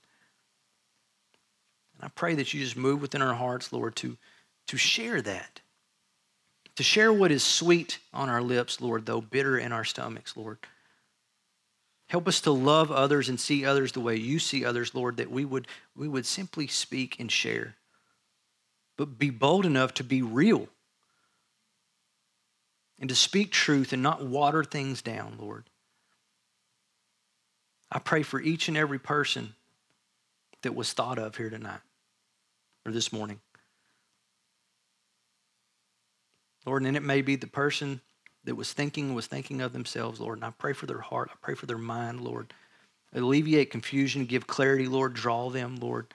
I 2.04 2.08
pray 2.08 2.34
that 2.34 2.52
you 2.52 2.60
just 2.60 2.76
move 2.76 3.00
within 3.00 3.22
our 3.22 3.34
hearts, 3.34 3.72
Lord, 3.72 3.96
to, 3.96 4.18
to 4.66 4.76
share 4.76 5.22
that. 5.22 5.60
To 6.76 6.82
share 6.82 7.12
what 7.12 7.32
is 7.32 7.42
sweet 7.42 7.98
on 8.12 8.28
our 8.28 8.42
lips, 8.42 8.80
Lord, 8.80 9.06
though 9.06 9.22
bitter 9.22 9.56
in 9.56 9.72
our 9.72 9.84
stomachs, 9.84 10.36
Lord. 10.36 10.58
Help 12.08 12.28
us 12.28 12.42
to 12.42 12.50
love 12.50 12.90
others 12.90 13.28
and 13.30 13.40
see 13.40 13.64
others 13.64 13.92
the 13.92 14.00
way 14.00 14.16
you 14.16 14.38
see 14.38 14.64
others, 14.64 14.94
Lord, 14.94 15.16
that 15.16 15.30
we 15.30 15.46
would, 15.46 15.66
we 15.96 16.06
would 16.06 16.26
simply 16.26 16.66
speak 16.66 17.18
and 17.18 17.32
share. 17.32 17.76
But 18.98 19.18
be 19.18 19.30
bold 19.30 19.64
enough 19.64 19.94
to 19.94 20.04
be 20.04 20.20
real 20.20 20.68
and 22.98 23.08
to 23.08 23.14
speak 23.14 23.50
truth 23.50 23.92
and 23.92 24.02
not 24.02 24.24
water 24.24 24.62
things 24.62 25.00
down, 25.00 25.36
Lord. 25.38 25.64
I 27.90 27.98
pray 27.98 28.22
for 28.22 28.40
each 28.40 28.68
and 28.68 28.76
every 28.76 28.98
person 28.98 29.54
that 30.62 30.74
was 30.74 30.92
thought 30.92 31.18
of 31.18 31.36
here 31.36 31.50
tonight 31.50 31.80
or 32.84 32.92
this 32.92 33.12
morning. 33.12 33.40
Lord, 36.66 36.82
and 36.82 36.96
it 36.96 37.02
may 37.02 37.22
be 37.22 37.36
the 37.36 37.46
person 37.46 38.00
that 38.44 38.54
was 38.54 38.72
thinking 38.72 39.14
was 39.14 39.26
thinking 39.26 39.60
of 39.60 39.72
themselves, 39.72 40.20
Lord. 40.20 40.38
And 40.38 40.44
I 40.44 40.50
pray 40.50 40.72
for 40.72 40.86
their 40.86 41.00
heart. 41.00 41.30
I 41.32 41.36
pray 41.40 41.54
for 41.54 41.66
their 41.66 41.78
mind, 41.78 42.20
Lord. 42.20 42.52
Alleviate 43.14 43.70
confusion, 43.70 44.24
give 44.24 44.46
clarity, 44.46 44.86
Lord. 44.86 45.14
Draw 45.14 45.50
them, 45.50 45.76
Lord. 45.76 46.06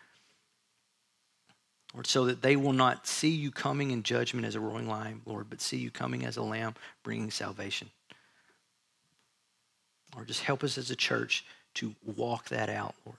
Lord, 1.93 2.05
so 2.05 2.26
that 2.26 2.41
they 2.41 2.55
will 2.55 2.74
not 2.74 3.07
see 3.07 3.30
you 3.30 3.51
coming 3.51 3.91
in 3.91 4.03
judgment 4.03 4.45
as 4.45 4.55
a 4.55 4.59
roaring 4.59 4.88
lion, 4.88 5.22
Lord, 5.26 5.49
but 5.49 5.61
see 5.61 5.78
you 5.78 5.89
coming 5.89 6.24
as 6.24 6.38
a 6.38 6.43
lamb 6.43 6.76
bringing 7.03 7.32
salvation. 7.32 7.89
Lord, 10.13 10.28
just 10.28 10.41
help 10.41 10.63
us 10.63 10.78
as 10.78 10.91
a 10.91 10.95
church 10.95 11.45
to 11.76 11.95
walk 12.15 12.49
that 12.49 12.70
out, 12.70 12.95
Lord. 13.05 13.17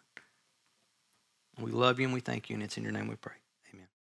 We 1.61 1.73
love 1.73 2.01
you 2.01 2.07
and 2.07 2.15
we 2.15 2.21
thank 2.21 2.49
you, 2.49 2.55
and 2.55 2.63
it's 2.63 2.77
in 2.77 2.83
your 2.83 2.93
name 2.93 3.09
we 3.09 3.17
pray. 3.17 3.35